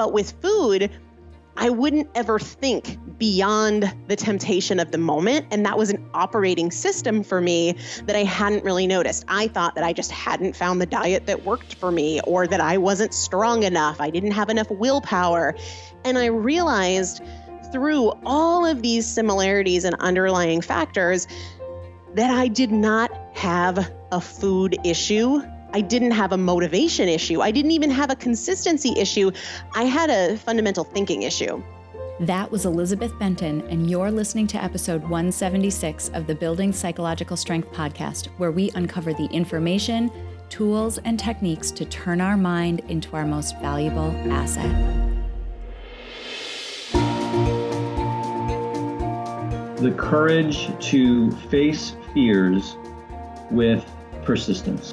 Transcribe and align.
But 0.00 0.14
with 0.14 0.32
food, 0.40 0.90
I 1.58 1.68
wouldn't 1.68 2.08
ever 2.14 2.38
think 2.38 2.96
beyond 3.18 3.92
the 4.08 4.16
temptation 4.16 4.80
of 4.80 4.92
the 4.92 4.96
moment. 4.96 5.44
And 5.50 5.66
that 5.66 5.76
was 5.76 5.90
an 5.90 6.08
operating 6.14 6.70
system 6.70 7.22
for 7.22 7.38
me 7.38 7.76
that 8.06 8.16
I 8.16 8.24
hadn't 8.24 8.64
really 8.64 8.86
noticed. 8.86 9.26
I 9.28 9.48
thought 9.48 9.74
that 9.74 9.84
I 9.84 9.92
just 9.92 10.10
hadn't 10.10 10.56
found 10.56 10.80
the 10.80 10.86
diet 10.86 11.26
that 11.26 11.44
worked 11.44 11.74
for 11.74 11.92
me 11.92 12.18
or 12.22 12.46
that 12.46 12.62
I 12.62 12.78
wasn't 12.78 13.12
strong 13.12 13.62
enough. 13.62 14.00
I 14.00 14.08
didn't 14.08 14.30
have 14.30 14.48
enough 14.48 14.70
willpower. 14.70 15.54
And 16.02 16.16
I 16.16 16.28
realized 16.28 17.22
through 17.70 18.14
all 18.24 18.64
of 18.64 18.80
these 18.80 19.06
similarities 19.06 19.84
and 19.84 19.96
underlying 19.96 20.62
factors 20.62 21.26
that 22.14 22.30
I 22.30 22.48
did 22.48 22.72
not 22.72 23.10
have 23.34 23.92
a 24.10 24.20
food 24.22 24.78
issue 24.82 25.42
I 25.72 25.80
didn't 25.80 26.10
have 26.10 26.32
a 26.32 26.36
motivation 26.36 27.08
issue. 27.08 27.40
I 27.40 27.52
didn't 27.52 27.70
even 27.70 27.90
have 27.90 28.10
a 28.10 28.16
consistency 28.16 28.92
issue. 28.96 29.30
I 29.74 29.84
had 29.84 30.10
a 30.10 30.36
fundamental 30.36 30.82
thinking 30.82 31.22
issue. 31.22 31.62
That 32.18 32.50
was 32.50 32.66
Elizabeth 32.66 33.16
Benton, 33.18 33.62
and 33.68 33.88
you're 33.88 34.10
listening 34.10 34.48
to 34.48 34.62
episode 34.62 35.02
176 35.02 36.08
of 36.08 36.26
the 36.26 36.34
Building 36.34 36.72
Psychological 36.72 37.36
Strength 37.36 37.70
podcast, 37.72 38.26
where 38.36 38.50
we 38.50 38.70
uncover 38.74 39.14
the 39.14 39.26
information, 39.26 40.10
tools, 40.48 40.98
and 40.98 41.18
techniques 41.18 41.70
to 41.70 41.84
turn 41.84 42.20
our 42.20 42.36
mind 42.36 42.80
into 42.88 43.14
our 43.14 43.24
most 43.24 43.56
valuable 43.60 44.10
asset. 44.28 44.70
The 49.78 49.94
courage 49.96 50.68
to 50.90 51.30
face 51.48 51.94
fears 52.12 52.76
with 53.50 53.84
persistence 54.24 54.92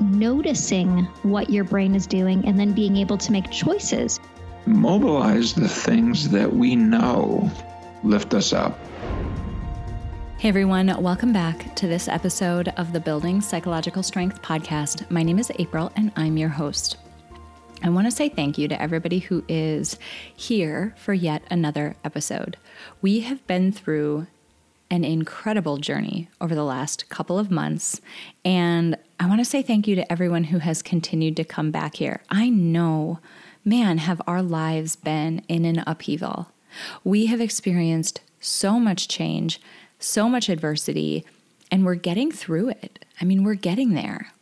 noticing 0.00 1.04
what 1.22 1.50
your 1.50 1.64
brain 1.64 1.94
is 1.94 2.06
doing 2.06 2.46
and 2.46 2.58
then 2.58 2.72
being 2.72 2.96
able 2.96 3.18
to 3.18 3.32
make 3.32 3.50
choices. 3.50 4.18
Mobilize 4.66 5.54
the 5.54 5.68
things 5.68 6.30
that 6.30 6.52
we 6.52 6.74
know 6.76 7.50
lift 8.02 8.34
us 8.34 8.52
up. 8.52 8.78
Hey 10.38 10.48
everyone, 10.48 11.02
welcome 11.02 11.34
back 11.34 11.74
to 11.76 11.86
this 11.86 12.08
episode 12.08 12.68
of 12.78 12.94
the 12.94 13.00
Building 13.00 13.42
Psychological 13.42 14.02
Strength 14.02 14.40
podcast. 14.40 15.10
My 15.10 15.22
name 15.22 15.38
is 15.38 15.52
April 15.58 15.92
and 15.96 16.10
I'm 16.16 16.38
your 16.38 16.48
host. 16.48 16.96
I 17.82 17.90
want 17.90 18.06
to 18.06 18.10
say 18.10 18.28
thank 18.28 18.58
you 18.58 18.68
to 18.68 18.80
everybody 18.80 19.18
who 19.18 19.44
is 19.48 19.98
here 20.34 20.94
for 20.96 21.12
yet 21.12 21.42
another 21.50 21.96
episode. 22.04 22.56
We 23.02 23.20
have 23.20 23.46
been 23.46 23.72
through 23.72 24.26
an 24.90 25.04
incredible 25.04 25.76
journey 25.76 26.28
over 26.40 26.54
the 26.54 26.64
last 26.64 27.08
couple 27.08 27.38
of 27.38 27.50
months. 27.50 28.00
And 28.44 28.96
I 29.18 29.26
want 29.26 29.40
to 29.40 29.44
say 29.44 29.62
thank 29.62 29.86
you 29.86 29.94
to 29.94 30.10
everyone 30.12 30.44
who 30.44 30.58
has 30.58 30.82
continued 30.82 31.36
to 31.36 31.44
come 31.44 31.70
back 31.70 31.96
here. 31.96 32.22
I 32.28 32.48
know, 32.48 33.20
man, 33.64 33.98
have 33.98 34.20
our 34.26 34.42
lives 34.42 34.96
been 34.96 35.42
in 35.48 35.64
an 35.64 35.84
upheaval. 35.86 36.48
We 37.04 37.26
have 37.26 37.40
experienced 37.40 38.20
so 38.40 38.80
much 38.80 39.06
change, 39.06 39.60
so 39.98 40.28
much 40.28 40.48
adversity, 40.48 41.24
and 41.70 41.84
we're 41.84 41.94
getting 41.94 42.32
through 42.32 42.70
it. 42.70 43.04
I 43.20 43.24
mean, 43.24 43.44
we're 43.44 43.54
getting 43.54 43.94
there. 43.94 44.32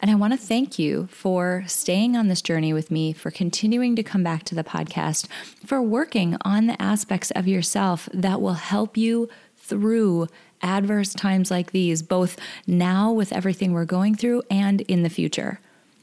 And 0.00 0.10
I 0.10 0.14
want 0.14 0.34
to 0.34 0.38
thank 0.38 0.78
you 0.78 1.08
for 1.10 1.64
staying 1.66 2.16
on 2.16 2.28
this 2.28 2.42
journey 2.42 2.72
with 2.74 2.90
me, 2.90 3.14
for 3.14 3.30
continuing 3.30 3.96
to 3.96 4.02
come 4.02 4.22
back 4.22 4.42
to 4.44 4.54
the 4.54 4.64
podcast, 4.64 5.26
for 5.64 5.80
working 5.80 6.36
on 6.42 6.66
the 6.66 6.80
aspects 6.80 7.30
of 7.30 7.48
yourself 7.48 8.08
that 8.12 8.42
will 8.42 8.54
help 8.54 8.98
you 8.98 9.30
through 9.66 10.28
adverse 10.62 11.14
times 11.14 11.50
like 11.50 11.72
these, 11.72 12.02
both 12.02 12.38
now 12.66 13.12
with 13.12 13.32
everything 13.32 13.72
we're 13.72 13.84
going 13.84 14.14
through 14.14 14.42
and 14.50 14.80
in 14.82 15.02
the 15.02 15.10
future. 15.10 15.60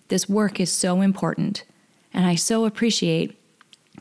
This 0.10 0.30
work 0.30 0.60
is 0.60 0.72
so 0.72 1.02
important, 1.02 1.64
and 2.14 2.26
I 2.26 2.36
so 2.36 2.66
appreciate 2.66 3.38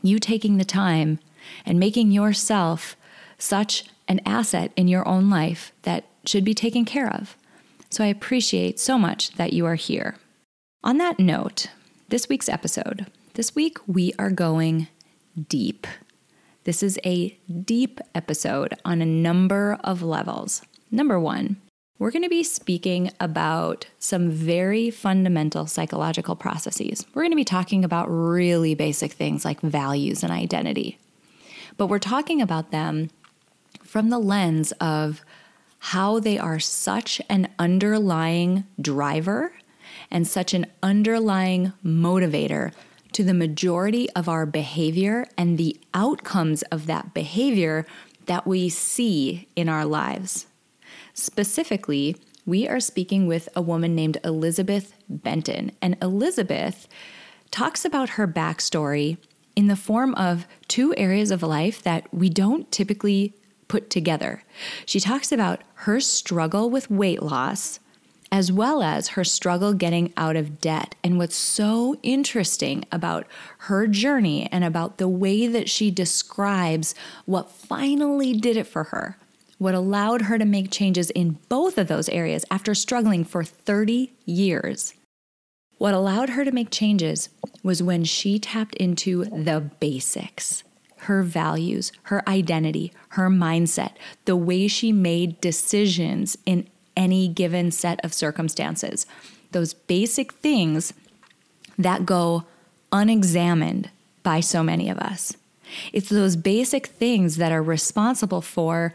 you 0.01 0.19
taking 0.19 0.57
the 0.57 0.65
time 0.65 1.19
and 1.65 1.79
making 1.79 2.11
yourself 2.11 2.95
such 3.37 3.85
an 4.07 4.19
asset 4.25 4.71
in 4.75 4.87
your 4.87 5.07
own 5.07 5.29
life 5.29 5.71
that 5.83 6.05
should 6.25 6.43
be 6.43 6.53
taken 6.53 6.85
care 6.85 7.11
of. 7.11 7.35
So 7.89 8.03
I 8.03 8.07
appreciate 8.07 8.79
so 8.79 8.97
much 8.97 9.31
that 9.31 9.53
you 9.53 9.65
are 9.65 9.75
here. 9.75 10.17
On 10.83 10.97
that 10.97 11.19
note, 11.19 11.67
this 12.09 12.27
week's 12.27 12.49
episode, 12.49 13.07
this 13.35 13.55
week 13.55 13.77
we 13.87 14.13
are 14.19 14.29
going 14.29 14.87
deep. 15.47 15.87
This 16.65 16.81
is 16.81 16.97
a 17.05 17.37
deep 17.65 17.99
episode 18.15 18.73
on 18.85 19.01
a 19.01 19.05
number 19.05 19.77
of 19.83 20.01
levels. 20.01 20.61
Number 20.91 21.19
one, 21.19 21.57
we're 21.99 22.11
going 22.11 22.23
to 22.23 22.29
be 22.29 22.43
speaking 22.43 23.11
about 23.19 23.87
some 23.99 24.31
very 24.31 24.89
fundamental 24.89 25.67
psychological 25.67 26.37
processes. 26.37 27.05
We're 27.13 27.23
going 27.23 27.33
to 27.33 27.35
be 27.35 27.43
talking 27.43 27.83
about 27.83 28.05
really 28.05 28.75
basic 28.75 29.11
things 29.11 29.43
like 29.43 29.59
values 29.59 30.23
and 30.23 30.31
identity. 30.31 30.99
But 31.75 31.87
we're 31.87 31.99
talking 31.99 32.41
about 32.41 32.71
them 32.71 33.09
from 33.83 34.09
the 34.09 34.19
lens 34.19 34.71
of 34.79 35.21
how 35.79 36.21
they 36.21 36.37
are 36.39 36.61
such 36.61 37.21
an 37.29 37.49
underlying 37.59 38.63
driver 38.79 39.51
and 40.09 40.25
such 40.25 40.53
an 40.53 40.67
underlying 40.81 41.73
motivator 41.85 42.71
to 43.13 43.23
the 43.23 43.33
majority 43.33 44.09
of 44.11 44.27
our 44.27 44.45
behavior 44.45 45.25
and 45.37 45.57
the 45.57 45.79
outcomes 45.93 46.61
of 46.63 46.87
that 46.87 47.13
behavior 47.13 47.85
that 48.25 48.45
we 48.45 48.69
see 48.69 49.47
in 49.55 49.69
our 49.69 49.85
lives. 49.85 50.47
Specifically, 51.13 52.15
we 52.45 52.67
are 52.67 52.79
speaking 52.79 53.27
with 53.27 53.47
a 53.55 53.61
woman 53.61 53.95
named 53.95 54.17
Elizabeth 54.23 54.93
Benton, 55.07 55.71
and 55.81 55.97
Elizabeth 56.01 56.87
talks 57.51 57.85
about 57.85 58.09
her 58.09 58.27
backstory 58.27 59.17
in 59.55 59.67
the 59.67 59.75
form 59.75 60.15
of 60.15 60.47
two 60.67 60.93
areas 60.97 61.31
of 61.31 61.43
life 61.43 61.81
that 61.83 62.11
we 62.13 62.29
don't 62.29 62.71
typically 62.71 63.33
put 63.67 63.89
together. 63.89 64.43
She 64.85 64.99
talks 64.99 65.31
about 65.31 65.61
her 65.75 65.99
struggle 65.99 66.69
with 66.69 66.89
weight 66.89 67.21
loss 67.21 67.79
as 68.33 68.51
well 68.51 68.81
as 68.81 69.09
her 69.09 69.23
struggle 69.23 69.75
getting 69.75 70.11
out 70.17 70.35
of 70.35 70.59
debt. 70.59 70.95
And 71.03 71.19
what's 71.19 71.35
so 71.35 71.99
interesting 72.01 72.83
about 72.91 73.27
her 73.59 73.85
journey 73.85 74.49
and 74.51 74.63
about 74.63 74.97
the 74.97 75.07
way 75.07 75.45
that 75.45 75.69
she 75.69 75.91
describes 75.91 76.95
what 77.25 77.51
finally 77.51 78.33
did 78.33 78.57
it 78.57 78.65
for 78.65 78.85
her, 78.85 79.19
what 79.59 79.75
allowed 79.75 80.23
her 80.23 80.39
to 80.39 80.45
make 80.45 80.71
changes 80.71 81.11
in 81.11 81.37
both 81.47 81.77
of 81.77 81.87
those 81.87 82.09
areas 82.09 82.43
after 82.49 82.73
struggling 82.73 83.23
for 83.23 83.43
30 83.43 84.11
years. 84.25 84.95
What 85.77 85.93
allowed 85.93 86.29
her 86.29 86.43
to 86.43 86.51
make 86.51 86.71
changes 86.71 87.29
was 87.61 87.83
when 87.83 88.03
she 88.03 88.39
tapped 88.39 88.73
into 88.77 89.25
the 89.25 89.69
basics 89.79 90.63
her 91.03 91.21
values, 91.21 91.91
her 92.03 92.27
identity, 92.29 92.93
her 93.09 93.29
mindset, 93.29 93.91
the 94.23 94.37
way 94.37 94.67
she 94.67 94.91
made 94.91 95.41
decisions 95.41 96.37
in 96.45 96.65
any 96.95 97.27
given 97.27 97.71
set 97.71 98.03
of 98.03 98.13
circumstances. 98.13 99.05
Those 99.51 99.73
basic 99.73 100.33
things 100.33 100.93
that 101.77 102.05
go 102.05 102.43
unexamined 102.91 103.89
by 104.21 104.39
so 104.39 104.63
many 104.63 104.89
of 104.89 104.97
us. 104.97 105.35
It's 105.91 106.09
those 106.09 106.35
basic 106.35 106.87
things 106.87 107.37
that 107.37 107.51
are 107.51 107.63
responsible 107.63 108.41
for 108.41 108.93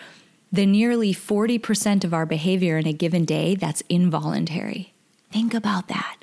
the 0.53 0.67
nearly 0.67 1.13
40% 1.13 2.05
of 2.05 2.15
our 2.15 2.25
behavior 2.25 2.79
in 2.79 2.87
a 2.87 2.93
given 2.93 3.25
day 3.25 3.55
that's 3.55 3.83
involuntary. 3.89 4.95
Think 5.31 5.53
about 5.53 5.89
that. 5.89 6.19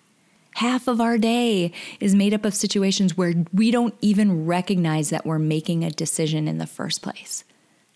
Half 0.55 0.87
of 0.87 1.01
our 1.01 1.17
day 1.17 1.73
is 1.99 2.15
made 2.15 2.33
up 2.33 2.45
of 2.45 2.55
situations 2.55 3.17
where 3.17 3.33
we 3.53 3.71
don't 3.71 3.93
even 4.01 4.45
recognize 4.45 5.09
that 5.09 5.25
we're 5.25 5.37
making 5.37 5.83
a 5.83 5.91
decision 5.91 6.47
in 6.47 6.57
the 6.57 6.65
first 6.65 7.01
place. 7.01 7.43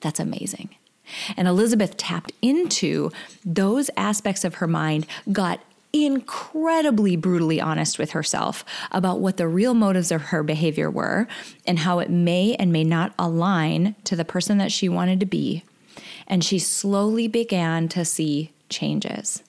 That's 0.02 0.20
amazing. 0.20 0.70
And 1.38 1.48
Elizabeth 1.48 1.98
tapped 1.98 2.32
into 2.42 3.12
those 3.46 3.90
aspects 3.98 4.44
of 4.44 4.56
her 4.56 4.68
mind, 4.68 5.06
got 5.32 5.62
incredibly 5.92 7.16
brutally 7.16 7.60
honest 7.60 7.98
with 7.98 8.12
herself 8.12 8.64
about 8.92 9.20
what 9.20 9.38
the 9.38 9.48
real 9.48 9.74
motives 9.74 10.12
of 10.12 10.22
her 10.24 10.44
behavior 10.44 10.90
were 10.90 11.28
and 11.66 11.80
how 11.80 12.00
it 12.00 12.10
may 12.10 12.56
and 12.56 12.72
may 12.72 12.84
not 12.84 13.14
align 13.18 13.96
to 14.04 14.16
the 14.16 14.26
person 14.26 14.58
that 14.60 14.72
she 14.72 14.88
wanted 14.88 15.20
to 15.20 15.26
be. 15.26 15.64
And 16.28 16.44
she 16.44 16.60
slowly 16.60 17.28
began 17.28 17.90
to 17.90 18.06
see 18.06 18.52
changes. 18.70 19.42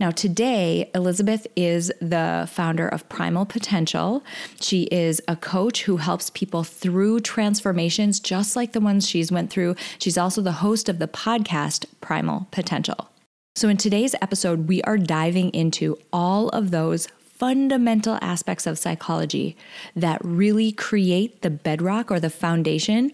Now, 0.00 0.10
today, 0.10 0.90
Elizabeth 0.94 1.46
is 1.56 1.92
the 2.00 2.48
founder 2.50 2.88
of 2.88 3.06
Primal 3.10 3.44
Potential. 3.44 4.24
She 4.58 4.84
is 4.84 5.20
a 5.28 5.36
coach 5.36 5.82
who 5.82 5.98
helps 5.98 6.30
people 6.30 6.64
through 6.64 7.20
transformations 7.20 8.18
just 8.18 8.56
like 8.56 8.72
the 8.72 8.80
ones 8.80 9.06
she's 9.06 9.30
went 9.30 9.50
through. 9.50 9.76
She's 9.98 10.16
also 10.16 10.40
the 10.40 10.52
host 10.52 10.88
of 10.88 11.00
the 11.00 11.06
podcast 11.06 11.84
Primal 12.00 12.48
Potential. 12.50 13.10
So, 13.54 13.68
in 13.68 13.76
today's 13.76 14.14
episode, 14.22 14.68
we 14.68 14.80
are 14.82 14.96
diving 14.96 15.50
into 15.50 15.98
all 16.14 16.48
of 16.48 16.70
those 16.70 17.08
fundamental 17.18 18.18
aspects 18.22 18.66
of 18.66 18.78
psychology 18.78 19.54
that 19.94 20.24
really 20.24 20.72
create 20.72 21.42
the 21.42 21.50
bedrock 21.50 22.10
or 22.10 22.18
the 22.18 22.30
foundation 22.30 23.12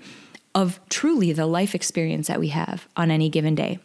of 0.55 0.79
truly 0.89 1.33
the 1.33 1.47
life 1.47 1.75
experience 1.75 2.29
that 2.29 2.39
we 2.39 2.49
have 2.49 2.87
on 2.97 3.11
any 3.11 3.29
given 3.29 3.57
day. 3.57 3.81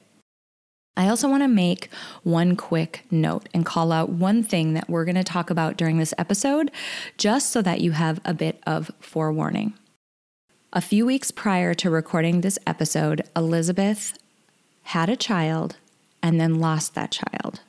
I 0.97 1.07
also 1.07 1.29
want 1.29 1.43
to 1.43 1.47
make 1.47 1.89
one 2.23 2.55
quick 2.55 3.05
note 3.09 3.47
and 3.53 3.65
call 3.65 3.91
out 3.91 4.09
one 4.09 4.43
thing 4.43 4.73
that 4.73 4.89
we're 4.89 5.05
going 5.05 5.15
to 5.15 5.23
talk 5.23 5.49
about 5.49 5.77
during 5.77 5.97
this 5.97 6.13
episode, 6.17 6.69
just 7.17 7.51
so 7.51 7.61
that 7.61 7.81
you 7.81 7.91
have 7.91 8.19
a 8.25 8.33
bit 8.33 8.61
of 8.67 8.91
forewarning. 8.99 9.73
A 10.73 10.81
few 10.81 11.05
weeks 11.05 11.31
prior 11.31 11.73
to 11.75 11.89
recording 11.89 12.41
this 12.41 12.59
episode, 12.67 13.23
Elizabeth 13.35 14.17
had 14.83 15.09
a 15.09 15.15
child 15.15 15.77
and 16.21 16.39
then 16.39 16.59
lost 16.59 16.93
that 16.95 17.11
child. 17.11 17.61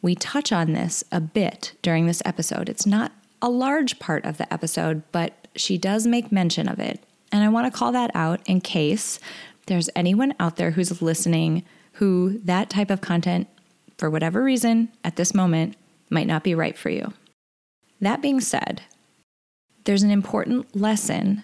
We 0.00 0.14
touch 0.14 0.52
on 0.52 0.72
this 0.72 1.04
a 1.12 1.20
bit 1.20 1.74
during 1.82 2.06
this 2.06 2.22
episode. 2.24 2.68
It's 2.68 2.86
not 2.86 3.12
a 3.40 3.48
large 3.48 3.98
part 3.98 4.24
of 4.24 4.38
the 4.38 4.52
episode, 4.52 5.02
but 5.12 5.48
she 5.54 5.78
does 5.78 6.06
make 6.06 6.32
mention 6.32 6.68
of 6.68 6.78
it. 6.78 7.02
And 7.30 7.44
I 7.44 7.48
want 7.48 7.72
to 7.72 7.76
call 7.76 7.92
that 7.92 8.10
out 8.14 8.40
in 8.46 8.60
case 8.60 9.18
there's 9.66 9.90
anyone 9.94 10.34
out 10.40 10.56
there 10.56 10.72
who's 10.72 11.02
listening 11.02 11.64
who 11.94 12.40
that 12.44 12.70
type 12.70 12.90
of 12.90 13.00
content, 13.00 13.48
for 13.98 14.10
whatever 14.10 14.42
reason, 14.42 14.88
at 15.04 15.16
this 15.16 15.34
moment, 15.34 15.76
might 16.10 16.26
not 16.26 16.42
be 16.42 16.54
right 16.54 16.76
for 16.76 16.90
you. 16.90 17.12
That 18.00 18.22
being 18.22 18.40
said, 18.40 18.82
there's 19.84 20.02
an 20.02 20.10
important 20.10 20.76
lesson, 20.76 21.42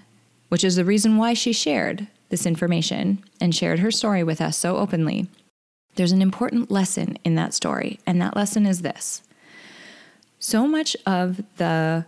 which 0.49 0.65
is 0.65 0.77
the 0.77 0.85
reason 0.85 1.17
why 1.17 1.35
she 1.35 1.53
shared 1.53 2.07
this 2.29 2.47
information 2.47 3.25
and 3.41 3.55
shared 3.55 3.79
her 3.79 3.91
story 3.91 4.23
with 4.23 4.41
us 4.41 4.57
so 4.57 4.77
openly. 4.77 5.29
There's 5.95 6.13
an 6.13 6.23
important 6.23 6.71
lesson 6.71 7.19
in 7.25 7.35
that 7.37 7.55
story, 7.55 7.99
and 8.07 8.21
that 8.21 8.37
lesson 8.37 8.67
is 8.67 8.83
this. 8.83 9.23
So 10.39 10.69
much 10.69 10.97
of 11.07 11.43
the 11.57 12.05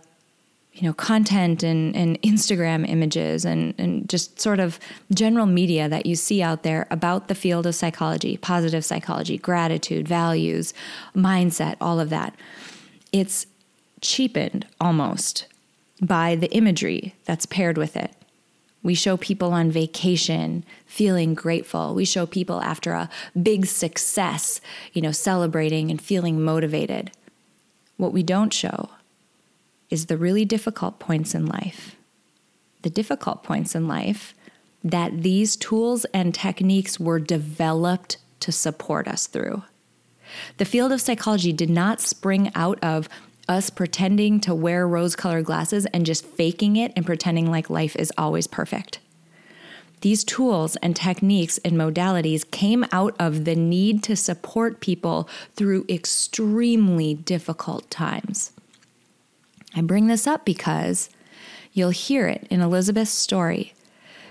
you 0.73 0.83
know 0.87 0.93
content 0.93 1.63
and, 1.63 1.95
and 1.95 2.21
instagram 2.21 2.87
images 2.87 3.45
and, 3.45 3.73
and 3.77 4.07
just 4.09 4.39
sort 4.39 4.59
of 4.59 4.79
general 5.13 5.45
media 5.45 5.89
that 5.89 6.05
you 6.05 6.15
see 6.15 6.41
out 6.41 6.63
there 6.63 6.87
about 6.89 7.27
the 7.27 7.35
field 7.35 7.65
of 7.65 7.75
psychology 7.75 8.37
positive 8.37 8.85
psychology 8.85 9.37
gratitude 9.37 10.07
values 10.07 10.73
mindset 11.15 11.75
all 11.81 11.99
of 11.99 12.09
that 12.09 12.35
it's 13.11 13.45
cheapened 14.01 14.65
almost 14.79 15.45
by 16.01 16.35
the 16.35 16.51
imagery 16.53 17.13
that's 17.25 17.45
paired 17.45 17.77
with 17.77 17.95
it 17.95 18.11
we 18.83 18.95
show 18.95 19.15
people 19.17 19.53
on 19.53 19.69
vacation 19.69 20.63
feeling 20.87 21.35
grateful. 21.35 21.93
We 21.93 22.05
show 22.05 22.25
people 22.25 22.61
after 22.61 22.93
a 22.93 23.09
big 23.41 23.67
success, 23.67 24.59
you 24.93 25.03
know, 25.03 25.11
celebrating 25.11 25.91
and 25.91 26.01
feeling 26.01 26.41
motivated. 26.41 27.11
What 27.97 28.11
we 28.11 28.23
don't 28.23 28.51
show 28.51 28.89
is 29.91 30.07
the 30.07 30.17
really 30.17 30.45
difficult 30.45 30.97
points 30.97 31.35
in 31.35 31.45
life. 31.45 31.95
The 32.81 32.89
difficult 32.89 33.43
points 33.43 33.75
in 33.75 33.87
life 33.87 34.33
that 34.83 35.21
these 35.21 35.55
tools 35.55 36.05
and 36.05 36.33
techniques 36.33 36.99
were 36.99 37.19
developed 37.19 38.17
to 38.39 38.51
support 38.51 39.07
us 39.07 39.27
through. 39.27 39.61
The 40.57 40.65
field 40.65 40.91
of 40.91 41.01
psychology 41.01 41.53
did 41.53 41.69
not 41.69 41.99
spring 42.01 42.51
out 42.55 42.79
of 42.83 43.07
us 43.47 43.69
pretending 43.69 44.39
to 44.39 44.55
wear 44.55 44.87
rose 44.87 45.15
colored 45.15 45.45
glasses 45.45 45.85
and 45.87 46.05
just 46.05 46.25
faking 46.25 46.77
it 46.77 46.93
and 46.95 47.05
pretending 47.05 47.51
like 47.51 47.69
life 47.69 47.95
is 47.97 48.11
always 48.17 48.47
perfect. 48.47 48.99
These 50.01 50.23
tools 50.23 50.77
and 50.77 50.95
techniques 50.95 51.59
and 51.59 51.73
modalities 51.73 52.49
came 52.49 52.85
out 52.91 53.15
of 53.19 53.45
the 53.45 53.55
need 53.55 54.01
to 54.03 54.15
support 54.15 54.79
people 54.79 55.29
through 55.55 55.85
extremely 55.87 57.13
difficult 57.13 57.89
times. 57.91 58.51
I 59.75 59.81
bring 59.81 60.07
this 60.07 60.27
up 60.27 60.45
because 60.45 61.09
you'll 61.73 61.91
hear 61.91 62.27
it 62.27 62.47
in 62.49 62.61
Elizabeth's 62.61 63.11
story. 63.11 63.73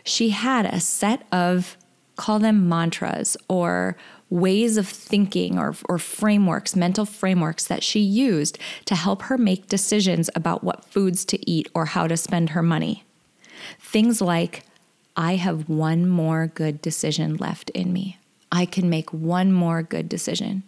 She 0.05 0.31
had 0.31 0.67
a 0.67 0.81
set 0.81 1.27
of, 1.33 1.77
call 2.17 2.39
them 2.39 2.69
mantras 2.69 3.37
or 3.49 3.97
ways 4.29 4.77
of 4.77 4.87
thinking 4.87 5.59
or, 5.59 5.75
or 5.89 5.99
frameworks, 5.99 6.77
mental 6.77 7.05
frameworks 7.05 7.65
that 7.65 7.83
she 7.83 8.01
used 8.01 8.59
to 8.85 8.95
help 8.95 9.23
her 9.23 9.37
make 9.37 9.67
decisions 9.67 10.31
about 10.35 10.63
what 10.63 10.85
foods 10.85 11.25
to 11.25 11.51
eat 11.51 11.69
or 11.75 11.87
how 11.87 12.07
to 12.07 12.17
spend 12.17 12.51
her 12.51 12.63
money. 12.63 13.05
Things 13.79 14.21
like, 14.21 14.65
I 15.17 15.37
have 15.37 15.69
one 15.69 16.09
more 16.09 16.47
good 16.47 16.81
decision 16.81 17.37
left 17.37 17.71
in 17.71 17.93
me. 17.93 18.19
I 18.53 18.67
can 18.67 18.89
make 18.89 19.13
one 19.13 19.53
more 19.53 19.83
good 19.83 20.09
decision. 20.09 20.63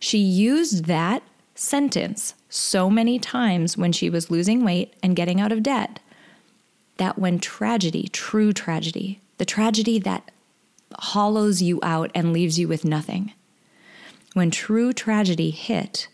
She 0.00 0.18
used 0.18 0.86
that 0.86 1.22
sentence 1.58 2.34
so 2.48 2.88
many 2.88 3.18
times 3.18 3.76
when 3.76 3.90
she 3.92 4.08
was 4.08 4.30
losing 4.30 4.64
weight 4.64 4.94
and 5.02 5.16
getting 5.16 5.40
out 5.40 5.52
of 5.52 5.62
debt 5.62 5.98
that 6.98 7.18
when 7.18 7.38
tragedy, 7.38 8.08
true 8.08 8.52
tragedy, 8.52 9.20
the 9.38 9.44
tragedy 9.44 9.98
that 9.98 10.30
hollows 10.94 11.60
you 11.60 11.78
out 11.82 12.10
and 12.14 12.32
leaves 12.32 12.58
you 12.58 12.68
with 12.68 12.84
nothing, 12.84 13.32
when 14.34 14.50
true 14.50 14.92
tragedy 14.92 15.50
hit, 15.50 16.08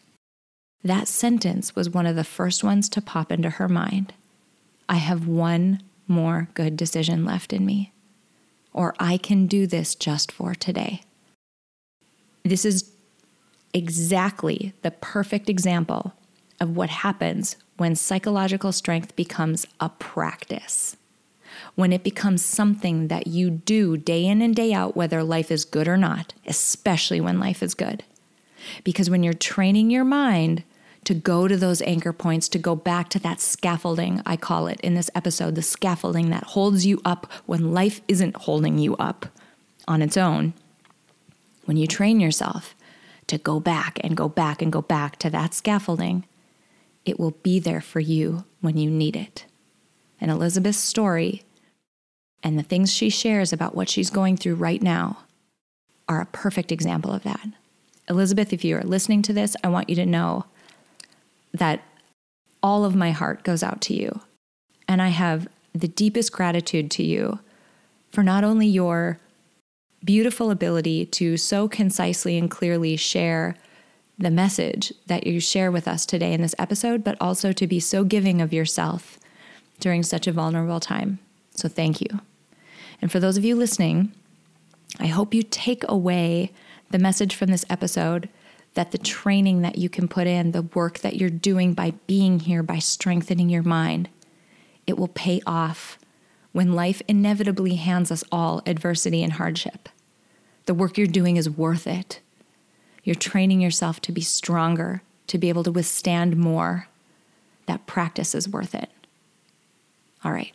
that 0.82 1.08
sentence 1.08 1.76
was 1.76 1.90
one 1.90 2.06
of 2.06 2.16
the 2.16 2.24
first 2.24 2.64
ones 2.64 2.88
to 2.88 3.02
pop 3.02 3.30
into 3.30 3.50
her 3.50 3.68
mind. 3.68 4.12
I 4.88 4.96
have 4.96 5.26
one 5.26 5.82
more 6.06 6.48
good 6.54 6.76
decision 6.76 7.24
left 7.24 7.52
in 7.52 7.64
me, 7.64 7.92
or 8.72 8.94
I 8.98 9.16
can 9.16 9.46
do 9.46 9.66
this 9.66 9.94
just 9.94 10.32
for 10.32 10.54
today. 10.54 11.02
This 12.44 12.64
is 12.64 12.93
exactly 13.74 14.72
the 14.82 14.92
perfect 14.92 15.50
example 15.50 16.14
of 16.60 16.76
what 16.76 16.88
happens 16.88 17.56
when 17.76 17.96
psychological 17.96 18.72
strength 18.72 19.14
becomes 19.16 19.66
a 19.80 19.88
practice. 19.88 20.96
When 21.74 21.92
it 21.92 22.04
becomes 22.04 22.44
something 22.44 23.08
that 23.08 23.26
you 23.26 23.50
do 23.50 23.96
day 23.96 24.24
in 24.24 24.40
and 24.40 24.54
day 24.54 24.72
out, 24.72 24.96
whether 24.96 25.22
life 25.22 25.50
is 25.50 25.64
good 25.64 25.88
or 25.88 25.96
not, 25.96 26.32
especially 26.46 27.20
when 27.20 27.40
life 27.40 27.62
is 27.62 27.74
good. 27.74 28.04
Because 28.84 29.10
when 29.10 29.22
you're 29.22 29.34
training 29.34 29.90
your 29.90 30.04
mind 30.04 30.62
to 31.04 31.14
go 31.14 31.46
to 31.46 31.56
those 31.56 31.82
anchor 31.82 32.12
points, 32.12 32.48
to 32.48 32.58
go 32.58 32.74
back 32.74 33.08
to 33.10 33.18
that 33.18 33.40
scaffolding, 33.40 34.22
I 34.24 34.36
call 34.36 34.68
it 34.68 34.80
in 34.80 34.94
this 34.94 35.10
episode, 35.14 35.54
the 35.54 35.62
scaffolding 35.62 36.30
that 36.30 36.44
holds 36.44 36.86
you 36.86 37.00
up 37.04 37.30
when 37.46 37.74
life 37.74 38.00
isn't 38.08 38.36
holding 38.36 38.78
you 38.78 38.96
up 38.96 39.26
on 39.86 40.00
its 40.00 40.16
own. 40.16 40.54
When 41.66 41.76
you 41.76 41.86
train 41.86 42.20
yourself 42.20 42.74
to 43.26 43.38
go 43.38 43.60
back 43.60 43.98
and 44.02 44.16
go 44.16 44.28
back 44.28 44.60
and 44.60 44.72
go 44.72 44.82
back 44.82 45.16
to 45.18 45.30
that 45.30 45.54
scaffolding, 45.54 46.24
it 47.04 47.18
will 47.18 47.32
be 47.42 47.58
there 47.58 47.80
for 47.80 48.00
you 48.00 48.44
when 48.60 48.76
you 48.76 48.90
need 48.90 49.16
it. 49.16 49.46
And 50.20 50.30
Elizabeth's 50.30 50.78
story 50.78 51.42
and 52.42 52.58
the 52.58 52.62
things 52.62 52.92
she 52.92 53.10
shares 53.10 53.52
about 53.52 53.74
what 53.74 53.88
she's 53.88 54.10
going 54.10 54.36
through 54.36 54.56
right 54.56 54.82
now 54.82 55.18
are 56.08 56.20
a 56.20 56.26
perfect 56.26 56.70
example 56.70 57.12
of 57.12 57.22
that. 57.22 57.48
Elizabeth, 58.08 58.52
if 58.52 58.64
you 58.64 58.76
are 58.76 58.82
listening 58.82 59.22
to 59.22 59.32
this, 59.32 59.56
I 59.64 59.68
want 59.68 59.88
you 59.88 59.96
to 59.96 60.06
know 60.06 60.44
that 61.52 61.82
all 62.62 62.84
of 62.84 62.94
my 62.94 63.10
heart 63.10 63.42
goes 63.42 63.62
out 63.62 63.80
to 63.82 63.94
you. 63.94 64.20
And 64.86 65.00
I 65.00 65.08
have 65.08 65.48
the 65.72 65.88
deepest 65.88 66.32
gratitude 66.32 66.90
to 66.92 67.02
you 67.02 67.40
for 68.10 68.22
not 68.22 68.44
only 68.44 68.66
your 68.66 69.18
beautiful 70.04 70.50
ability 70.50 71.06
to 71.06 71.36
so 71.36 71.68
concisely 71.68 72.36
and 72.36 72.50
clearly 72.50 72.96
share 72.96 73.56
the 74.18 74.30
message 74.30 74.92
that 75.06 75.26
you 75.26 75.40
share 75.40 75.70
with 75.70 75.88
us 75.88 76.06
today 76.06 76.32
in 76.32 76.42
this 76.42 76.54
episode, 76.58 77.02
but 77.02 77.16
also 77.20 77.52
to 77.52 77.66
be 77.66 77.80
so 77.80 78.04
giving 78.04 78.40
of 78.40 78.52
yourself 78.52 79.18
during 79.80 80.02
such 80.02 80.26
a 80.26 80.32
vulnerable 80.32 80.80
time. 80.80 81.18
So 81.54 81.68
thank 81.68 82.00
you. 82.00 82.20
And 83.02 83.10
for 83.10 83.18
those 83.18 83.36
of 83.36 83.44
you 83.44 83.56
listening, 83.56 84.12
I 85.00 85.06
hope 85.06 85.34
you 85.34 85.42
take 85.42 85.84
away 85.88 86.52
the 86.90 86.98
message 86.98 87.34
from 87.34 87.50
this 87.50 87.64
episode 87.68 88.28
that 88.74 88.92
the 88.92 88.98
training 88.98 89.62
that 89.62 89.78
you 89.78 89.88
can 89.88 90.08
put 90.08 90.26
in, 90.26 90.52
the 90.52 90.62
work 90.62 91.00
that 91.00 91.16
you're 91.16 91.30
doing 91.30 91.74
by 91.74 91.92
being 92.06 92.40
here, 92.40 92.62
by 92.62 92.78
strengthening 92.78 93.48
your 93.48 93.62
mind, 93.62 94.08
it 94.86 94.98
will 94.98 95.08
pay 95.08 95.40
off 95.46 95.98
when 96.52 96.72
life 96.72 97.02
inevitably 97.08 97.74
hands 97.74 98.12
us 98.12 98.22
all 98.30 98.62
adversity 98.66 99.22
and 99.22 99.34
hardship. 99.34 99.88
The 100.66 100.74
work 100.74 100.96
you're 100.96 101.06
doing 101.06 101.36
is 101.36 101.48
worth 101.48 101.86
it. 101.86 102.20
You're 103.02 103.14
training 103.14 103.60
yourself 103.60 104.00
to 104.02 104.12
be 104.12 104.22
stronger, 104.22 105.02
to 105.26 105.38
be 105.38 105.48
able 105.48 105.64
to 105.64 105.72
withstand 105.72 106.36
more. 106.36 106.88
That 107.66 107.86
practice 107.86 108.34
is 108.34 108.48
worth 108.48 108.74
it. 108.74 108.90
All 110.24 110.32
right. 110.32 110.52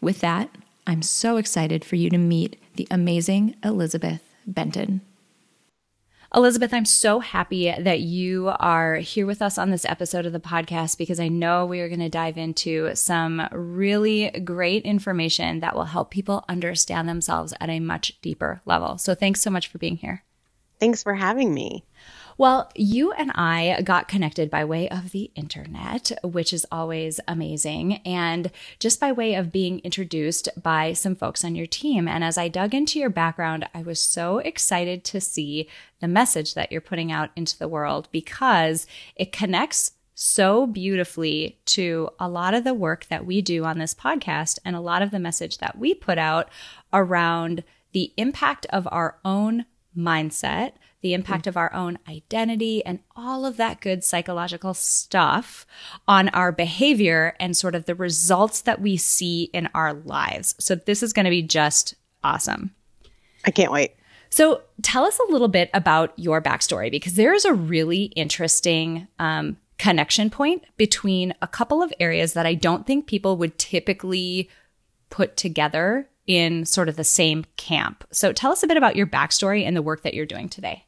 With 0.00 0.20
that, 0.20 0.50
I'm 0.86 1.02
so 1.02 1.36
excited 1.36 1.84
for 1.84 1.96
you 1.96 2.10
to 2.10 2.18
meet 2.18 2.60
the 2.76 2.86
amazing 2.90 3.54
Elizabeth 3.64 4.22
Benton. 4.46 5.00
Elizabeth, 6.34 6.72
I'm 6.72 6.86
so 6.86 7.20
happy 7.20 7.70
that 7.78 8.00
you 8.00 8.52
are 8.58 8.96
here 8.96 9.26
with 9.26 9.42
us 9.42 9.58
on 9.58 9.68
this 9.68 9.84
episode 9.84 10.24
of 10.24 10.32
the 10.32 10.40
podcast 10.40 10.96
because 10.96 11.20
I 11.20 11.28
know 11.28 11.66
we 11.66 11.80
are 11.80 11.88
going 11.88 12.00
to 12.00 12.08
dive 12.08 12.38
into 12.38 12.94
some 12.94 13.46
really 13.52 14.30
great 14.42 14.84
information 14.84 15.60
that 15.60 15.76
will 15.76 15.84
help 15.84 16.10
people 16.10 16.42
understand 16.48 17.06
themselves 17.06 17.52
at 17.60 17.68
a 17.68 17.80
much 17.80 18.18
deeper 18.22 18.62
level. 18.64 18.96
So 18.96 19.14
thanks 19.14 19.42
so 19.42 19.50
much 19.50 19.68
for 19.68 19.76
being 19.76 19.98
here. 19.98 20.24
Thanks 20.80 21.02
for 21.02 21.14
having 21.14 21.52
me. 21.52 21.84
Well, 22.38 22.70
you 22.74 23.12
and 23.12 23.30
I 23.34 23.82
got 23.82 24.08
connected 24.08 24.50
by 24.50 24.64
way 24.64 24.88
of 24.88 25.10
the 25.10 25.30
internet, 25.34 26.12
which 26.22 26.52
is 26.52 26.66
always 26.72 27.20
amazing, 27.28 27.94
and 28.06 28.50
just 28.78 29.00
by 29.00 29.12
way 29.12 29.34
of 29.34 29.52
being 29.52 29.80
introduced 29.80 30.48
by 30.60 30.92
some 30.94 31.14
folks 31.14 31.44
on 31.44 31.54
your 31.54 31.66
team. 31.66 32.08
And 32.08 32.24
as 32.24 32.38
I 32.38 32.48
dug 32.48 32.74
into 32.74 32.98
your 32.98 33.10
background, 33.10 33.68
I 33.74 33.82
was 33.82 34.00
so 34.00 34.38
excited 34.38 35.04
to 35.04 35.20
see 35.20 35.68
the 36.00 36.08
message 36.08 36.54
that 36.54 36.72
you're 36.72 36.80
putting 36.80 37.12
out 37.12 37.30
into 37.36 37.58
the 37.58 37.68
world 37.68 38.08
because 38.10 38.86
it 39.14 39.32
connects 39.32 39.92
so 40.14 40.66
beautifully 40.66 41.58
to 41.64 42.08
a 42.18 42.28
lot 42.28 42.54
of 42.54 42.64
the 42.64 42.74
work 42.74 43.06
that 43.06 43.26
we 43.26 43.42
do 43.42 43.64
on 43.64 43.78
this 43.78 43.94
podcast 43.94 44.58
and 44.64 44.76
a 44.76 44.80
lot 44.80 45.02
of 45.02 45.10
the 45.10 45.18
message 45.18 45.58
that 45.58 45.78
we 45.78 45.94
put 45.94 46.18
out 46.18 46.48
around 46.92 47.64
the 47.92 48.12
impact 48.16 48.66
of 48.70 48.88
our 48.90 49.18
own 49.24 49.64
mindset 49.96 50.72
the 51.02 51.14
impact 51.14 51.46
of 51.46 51.56
our 51.56 51.72
own 51.74 51.98
identity, 52.08 52.84
and 52.86 53.00
all 53.14 53.44
of 53.44 53.56
that 53.56 53.80
good 53.80 54.02
psychological 54.02 54.72
stuff 54.72 55.66
on 56.08 56.28
our 56.30 56.52
behavior 56.52 57.34
and 57.38 57.56
sort 57.56 57.74
of 57.74 57.84
the 57.84 57.94
results 57.94 58.62
that 58.62 58.80
we 58.80 58.96
see 58.96 59.50
in 59.52 59.68
our 59.74 59.92
lives. 59.92 60.54
So, 60.58 60.74
this 60.74 61.02
is 61.02 61.12
going 61.12 61.24
to 61.24 61.30
be 61.30 61.42
just 61.42 61.94
awesome. 62.24 62.74
I 63.44 63.50
can't 63.50 63.72
wait. 63.72 63.96
So, 64.30 64.62
tell 64.80 65.04
us 65.04 65.18
a 65.18 65.32
little 65.32 65.48
bit 65.48 65.68
about 65.74 66.16
your 66.18 66.40
backstory 66.40 66.90
because 66.90 67.14
there 67.14 67.34
is 67.34 67.44
a 67.44 67.52
really 67.52 68.04
interesting 68.04 69.08
um, 69.18 69.56
connection 69.78 70.30
point 70.30 70.64
between 70.76 71.34
a 71.42 71.48
couple 71.48 71.82
of 71.82 71.92
areas 71.98 72.32
that 72.34 72.46
I 72.46 72.54
don't 72.54 72.86
think 72.86 73.06
people 73.06 73.36
would 73.36 73.58
typically 73.58 74.48
put 75.10 75.36
together 75.36 76.08
in 76.26 76.64
sort 76.64 76.88
of 76.88 76.96
the 76.96 77.04
same 77.04 77.44
camp. 77.56 78.04
So, 78.12 78.32
tell 78.32 78.52
us 78.52 78.62
a 78.62 78.68
bit 78.68 78.76
about 78.76 78.94
your 78.94 79.06
backstory 79.06 79.66
and 79.66 79.76
the 79.76 79.82
work 79.82 80.02
that 80.02 80.14
you're 80.14 80.26
doing 80.26 80.48
today. 80.48 80.86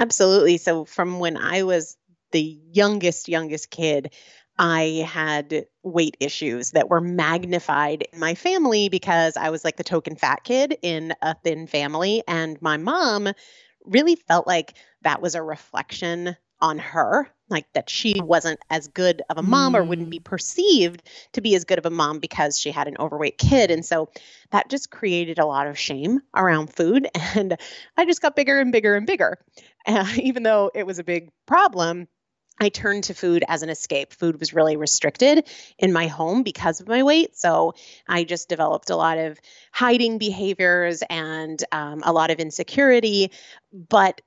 Absolutely. 0.00 0.58
So 0.58 0.84
from 0.86 1.20
when 1.20 1.36
I 1.36 1.62
was 1.64 1.96
the 2.32 2.58
youngest, 2.72 3.28
youngest 3.28 3.70
kid, 3.70 4.12
I 4.58 5.06
had 5.08 5.66
weight 5.84 6.16
issues 6.20 6.72
that 6.72 6.88
were 6.90 7.00
magnified 7.02 8.06
in 8.12 8.18
my 8.18 8.34
family 8.34 8.88
because 8.88 9.36
I 9.36 9.50
was 9.50 9.64
like 9.64 9.76
the 9.76 9.84
token 9.84 10.16
fat 10.16 10.44
kid 10.44 10.76
in 10.82 11.14
a 11.22 11.34
thin 11.44 11.66
family. 11.68 12.24
And 12.28 12.60
my 12.62 12.78
mom 12.78 13.28
really 13.84 14.16
felt 14.16 14.46
like 14.46 14.74
that 15.02 15.22
was 15.22 15.34
a 15.36 15.42
reflection 15.42 16.36
on 16.62 16.78
her, 16.78 17.28
like 17.50 17.66
that 17.74 17.90
she 17.90 18.20
wasn't 18.20 18.60
as 18.70 18.88
good 18.88 19.22
of 19.30 19.38
a 19.38 19.42
mom 19.42 19.76
or 19.76 19.84
wouldn't 19.84 20.10
be 20.10 20.20
mm. 20.20 20.24
perceived 20.24 21.02
to 21.32 21.42
be 21.42 21.54
as 21.54 21.64
good 21.64 21.78
of 21.78 21.86
a 21.86 21.90
mom 21.90 22.18
because 22.20 22.58
she 22.60 22.70
had 22.70 22.88
an 22.88 22.96
overweight 23.00 23.38
kid. 23.38 23.70
And 23.70 23.84
so 23.84 24.10
that 24.50 24.70
just 24.70 24.90
created 24.90 25.38
a 25.38 25.46
lot 25.46 25.66
of 25.68 25.78
shame 25.78 26.20
around 26.36 26.74
food. 26.74 27.08
And 27.36 27.56
I 27.96 28.06
just 28.06 28.22
got 28.22 28.36
bigger 28.36 28.60
and 28.60 28.72
bigger 28.72 28.96
and 28.96 29.06
bigger. 29.06 29.38
Uh, 29.90 30.06
even 30.16 30.42
though 30.42 30.70
it 30.74 30.86
was 30.86 30.98
a 30.98 31.04
big 31.04 31.30
problem, 31.46 32.08
I 32.62 32.68
turned 32.68 33.04
to 33.04 33.14
food 33.14 33.42
as 33.48 33.62
an 33.62 33.70
escape. 33.70 34.12
Food 34.12 34.38
was 34.38 34.52
really 34.52 34.76
restricted 34.76 35.48
in 35.78 35.92
my 35.92 36.08
home 36.08 36.42
because 36.42 36.80
of 36.80 36.88
my 36.88 37.02
weight. 37.02 37.36
So 37.36 37.74
I 38.06 38.24
just 38.24 38.50
developed 38.50 38.90
a 38.90 38.96
lot 38.96 39.16
of 39.16 39.38
hiding 39.72 40.18
behaviors 40.18 41.02
and 41.08 41.62
um, 41.72 42.02
a 42.04 42.12
lot 42.12 42.30
of 42.30 42.38
insecurity. 42.38 43.30
But 43.72 44.20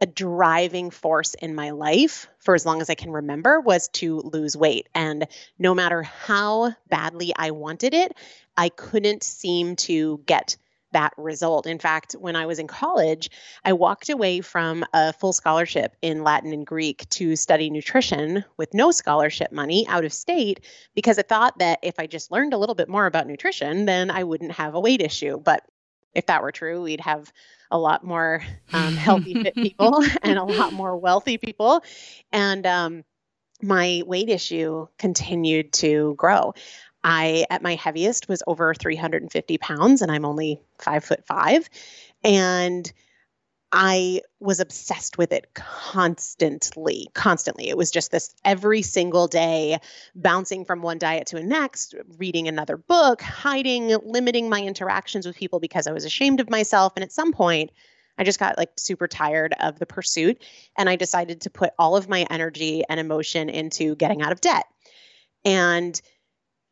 a 0.00 0.06
driving 0.06 0.90
force 0.90 1.34
in 1.34 1.54
my 1.54 1.70
life 1.70 2.28
for 2.38 2.54
as 2.54 2.66
long 2.66 2.82
as 2.82 2.90
I 2.90 2.94
can 2.94 3.10
remember 3.10 3.60
was 3.60 3.88
to 3.94 4.20
lose 4.20 4.56
weight. 4.56 4.88
And 4.94 5.26
no 5.58 5.74
matter 5.74 6.02
how 6.02 6.74
badly 6.88 7.32
I 7.34 7.52
wanted 7.52 7.94
it, 7.94 8.12
I 8.56 8.68
couldn't 8.68 9.22
seem 9.22 9.76
to 9.76 10.20
get 10.26 10.58
that 10.96 11.12
result. 11.18 11.66
In 11.66 11.78
fact, 11.78 12.14
when 12.14 12.36
I 12.36 12.46
was 12.46 12.58
in 12.58 12.66
college, 12.66 13.28
I 13.62 13.74
walked 13.74 14.08
away 14.08 14.40
from 14.40 14.82
a 14.94 15.12
full 15.12 15.34
scholarship 15.34 15.94
in 16.00 16.24
Latin 16.24 16.54
and 16.54 16.66
Greek 16.66 17.06
to 17.10 17.36
study 17.36 17.68
nutrition 17.68 18.46
with 18.56 18.72
no 18.72 18.90
scholarship 18.92 19.52
money 19.52 19.86
out 19.88 20.06
of 20.06 20.12
state 20.14 20.60
because 20.94 21.18
I 21.18 21.22
thought 21.22 21.58
that 21.58 21.80
if 21.82 22.00
I 22.00 22.06
just 22.06 22.32
learned 22.32 22.54
a 22.54 22.56
little 22.56 22.74
bit 22.74 22.88
more 22.88 23.04
about 23.04 23.26
nutrition, 23.26 23.84
then 23.84 24.10
I 24.10 24.24
wouldn't 24.24 24.52
have 24.52 24.74
a 24.74 24.80
weight 24.80 25.02
issue. 25.02 25.38
But 25.38 25.62
if 26.14 26.24
that 26.26 26.40
were 26.40 26.52
true, 26.52 26.80
we'd 26.80 27.02
have 27.02 27.30
a 27.70 27.76
lot 27.76 28.02
more 28.02 28.42
um, 28.72 28.96
healthy, 28.96 29.34
fit 29.42 29.54
people 29.66 30.02
and 30.22 30.38
a 30.38 30.44
lot 30.44 30.72
more 30.72 30.96
wealthy 30.96 31.36
people. 31.36 31.82
And 32.32 32.66
um, 32.66 33.04
my 33.62 34.02
weight 34.06 34.28
issue 34.28 34.86
continued 34.98 35.72
to 35.74 36.14
grow. 36.16 36.54
I, 37.08 37.46
at 37.50 37.62
my 37.62 37.76
heaviest, 37.76 38.28
was 38.28 38.42
over 38.48 38.74
350 38.74 39.58
pounds, 39.58 40.02
and 40.02 40.10
I'm 40.10 40.24
only 40.24 40.60
five 40.80 41.04
foot 41.04 41.24
five. 41.24 41.70
And 42.24 42.92
I 43.70 44.22
was 44.40 44.58
obsessed 44.58 45.16
with 45.16 45.30
it 45.30 45.54
constantly, 45.54 47.06
constantly. 47.14 47.68
It 47.68 47.76
was 47.76 47.92
just 47.92 48.10
this 48.10 48.34
every 48.44 48.82
single 48.82 49.28
day, 49.28 49.78
bouncing 50.16 50.64
from 50.64 50.82
one 50.82 50.98
diet 50.98 51.28
to 51.28 51.36
a 51.36 51.44
next, 51.44 51.94
reading 52.18 52.48
another 52.48 52.76
book, 52.76 53.22
hiding, 53.22 53.96
limiting 54.02 54.48
my 54.48 54.60
interactions 54.60 55.28
with 55.28 55.36
people 55.36 55.60
because 55.60 55.86
I 55.86 55.92
was 55.92 56.04
ashamed 56.04 56.40
of 56.40 56.50
myself. 56.50 56.94
And 56.96 57.04
at 57.04 57.12
some 57.12 57.32
point, 57.32 57.70
I 58.18 58.24
just 58.24 58.40
got 58.40 58.58
like 58.58 58.70
super 58.78 59.06
tired 59.06 59.54
of 59.60 59.78
the 59.78 59.86
pursuit. 59.86 60.42
And 60.76 60.88
I 60.88 60.96
decided 60.96 61.42
to 61.42 61.50
put 61.50 61.70
all 61.78 61.96
of 61.96 62.08
my 62.08 62.26
energy 62.28 62.82
and 62.88 62.98
emotion 62.98 63.48
into 63.48 63.94
getting 63.94 64.22
out 64.22 64.32
of 64.32 64.40
debt. 64.40 64.66
And 65.44 66.00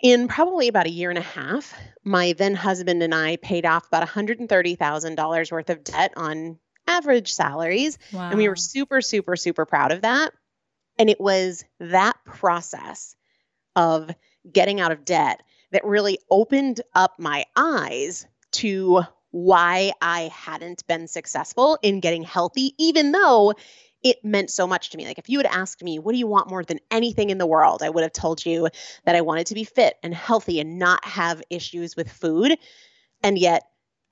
in 0.02 0.28
probably 0.28 0.68
about 0.68 0.86
a 0.86 0.90
year 0.90 1.10
and 1.10 1.18
a 1.18 1.22
half, 1.22 1.74
my 2.04 2.34
then 2.34 2.54
husband 2.54 3.02
and 3.02 3.14
I 3.14 3.36
paid 3.36 3.64
off 3.64 3.86
about 3.86 4.06
$130,000 4.06 5.52
worth 5.52 5.70
of 5.70 5.84
debt 5.84 6.12
on 6.16 6.58
average 6.86 7.32
salaries. 7.32 7.98
Wow. 8.12 8.28
And 8.28 8.38
we 8.38 8.48
were 8.48 8.56
super, 8.56 9.00
super, 9.00 9.36
super 9.36 9.64
proud 9.64 9.92
of 9.92 10.02
that. 10.02 10.32
And 10.98 11.08
it 11.08 11.20
was 11.20 11.64
that 11.80 12.16
process 12.24 13.16
of 13.74 14.10
getting 14.50 14.80
out 14.80 14.92
of 14.92 15.04
debt 15.04 15.42
that 15.72 15.84
really 15.84 16.18
opened 16.30 16.80
up 16.94 17.14
my 17.18 17.44
eyes 17.56 18.26
to 18.52 19.02
why 19.30 19.92
I 20.00 20.30
hadn't 20.32 20.86
been 20.86 21.08
successful 21.08 21.78
in 21.82 21.98
getting 21.98 22.22
healthy, 22.22 22.74
even 22.78 23.10
though 23.10 23.54
it 24.04 24.24
meant 24.24 24.50
so 24.50 24.66
much 24.66 24.90
to 24.90 24.96
me. 24.96 25.06
Like, 25.06 25.18
if 25.18 25.28
you 25.28 25.38
had 25.38 25.46
asked 25.46 25.82
me, 25.82 25.98
what 25.98 26.12
do 26.12 26.18
you 26.18 26.26
want 26.26 26.50
more 26.50 26.62
than 26.62 26.78
anything 26.90 27.30
in 27.30 27.38
the 27.38 27.46
world? 27.46 27.82
I 27.82 27.88
would 27.88 28.02
have 28.02 28.12
told 28.12 28.44
you 28.44 28.68
that 29.04 29.16
I 29.16 29.22
wanted 29.22 29.46
to 29.48 29.54
be 29.54 29.64
fit 29.64 29.96
and 30.02 30.14
healthy 30.14 30.60
and 30.60 30.78
not 30.78 31.04
have 31.04 31.42
issues 31.50 31.96
with 31.96 32.12
food. 32.12 32.56
And 33.22 33.38
yet, 33.38 33.64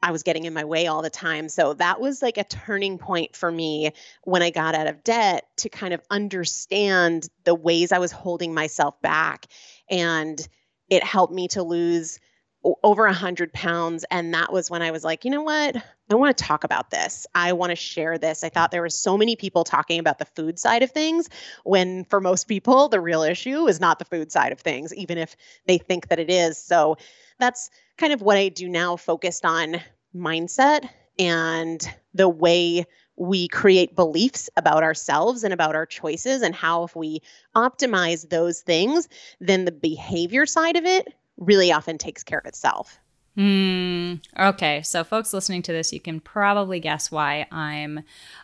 I 0.03 0.11
was 0.11 0.25
getting 0.25 0.47
in 0.47 0.55
my 0.55 0.65
way 0.65 0.89
all 0.89 1.01
the 1.01 1.11
time. 1.11 1.49
So 1.49 1.75
that 1.75 2.01
was 2.01 2.23
like 2.23 2.37
a 2.37 2.43
turning 2.43 2.99
point 2.99 3.37
for 3.37 3.53
me 3.53 3.93
when 4.25 4.43
I 4.43 4.51
got 4.51 4.75
out 4.75 4.89
of 4.89 5.05
debt 5.05 5.47
to 5.59 5.69
kind 5.69 5.95
of 5.95 6.03
understand 6.11 7.29
the 7.45 7.55
ways 7.55 7.93
I 7.93 8.01
was 8.01 8.11
holding 8.11 8.53
myself 8.53 9.01
back. 9.01 9.47
And 9.89 10.45
it 10.89 11.05
helped 11.05 11.33
me 11.33 11.47
to 11.49 11.63
lose 11.63 12.19
over 12.64 13.07
a 13.07 13.12
hundred 13.12 13.52
pounds. 13.52 14.04
And 14.11 14.35
that 14.35 14.52
was 14.52 14.71
when 14.71 14.83
I 14.83 14.90
was 14.90 15.02
like, 15.04 15.25
you 15.25 15.31
know 15.31 15.42
what? 15.42 15.76
I 15.76 16.14
want 16.14 16.37
to 16.37 16.45
talk 16.45 16.64
about 16.64 16.90
this. 16.90 17.26
I 17.35 17.54
want 17.54 17.71
to 17.71 17.76
share 17.76 18.19
this. 18.19 18.45
I 18.45 18.50
thought 18.50 18.71
there 18.71 18.83
were 18.83 18.90
so 18.90 19.16
many 19.16 19.35
people 19.35 19.64
talking 19.64 19.99
about 19.99 20.19
the 20.19 20.25
food 20.25 20.59
side 20.59 20.83
of 20.83 20.90
things 20.90 21.28
when 21.64 22.04
for 22.04 22.21
most 22.21 22.49
people, 22.49 22.88
the 22.88 23.00
real 23.00 23.23
issue 23.23 23.66
is 23.66 23.81
not 23.81 23.99
the 23.99 24.04
food 24.04 24.31
side 24.31 24.52
of 24.52 24.61
things, 24.61 24.95
even 24.95 25.19
if 25.19 25.37
they 25.66 25.78
think 25.78 26.09
that 26.09 26.21
it 26.21 26.31
is. 26.31 26.59
So 26.59 26.99
that's 27.38 27.71
kind 27.97 28.12
of 28.12 28.23
what 28.23 28.37
I 28.37 28.49
do 28.49 28.69
now, 28.69 28.97
focused 28.97 29.45
on 29.45 29.81
mindset 30.14 30.88
and 31.19 31.87
the 32.14 32.28
way 32.28 32.85
we 33.16 33.49
create 33.49 33.95
beliefs 33.95 34.49
about 34.57 34.83
ourselves 34.83 35.45
and 35.45 35.52
about 35.52 35.75
our 35.75 35.87
choices, 35.87 36.42
and 36.42 36.54
how 36.54 36.85
if 36.85 36.97
we 36.97 37.21
optimize 37.54 38.28
those 38.28 38.61
things, 38.61 39.09
then 39.40 39.64
the 39.64 39.73
behavior 39.73 40.47
side 40.47 40.76
of 40.76 40.85
it 40.85 41.07
really 41.45 41.73
often 41.73 41.99
takes 41.99 42.23
care 42.23 42.39
of 42.39 42.47
itself. 42.47 42.99
Mm, 43.37 44.21
okay, 44.39 44.83
so 44.83 45.05
folks 45.05 45.33
listening 45.33 45.63
to 45.63 45.73
this, 45.73 45.93
you 45.93 46.01
can 46.01 46.21
probably 46.21 46.81
guess 46.81 47.11
why 47.11 47.47
I'm 47.51 48.01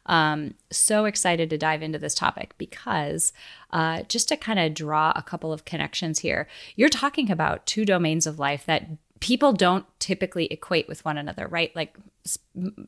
um, 0.07 0.55
so 0.71 1.05
excited 1.05 1.51
to 1.51 1.59
dive 1.59 1.83
into 1.83 1.99
this 1.99 2.15
topic 2.15 2.55
because 2.57 3.35
uh, 3.71 4.03
just 4.09 4.29
to 4.29 4.37
kind 4.37 4.59
of 4.59 4.73
draw 4.73 5.13
a 5.15 5.23
couple 5.23 5.53
of 5.53 5.67
connections 5.67 6.21
here, 6.21 6.49
you're 6.75 6.89
talking 6.89 7.31
about 7.31 7.67
two 7.67 7.85
domains 7.85 8.27
of 8.27 8.39
life 8.39 8.65
that 8.65 8.89
people 9.21 9.53
don't 9.53 9.85
typically 9.99 10.47
equate 10.47 10.89
with 10.89 11.05
one 11.05 11.19
another, 11.19 11.49
right? 11.49 11.75
Like 11.77 11.99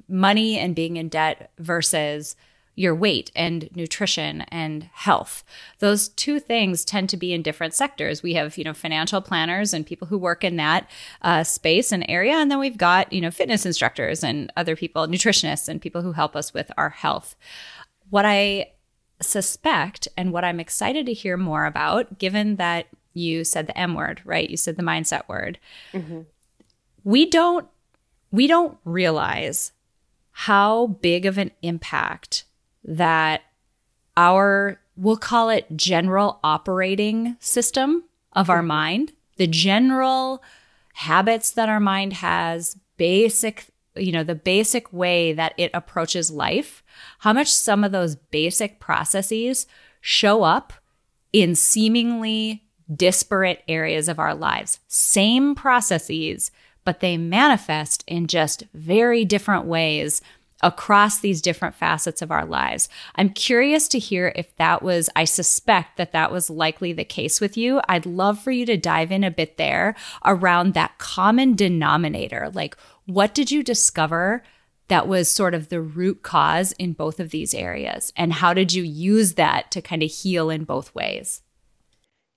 money 0.09 0.59
and 0.59 0.75
being 0.75 0.97
in 0.97 1.11
debt 1.11 1.51
versus 1.59 2.35
your 2.81 2.95
weight 2.95 3.31
and 3.37 3.69
nutrition 3.77 4.41
and 4.49 4.85
health. 4.95 5.45
Those 5.81 6.09
two 6.09 6.41
things 6.41 6.83
tend 6.83 7.11
to 7.11 7.19
be 7.19 7.35
in 7.35 7.43
different 7.43 7.75
sectors. 7.75 8.23
We 8.23 8.33
have, 8.35 8.57
you 8.57 8.65
know, 8.65 8.73
financial 8.73 9.21
planners 9.21 9.75
and 9.75 9.85
people 9.85 10.09
who 10.09 10.17
work 10.17 10.43
in 10.43 10.57
that 10.57 10.89
uh, 11.21 11.45
space 11.45 11.93
and 11.93 12.07
area. 12.09 12.33
And 12.33 12.51
then 12.51 12.59
we've 12.59 12.79
got, 12.79 13.13
you 13.13 13.21
know, 13.21 13.31
fitness 13.31 13.67
instructors 13.67 14.25
and 14.25 14.51
other 14.57 14.77
people, 14.77 15.07
nutritionists 15.07 15.69
and 15.69 15.79
people 15.79 16.01
who 16.01 16.13
help 16.13 16.35
us 16.35 16.55
with 16.55 16.73
our 16.79 16.89
health. 16.89 17.37
What 18.09 18.25
I 18.25 18.73
suspect 19.21 20.09
and 20.17 20.33
what 20.33 20.47
I'm 20.47 20.59
excited 20.59 21.05
to 21.05 21.13
hear 21.13 21.37
more 21.37 21.67
about, 21.67 22.19
given 22.19 22.57
that 22.57 22.87
you 23.13 23.45
said 23.45 23.67
the 23.67 23.77
M 23.77 23.95
word, 23.95 24.23
right? 24.25 24.49
You 24.49 24.57
said 24.57 24.77
the 24.77 24.83
mindset 24.83 25.29
word. 25.29 25.59
Mm-hmm. 25.93 26.21
We 27.05 27.29
don't 27.29 27.69
we 28.33 28.47
don't 28.47 28.79
realize 28.87 29.73
how 30.31 30.87
big 30.87 31.27
of 31.27 31.37
an 31.37 31.51
impact 31.61 32.45
that 32.85 33.43
our, 34.17 34.81
we'll 34.97 35.17
call 35.17 35.49
it 35.51 35.77
general 35.77 36.41
operating 36.43 37.37
system 37.41 38.05
of 38.33 38.51
our 38.51 38.63
mind, 38.63 39.13
the 39.37 39.47
general 39.47 40.43
habits 40.95 41.51
that 41.53 41.69
our 41.69 41.81
mind 41.81 42.15
has, 42.15 42.77
basic, 42.97 43.67
you 43.97 44.13
know, 44.13 44.25
the 44.25 44.35
basic 44.35 44.93
way 44.93 45.33
that 45.33 45.55
it 45.57 45.71
approaches 45.73 46.31
life, 46.31 46.83
how 47.21 47.33
much 47.33 47.51
some 47.51 47.83
of 47.85 47.93
those 47.93 48.17
basic 48.17 48.81
processes 48.81 49.67
show 50.01 50.43
up 50.43 50.73
in 51.33 51.55
seemingly 51.55 52.65
disparate 52.95 53.63
areas 53.69 54.09
of 54.09 54.19
our 54.19 54.35
lives. 54.35 54.81
Same 54.89 55.55
processes, 55.55 56.51
but 56.85 57.01
they 57.01 57.17
manifest 57.17 58.05
in 58.07 58.27
just 58.27 58.65
very 58.75 59.25
different 59.25 59.65
ways 59.65 60.21
across 60.63 61.21
these 61.21 61.41
different 61.41 61.75
facets 61.75 62.23
of 62.23 62.31
our 62.31 62.45
lives. 62.45 62.89
I'm 63.17 63.31
curious 63.31 63.89
to 63.89 63.99
hear 63.99 64.33
if 64.35 64.55
that 64.57 64.83
was, 64.83 65.09
I 65.17 65.25
suspect 65.25 65.97
that 65.97 66.13
that 66.13 66.33
was 66.33 66.51
likely 66.51 66.93
the 66.93 67.05
case 67.05 67.41
with 67.41 67.57
you. 67.57 67.81
I'd 67.89 68.07
love 68.07 68.41
for 68.41 68.51
you 68.51 68.67
to 68.67 68.77
dive 68.77 69.13
in 69.13 69.25
a 69.25 69.31
bit 69.31 69.57
there 69.57 69.95
around 70.25 70.75
that 70.75 70.99
common 70.99 71.55
denominator. 71.55 72.51
Like, 72.53 72.77
what 73.07 73.35
did 73.35 73.51
you 73.51 73.63
discover 73.63 74.43
that 74.89 75.07
was 75.07 75.31
sort 75.31 75.55
of 75.55 75.69
the 75.69 75.81
root 75.81 76.23
cause 76.23 76.73
in 76.73 76.93
both 76.93 77.21
of 77.21 77.31
these 77.31 77.55
areas? 77.55 78.13
And 78.17 78.33
how 78.33 78.53
did 78.53 78.73
you 78.73 78.83
use 78.83 79.35
that 79.35 79.71
to 79.71 79.81
kind 79.81 80.03
of 80.03 80.11
heal 80.11 80.51
in 80.51 80.65
both 80.65 80.95
ways? 80.95 81.43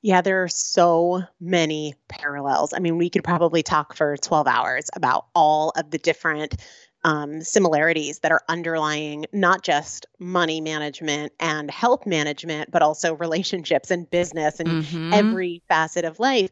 Yeah, 0.04 0.20
there 0.20 0.44
are 0.44 0.50
so 0.50 1.24
many 1.40 1.96
parallels. 2.10 2.74
I 2.74 2.80
mean, 2.80 2.98
we 2.98 3.10
could 3.10 3.24
probably 3.24 3.64
talk 3.64 3.96
for 3.96 4.18
12 4.18 4.48
hours 4.48 4.90
about 4.94 5.28
all 5.34 5.72
of 5.78 5.92
the 5.92 5.98
different 5.98 6.56
um, 7.04 7.42
similarities 7.42 8.20
that 8.20 8.32
are 8.32 8.42
underlying 8.48 9.26
not 9.34 9.62
just 9.62 10.06
money 10.20 10.62
management 10.62 11.34
and 11.40 11.70
health 11.70 12.06
management, 12.06 12.72
but 12.72 12.82
also 12.82 13.14
relationships 13.14 13.92
and 13.92 14.10
business 14.10 14.60
and 14.60 14.70
mm-hmm. 14.70 15.14
every 15.14 15.62
facet 15.68 16.06
of 16.06 16.20
life. 16.20 16.50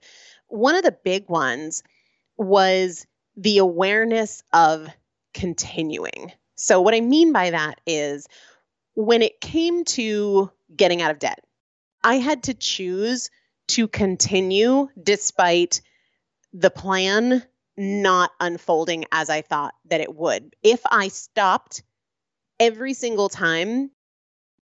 One 0.48 0.76
of 0.76 0.84
the 0.84 0.98
big 1.04 1.30
ones 1.30 1.84
was 2.38 3.06
the 3.38 3.60
awareness 3.60 4.44
of 4.52 4.88
continuing. 5.34 6.32
So, 6.56 6.82
what 6.82 6.94
I 6.94 7.02
mean 7.02 7.32
by 7.32 7.52
that 7.52 7.80
is 7.88 8.28
when 8.94 9.22
it 9.22 9.40
came 9.42 9.86
to 9.86 10.52
getting 10.76 11.02
out 11.02 11.12
of 11.12 11.20
debt, 11.20 11.44
I 12.04 12.16
had 12.16 12.44
to 12.44 12.54
choose 12.54 13.30
to 13.70 13.88
continue 13.88 14.90
despite 15.02 15.82
the 16.54 16.70
plan 16.70 17.44
not 17.78 18.32
unfolding 18.40 19.06
as 19.12 19.30
I 19.30 19.42
thought 19.42 19.74
that 19.86 20.02
it 20.02 20.16
would. 20.16 20.56
If 20.64 20.82
I 20.86 21.08
stopped 21.08 21.84
every 22.60 22.94
single 22.94 23.30
time 23.30 23.92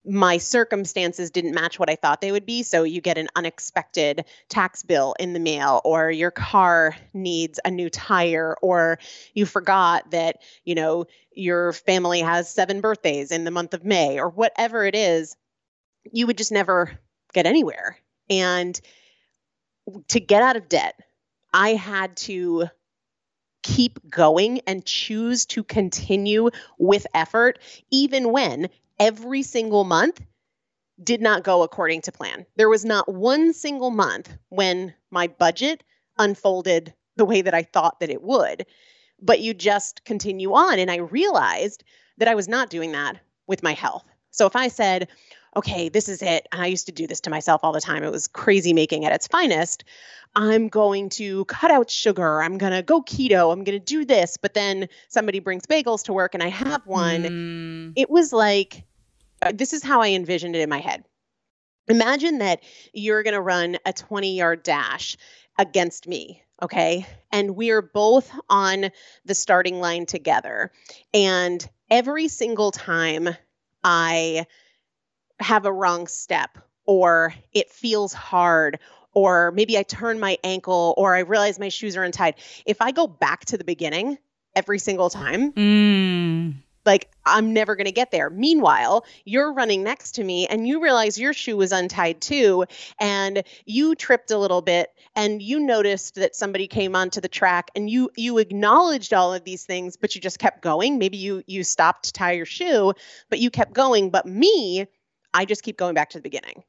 my 0.05 0.37
circumstances 0.37 1.31
didn't 1.31 1.53
match 1.53 1.79
what 1.79 1.89
I 1.89 1.95
thought 1.95 2.19
they 2.19 2.31
would 2.31 2.45
be. 2.45 2.63
So 2.63 2.83
you 2.83 2.99
get 2.99 3.17
an 3.17 3.29
unexpected 3.35 4.25
tax 4.49 4.83
bill 4.83 5.15
in 5.17 5.33
the 5.33 5.39
mail, 5.39 5.81
or 5.85 6.11
your 6.11 6.31
car 6.31 6.95
needs 7.13 7.59
a 7.63 7.71
new 7.71 7.89
tire, 7.89 8.57
or 8.61 8.99
you 9.33 9.45
forgot 9.45 10.11
that, 10.11 10.41
you 10.65 10.75
know, 10.75 11.05
your 11.33 11.71
family 11.71 12.19
has 12.19 12.49
seven 12.49 12.81
birthdays 12.81 13.31
in 13.31 13.45
the 13.45 13.51
month 13.51 13.73
of 13.73 13.85
May, 13.85 14.19
or 14.19 14.29
whatever 14.29 14.83
it 14.85 14.95
is, 14.95 15.37
you 16.11 16.27
would 16.27 16.37
just 16.37 16.51
never 16.51 16.99
get 17.33 17.45
anywhere. 17.45 17.97
And 18.29 18.79
to 20.09 20.19
get 20.19 20.43
out 20.43 20.57
of 20.57 20.67
debt, 20.67 20.99
I 21.53 21.75
had 21.75 22.17
to 22.17 22.67
keep 23.63 23.99
going 24.09 24.61
and 24.67 24.85
choose 24.85 25.45
to 25.47 25.63
continue 25.63 26.49
with 26.77 27.07
effort, 27.13 27.59
even 27.89 28.31
when 28.31 28.69
every 28.99 29.41
single 29.41 29.83
month 29.83 30.21
did 31.01 31.21
not 31.21 31.43
go 31.43 31.63
according 31.63 32.01
to 32.01 32.11
plan. 32.11 32.45
There 32.55 32.69
was 32.69 32.85
not 32.85 33.11
one 33.11 33.53
single 33.53 33.89
month 33.89 34.31
when 34.49 34.93
my 35.09 35.27
budget 35.27 35.83
unfolded 36.17 36.93
the 37.15 37.25
way 37.25 37.41
that 37.41 37.53
I 37.53 37.63
thought 37.63 37.99
that 37.99 38.09
it 38.09 38.21
would. 38.21 38.65
But 39.21 39.39
you 39.39 39.53
just 39.53 40.05
continue 40.05 40.53
on. 40.53 40.79
And 40.79 40.91
I 40.91 40.97
realized 40.97 41.83
that 42.17 42.27
I 42.27 42.35
was 42.35 42.47
not 42.47 42.69
doing 42.69 42.91
that 42.91 43.17
with 43.47 43.63
my 43.63 43.73
health. 43.73 44.05
So 44.31 44.45
if 44.45 44.55
I 44.55 44.67
said, 44.67 45.07
okay, 45.55 45.89
this 45.89 46.09
is 46.09 46.21
it, 46.21 46.47
and 46.51 46.61
I 46.61 46.67
used 46.67 46.87
to 46.87 46.91
do 46.91 47.07
this 47.07 47.21
to 47.21 47.29
myself 47.29 47.61
all 47.63 47.71
the 47.71 47.81
time, 47.81 48.03
it 48.03 48.11
was 48.11 48.27
crazy 48.27 48.73
making 48.73 49.05
at 49.05 49.13
its 49.13 49.27
finest. 49.27 49.83
I'm 50.35 50.67
going 50.67 51.09
to 51.09 51.45
cut 51.45 51.69
out 51.69 51.89
sugar. 51.89 52.41
I'm 52.41 52.57
going 52.57 52.73
to 52.73 52.81
go 52.81 53.01
keto. 53.01 53.51
I'm 53.51 53.63
going 53.63 53.79
to 53.79 53.85
do 53.85 54.03
this. 54.03 54.37
But 54.37 54.53
then 54.53 54.89
somebody 55.07 55.39
brings 55.39 55.65
bagels 55.65 56.05
to 56.05 56.13
work 56.13 56.33
and 56.33 56.41
I 56.41 56.49
have 56.49 56.85
one. 56.85 57.23
Mm. 57.23 57.93
It 57.95 58.09
was 58.09 58.33
like, 58.33 58.83
uh, 59.41 59.51
this 59.53 59.73
is 59.73 59.83
how 59.83 60.01
I 60.01 60.09
envisioned 60.09 60.55
it 60.55 60.61
in 60.61 60.69
my 60.69 60.79
head. 60.79 61.03
Imagine 61.87 62.39
that 62.39 62.63
you're 62.93 63.23
going 63.23 63.35
to 63.35 63.41
run 63.41 63.77
a 63.85 63.93
20 63.93 64.35
yard 64.35 64.63
dash 64.63 65.17
against 65.59 66.07
me. 66.07 66.41
Okay. 66.61 67.05
And 67.31 67.55
we're 67.55 67.81
both 67.81 68.31
on 68.49 68.89
the 69.25 69.35
starting 69.35 69.79
line 69.79 70.05
together. 70.05 70.71
And 71.13 71.67
every 71.91 72.27
single 72.27 72.71
time 72.71 73.29
I 73.83 74.47
have 75.39 75.65
a 75.65 75.73
wrong 75.73 76.07
step 76.07 76.57
or 76.85 77.33
it 77.53 77.71
feels 77.71 78.13
hard 78.13 78.79
or 79.13 79.51
maybe 79.51 79.77
I 79.77 79.83
turn 79.83 80.19
my 80.19 80.37
ankle 80.43 80.93
or 80.97 81.15
I 81.15 81.19
realize 81.19 81.59
my 81.59 81.69
shoes 81.69 81.95
are 81.95 82.03
untied. 82.03 82.35
If 82.65 82.81
I 82.81 82.91
go 82.91 83.07
back 83.07 83.45
to 83.45 83.57
the 83.57 83.63
beginning 83.63 84.17
every 84.55 84.79
single 84.79 85.09
time, 85.09 85.51
mm. 85.53 86.55
like 86.85 87.09
I'm 87.25 87.53
never 87.53 87.75
going 87.75 87.85
to 87.85 87.91
get 87.91 88.11
there. 88.11 88.29
Meanwhile, 88.29 89.05
you're 89.23 89.53
running 89.53 89.83
next 89.83 90.13
to 90.13 90.23
me 90.23 90.47
and 90.47 90.67
you 90.67 90.81
realize 90.81 91.19
your 91.19 91.33
shoe 91.33 91.57
was 91.57 91.71
untied 91.71 92.21
too 92.21 92.65
and 92.99 93.43
you 93.65 93.95
tripped 93.95 94.31
a 94.31 94.37
little 94.37 94.61
bit 94.61 94.89
and 95.15 95.41
you 95.41 95.59
noticed 95.59 96.15
that 96.15 96.35
somebody 96.35 96.67
came 96.67 96.95
onto 96.95 97.21
the 97.21 97.27
track 97.27 97.69
and 97.75 97.89
you 97.89 98.09
you 98.17 98.39
acknowledged 98.39 99.13
all 99.13 99.33
of 99.33 99.43
these 99.43 99.63
things 99.63 99.95
but 99.95 100.15
you 100.15 100.21
just 100.21 100.39
kept 100.39 100.61
going. 100.61 100.97
Maybe 100.97 101.17
you 101.17 101.43
you 101.45 101.63
stopped 101.63 102.05
to 102.05 102.13
tie 102.13 102.31
your 102.33 102.47
shoe, 102.47 102.93
but 103.29 103.39
you 103.39 103.51
kept 103.51 103.73
going, 103.73 104.09
but 104.09 104.25
me, 104.25 104.87
I 105.33 105.45
just 105.45 105.63
keep 105.63 105.77
going 105.77 105.93
back 105.93 106.11
to 106.11 106.17
the 106.17 106.21
beginning 106.23 106.63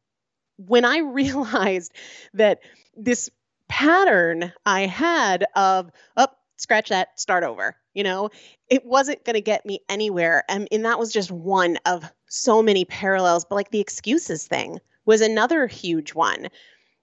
when 0.56 0.84
I 0.84 0.98
realized 0.98 1.92
that 2.34 2.60
this 2.96 3.30
pattern 3.68 4.52
I 4.64 4.86
had 4.86 5.44
of, 5.56 5.90
up, 6.16 6.32
oh, 6.32 6.38
scratch 6.56 6.90
that, 6.90 7.18
start 7.18 7.44
over, 7.44 7.76
you 7.94 8.04
know, 8.04 8.30
it 8.68 8.84
wasn't 8.84 9.24
going 9.24 9.34
to 9.34 9.40
get 9.40 9.66
me 9.66 9.80
anywhere. 9.88 10.44
And, 10.48 10.68
and 10.70 10.84
that 10.84 10.98
was 10.98 11.12
just 11.12 11.30
one 11.30 11.78
of 11.84 12.04
so 12.28 12.62
many 12.62 12.84
parallels. 12.84 13.44
But 13.44 13.56
like 13.56 13.70
the 13.70 13.80
excuses 13.80 14.46
thing 14.46 14.78
was 15.04 15.20
another 15.20 15.66
huge 15.66 16.14
one. 16.14 16.48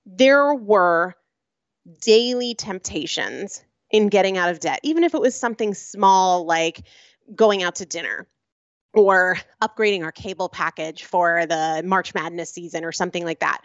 There 0.06 0.54
were 0.54 1.16
daily 2.00 2.56
temptations 2.56 3.64
in 3.92 4.08
getting 4.08 4.38
out 4.38 4.50
of 4.50 4.60
debt, 4.60 4.80
even 4.84 5.04
if 5.04 5.14
it 5.14 5.22
was 5.22 5.36
something 5.36 5.74
small 5.74 6.46
like 6.46 6.84
going 7.36 7.62
out 7.62 7.76
to 7.76 7.86
dinner 7.86 8.28
or 8.94 9.38
upgrading 9.62 10.04
our 10.04 10.12
cable 10.12 10.50
package 10.50 11.04
for 11.04 11.46
the 11.46 11.82
March 11.86 12.14
Madness 12.14 12.52
season 12.52 12.84
or 12.84 12.92
something 12.92 13.24
like 13.24 13.40
that. 13.40 13.62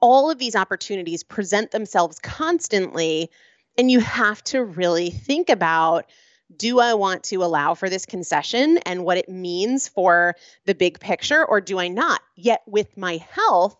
All 0.00 0.30
of 0.30 0.38
these 0.38 0.54
opportunities 0.54 1.22
present 1.22 1.70
themselves 1.70 2.18
constantly, 2.18 3.30
and 3.78 3.90
you 3.90 4.00
have 4.00 4.44
to 4.44 4.62
really 4.62 5.10
think 5.10 5.48
about 5.48 6.06
do 6.54 6.78
I 6.78 6.94
want 6.94 7.24
to 7.24 7.42
allow 7.42 7.74
for 7.74 7.90
this 7.90 8.06
concession 8.06 8.78
and 8.78 9.04
what 9.04 9.18
it 9.18 9.28
means 9.28 9.88
for 9.88 10.36
the 10.64 10.74
big 10.76 11.00
picture, 11.00 11.44
or 11.44 11.60
do 11.60 11.80
I 11.80 11.88
not? 11.88 12.20
Yet 12.36 12.62
with 12.66 12.96
my 12.96 13.16
health, 13.16 13.76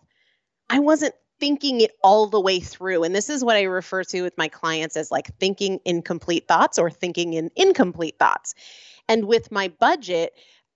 I 0.69 0.79
wasn't 0.79 1.15
thinking 1.39 1.81
it 1.81 1.91
all 2.03 2.27
the 2.27 2.41
way 2.41 2.59
through. 2.59 3.03
And 3.03 3.15
this 3.15 3.29
is 3.29 3.43
what 3.43 3.55
I 3.55 3.63
refer 3.63 4.03
to 4.05 4.21
with 4.21 4.37
my 4.37 4.47
clients 4.47 4.97
as 4.97 5.11
like 5.11 5.37
thinking 5.37 5.79
incomplete 5.85 6.47
thoughts 6.47 6.77
or 6.77 6.89
thinking 6.89 7.33
in 7.33 7.51
incomplete 7.55 8.17
thoughts. 8.19 8.55
And 9.07 9.25
with 9.25 9.51
my 9.51 9.69
budget, 9.69 10.33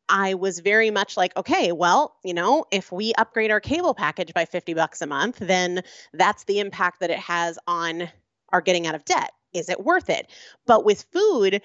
I 0.09 0.33
was 0.33 0.59
very 0.59 0.91
much 0.91 1.15
like, 1.17 1.35
okay, 1.37 1.71
well, 1.71 2.15
you 2.23 2.33
know, 2.33 2.65
if 2.71 2.91
we 2.91 3.13
upgrade 3.13 3.51
our 3.51 3.59
cable 3.59 3.93
package 3.93 4.33
by 4.33 4.45
50 4.45 4.73
bucks 4.73 5.01
a 5.01 5.07
month, 5.07 5.37
then 5.39 5.83
that's 6.13 6.43
the 6.45 6.59
impact 6.59 6.99
that 6.99 7.09
it 7.09 7.19
has 7.19 7.57
on 7.67 8.09
our 8.49 8.61
getting 8.61 8.87
out 8.87 8.95
of 8.95 9.05
debt. 9.05 9.31
Is 9.53 9.69
it 9.69 9.83
worth 9.83 10.09
it? 10.09 10.29
But 10.65 10.85
with 10.85 11.05
food, 11.13 11.61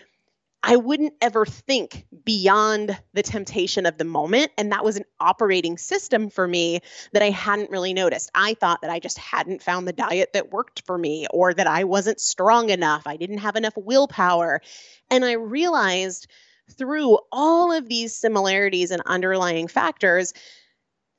I 0.63 0.77
wouldn't 0.77 1.15
ever 1.21 1.47
think 1.47 2.07
beyond 2.25 2.99
the 3.13 3.23
temptation 3.23 3.87
of 3.87 3.99
the 3.99 4.05
moment. 4.05 4.51
And 4.59 4.73
that 4.73 4.85
was 4.85 4.97
an 4.97 5.05
operating 5.21 5.79
system 5.79 6.29
for 6.29 6.47
me 6.47 6.81
that 7.13 7.23
I 7.23 7.31
hadn't 7.31 7.71
really 7.71 7.95
noticed. 7.95 8.31
I 8.35 8.55
thought 8.55 8.83
that 8.83 8.91
I 8.91 8.99
just 8.99 9.17
hadn't 9.17 9.63
found 9.63 9.87
the 9.87 9.93
diet 9.93 10.33
that 10.33 10.51
worked 10.51 10.83
for 10.85 10.99
me 10.99 11.27
or 11.31 11.55
that 11.55 11.69
I 11.69 11.85
wasn't 11.85 12.21
strong 12.21 12.71
enough. 12.71 13.07
I 13.07 13.17
didn't 13.17 13.39
have 13.39 13.55
enough 13.55 13.75
willpower. 13.77 14.61
And 15.09 15.25
I 15.25 15.33
realized 15.33 16.27
through 16.71 17.19
all 17.33 17.73
of 17.73 17.89
these 17.89 18.17
similarities 18.17 18.91
and 18.91 19.03
underlying 19.07 19.69
factors 19.69 20.33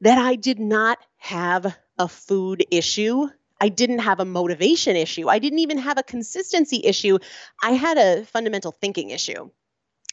that 0.02 0.18
I 0.18 0.36
did 0.36 0.60
not 0.60 1.00
have 1.18 1.76
a 1.98 2.08
food 2.08 2.66
issue 2.70 3.28
I 3.60 3.70
didn't 3.70 4.00
have 4.00 4.20
a 4.20 4.26
motivation 4.26 4.96
issue. 4.96 5.30
I 5.30 5.40
didn't 5.40 5.60
even 5.60 5.80
have 5.80 5.98
a 5.98 6.04
consistency 6.04 6.82
issue. 6.84 7.18
I 7.62 7.72
had 7.72 7.98
a 7.98 8.26
fundamental 8.26 8.72
thinking 8.72 9.10
issue. 9.10 9.50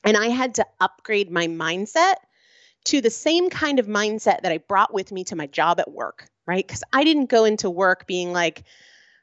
And 0.03 0.16
I 0.16 0.29
had 0.29 0.57
to 0.57 0.66
upgrade 0.81 1.31
my 1.31 1.47
mindset 1.47 2.14
to 2.87 3.01
the 3.01 3.11
same 3.11 3.49
kind 3.51 3.79
of 3.79 3.87
mindset 3.87 4.42
that 4.42 4.53
I 4.53 4.59
brought 4.59 4.92
with 4.92 5.11
me 5.12 5.25
to 5.25 5.37
my 5.37 5.47
job 5.47 5.81
at 5.81 5.90
work, 5.90 6.27
right? 6.47 6.66
Because 6.66 6.85
I 6.92 7.05
didn't 7.05 7.31
go 7.31 7.44
into 7.44 7.70
work 7.70 8.07
being 8.07 8.33
like, 8.33 8.64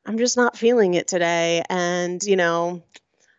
I'm 0.05 0.17
just 0.17 0.37
not 0.37 0.57
feeling 0.57 0.95
it 0.95 1.07
today. 1.07 1.63
And, 1.69 2.21
you 2.23 2.35
know, 2.35 2.83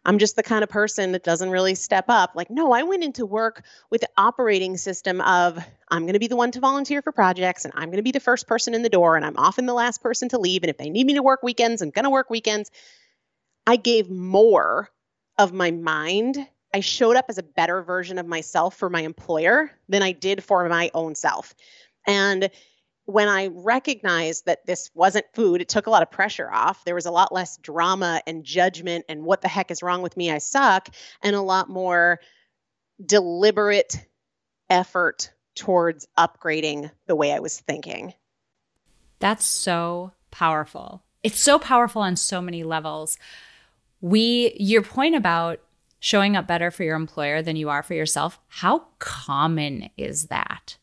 I'm 0.04 0.18
just 0.18 0.36
the 0.36 0.42
kind 0.42 0.64
of 0.64 0.68
person 0.68 1.12
that 1.12 1.22
doesn't 1.22 1.50
really 1.50 1.74
step 1.74 2.06
up. 2.08 2.32
Like, 2.34 2.50
no, 2.50 2.72
I 2.72 2.82
went 2.82 3.04
into 3.04 3.24
work 3.24 3.64
with 3.90 4.00
the 4.00 4.08
operating 4.16 4.76
system 4.76 5.20
of 5.20 5.64
I'm 5.88 6.02
going 6.02 6.14
to 6.14 6.18
be 6.18 6.26
the 6.26 6.36
one 6.36 6.50
to 6.52 6.60
volunteer 6.60 7.02
for 7.02 7.12
projects 7.12 7.64
and 7.64 7.72
I'm 7.76 7.88
going 7.88 7.98
to 7.98 8.02
be 8.02 8.10
the 8.10 8.20
first 8.20 8.48
person 8.48 8.74
in 8.74 8.82
the 8.82 8.88
door 8.88 9.16
and 9.16 9.24
I'm 9.24 9.36
often 9.36 9.66
the 9.66 9.74
last 9.74 10.02
person 10.02 10.28
to 10.30 10.38
leave. 10.38 10.62
And 10.62 10.70
if 10.70 10.78
they 10.78 10.90
need 10.90 11.06
me 11.06 11.14
to 11.14 11.22
work 11.22 11.42
weekends, 11.42 11.82
I'm 11.82 11.90
going 11.90 12.04
to 12.04 12.10
work 12.10 12.30
weekends. 12.30 12.70
I 13.66 13.76
gave 13.76 14.10
more 14.10 14.90
of 15.38 15.52
my 15.52 15.70
mind. 15.70 16.36
I 16.74 16.80
showed 16.80 17.16
up 17.16 17.26
as 17.28 17.38
a 17.38 17.42
better 17.42 17.82
version 17.82 18.18
of 18.18 18.26
myself 18.26 18.76
for 18.76 18.90
my 18.90 19.02
employer 19.02 19.70
than 19.88 20.02
I 20.02 20.12
did 20.12 20.42
for 20.42 20.68
my 20.68 20.90
own 20.94 21.14
self. 21.14 21.54
And 22.06 22.50
when 23.04 23.28
I 23.28 23.48
recognized 23.48 24.46
that 24.46 24.64
this 24.66 24.90
wasn't 24.94 25.26
food, 25.34 25.60
it 25.60 25.68
took 25.68 25.86
a 25.86 25.90
lot 25.90 26.02
of 26.02 26.10
pressure 26.10 26.50
off. 26.50 26.84
There 26.84 26.94
was 26.94 27.06
a 27.06 27.10
lot 27.10 27.32
less 27.32 27.56
drama 27.58 28.22
and 28.26 28.44
judgment 28.44 29.04
and 29.08 29.24
what 29.24 29.40
the 29.40 29.48
heck 29.48 29.70
is 29.70 29.82
wrong 29.82 30.02
with 30.02 30.16
me? 30.16 30.30
I 30.30 30.38
suck, 30.38 30.88
and 31.22 31.34
a 31.34 31.40
lot 31.40 31.68
more 31.68 32.20
deliberate 33.04 34.06
effort 34.70 35.32
towards 35.54 36.06
upgrading 36.16 36.90
the 37.06 37.16
way 37.16 37.32
I 37.32 37.40
was 37.40 37.58
thinking. 37.60 38.14
That's 39.18 39.44
so 39.44 40.12
powerful. 40.30 41.02
It's 41.22 41.38
so 41.38 41.58
powerful 41.58 42.02
on 42.02 42.16
so 42.16 42.40
many 42.40 42.64
levels. 42.64 43.18
We, 44.00 44.56
your 44.58 44.82
point 44.82 45.14
about 45.14 45.60
showing 46.00 46.36
up 46.36 46.48
better 46.48 46.70
for 46.72 46.82
your 46.82 46.96
employer 46.96 47.42
than 47.42 47.54
you 47.54 47.68
are 47.68 47.82
for 47.82 47.94
yourself, 47.94 48.40
how 48.48 48.86
common 48.98 49.88
is 49.96 50.26
that? 50.26 50.76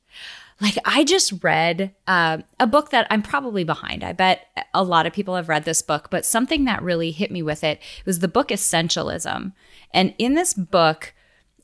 Like, 0.61 0.77
I 0.83 1.05
just 1.05 1.41
read 1.41 1.95
uh, 2.05 2.39
a 2.59 2.67
book 2.67 2.89
that 2.89 3.07
I'm 3.09 3.21
probably 3.21 3.63
behind. 3.63 4.03
I 4.03 4.11
bet 4.11 4.47
a 4.73 4.83
lot 4.83 5.05
of 5.05 5.13
people 5.13 5.35
have 5.35 5.47
read 5.47 5.63
this 5.63 5.81
book, 5.81 6.09
but 6.09 6.25
something 6.25 6.65
that 6.65 6.83
really 6.83 7.11
hit 7.11 7.31
me 7.31 7.41
with 7.41 7.63
it 7.63 7.79
was 8.05 8.19
the 8.19 8.27
book 8.27 8.49
Essentialism. 8.49 9.53
And 9.93 10.13
in 10.17 10.33
this 10.33 10.53
book, 10.53 11.13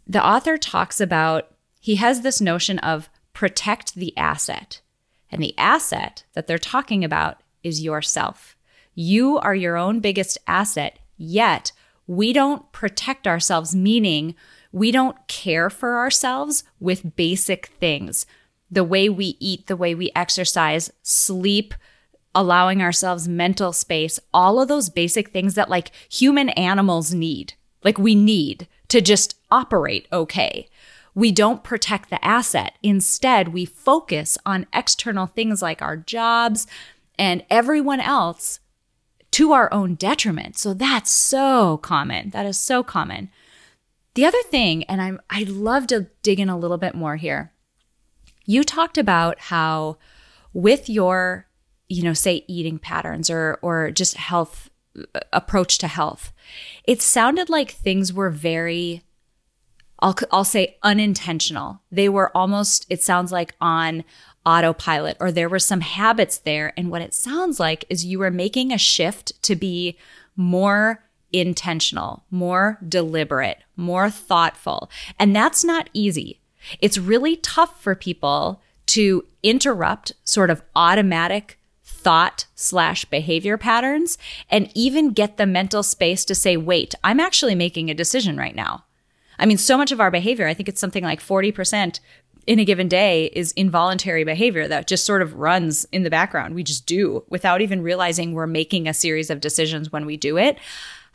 the 0.08 0.26
author 0.26 0.58
talks 0.58 1.02
about 1.02 1.52
he 1.80 1.96
has 1.96 2.22
this 2.22 2.40
notion 2.40 2.80
of 2.80 3.10
protect 3.34 3.96
the 3.96 4.16
asset. 4.18 4.82
And 5.30 5.44
the 5.44 5.58
asset 5.58 6.24
that 6.34 6.48
they're 6.48 6.58
talking 6.58 7.04
about 7.04 7.42
is 7.64 7.84
yourself. 7.84 8.56
You 8.94 9.38
are 9.40 9.56
your 9.56 9.76
own 9.76 10.00
biggest 10.00 10.38
asset, 10.48 11.00
yet 11.18 11.74
we 12.08 12.32
don't 12.32 12.72
protect 12.72 13.28
ourselves, 13.28 13.76
meaning 13.76 14.36
we 14.72 14.92
don't 14.92 15.28
care 15.28 15.70
for 15.70 15.98
ourselves 15.98 16.64
with 16.80 17.16
basic 17.16 17.68
things 17.80 18.26
the 18.70 18.84
way 18.84 19.10
we 19.10 19.38
eat, 19.40 19.68
the 19.68 19.76
way 19.78 19.94
we 19.96 20.12
exercise, 20.16 20.92
sleep, 21.04 21.74
allowing 22.34 22.82
ourselves 22.82 23.28
mental 23.28 23.72
space, 23.72 24.20
all 24.34 24.62
of 24.62 24.68
those 24.68 24.90
basic 24.90 25.30
things 25.30 25.56
that 25.56 25.70
like 25.70 25.92
human 26.10 26.50
animals 26.50 27.14
need. 27.14 27.54
Like 27.84 27.98
we 27.98 28.16
need 28.16 28.68
to 28.90 29.02
just 29.02 29.38
operate 29.50 30.08
okay. 30.12 30.68
We 31.14 31.32
don't 31.32 31.64
protect 31.64 32.10
the 32.10 32.24
asset. 32.24 32.78
Instead, 32.84 33.50
we 33.50 33.64
focus 33.64 34.38
on 34.46 34.68
external 34.74 35.28
things 35.28 35.62
like 35.62 35.82
our 35.82 35.96
jobs 35.96 36.68
and 37.18 37.46
everyone 37.50 38.02
else 38.02 38.60
to 39.32 39.54
our 39.54 39.72
own 39.74 39.96
detriment. 39.96 40.58
So 40.58 40.74
that's 40.74 41.12
so 41.12 41.78
common. 41.78 42.32
That 42.32 42.46
is 42.46 42.60
so 42.60 42.84
common. 42.84 43.30
The 44.16 44.26
other 44.26 44.42
thing, 44.44 44.84
and 44.86 45.02
I'm 45.02 45.22
I'd 45.30 45.50
love 45.50 45.88
to 45.88 46.08
dig 46.22 46.40
in 46.40 46.50
a 46.50 46.58
little 46.58 46.78
bit 46.78 46.96
more 46.96 47.16
here 47.16 47.52
you 48.46 48.64
talked 48.64 48.98
about 48.98 49.40
how 49.40 49.98
with 50.54 50.90
your, 50.90 51.48
you 51.90 52.04
know, 52.04 52.14
say 52.14 52.44
eating 52.48 52.80
patterns 52.80 53.30
or 53.30 53.60
or 53.62 53.92
just 53.92 54.18
health 54.18 54.70
uh, 54.98 55.20
approach 55.34 55.78
to 55.80 55.88
health, 55.88 56.34
it 56.86 57.02
sounded 57.02 57.50
like 57.50 57.72
things 57.72 58.14
were 58.14 58.30
very 58.30 59.04
I'll 60.00 60.16
I'll 60.32 60.44
say 60.44 60.78
unintentional. 60.84 61.82
They 61.92 62.10
were 62.10 62.36
almost 62.36 62.86
it 62.90 63.02
sounds 63.02 63.32
like 63.32 63.56
on 63.62 64.04
autopilot 64.46 65.18
or 65.20 65.32
there 65.32 65.50
were 65.50 65.60
some 65.60 65.82
habits 65.82 66.38
there 66.38 66.72
and 66.78 66.92
what 66.92 67.02
it 67.02 67.14
sounds 67.14 67.60
like 67.60 67.84
is 67.90 68.06
you 68.06 68.20
were 68.20 68.30
making 68.30 68.72
a 68.72 68.78
shift 68.78 69.42
to 69.42 69.56
be 69.56 69.98
more 70.36 71.04
intentional, 71.34 72.24
more 72.30 72.78
deliberate, 72.88 73.58
more 73.76 74.10
thoughtful. 74.10 74.90
And 75.20 75.36
that's 75.36 75.64
not 75.64 75.90
easy. 75.94 76.40
It's 76.80 76.98
really 76.98 77.38
tough 77.38 77.82
for 77.82 77.96
people 77.96 78.62
to 78.88 79.26
interrupt 79.44 80.14
sort 80.24 80.50
of 80.50 80.62
automatic 80.76 81.60
thought 81.84 82.46
slash 82.56 83.06
behavior 83.06 83.58
patterns 83.58 84.18
and 84.50 84.70
even 84.76 85.12
get 85.12 85.38
the 85.38 85.46
mental 85.46 85.82
space 85.82 86.24
to 86.26 86.36
say, 86.36 86.56
wait, 86.56 86.94
I'm 87.04 87.20
actually 87.20 87.56
making 87.56 87.90
a 87.90 87.96
decision 87.96 88.38
right 88.38 88.56
now. 88.56 88.86
I 89.40 89.46
mean, 89.46 89.58
so 89.58 89.78
much 89.78 89.92
of 89.92 90.00
our 90.00 90.12
behavior, 90.12 90.48
I 90.48 90.54
think 90.54 90.70
it's 90.70 90.80
something 90.80 91.04
like 91.04 91.20
40% 91.20 92.00
in 92.48 92.60
a 92.60 92.66
given 92.66 92.88
day 92.88 93.26
is 93.34 93.52
involuntary 93.54 94.24
behavior 94.24 94.68
that 94.68 94.88
just 94.88 95.06
sort 95.06 95.22
of 95.22 95.34
runs 95.34 95.86
in 95.92 96.04
the 96.04 96.10
background. 96.10 96.54
We 96.54 96.64
just 96.64 96.86
do 96.86 97.24
without 97.30 97.62
even 97.62 97.82
realizing 97.82 98.34
we're 98.34 98.48
making 98.48 98.88
a 98.88 98.94
series 98.94 99.30
of 99.30 99.42
decisions 99.42 99.92
when 99.92 100.06
we 100.06 100.16
do 100.16 100.38
it. 100.38 100.58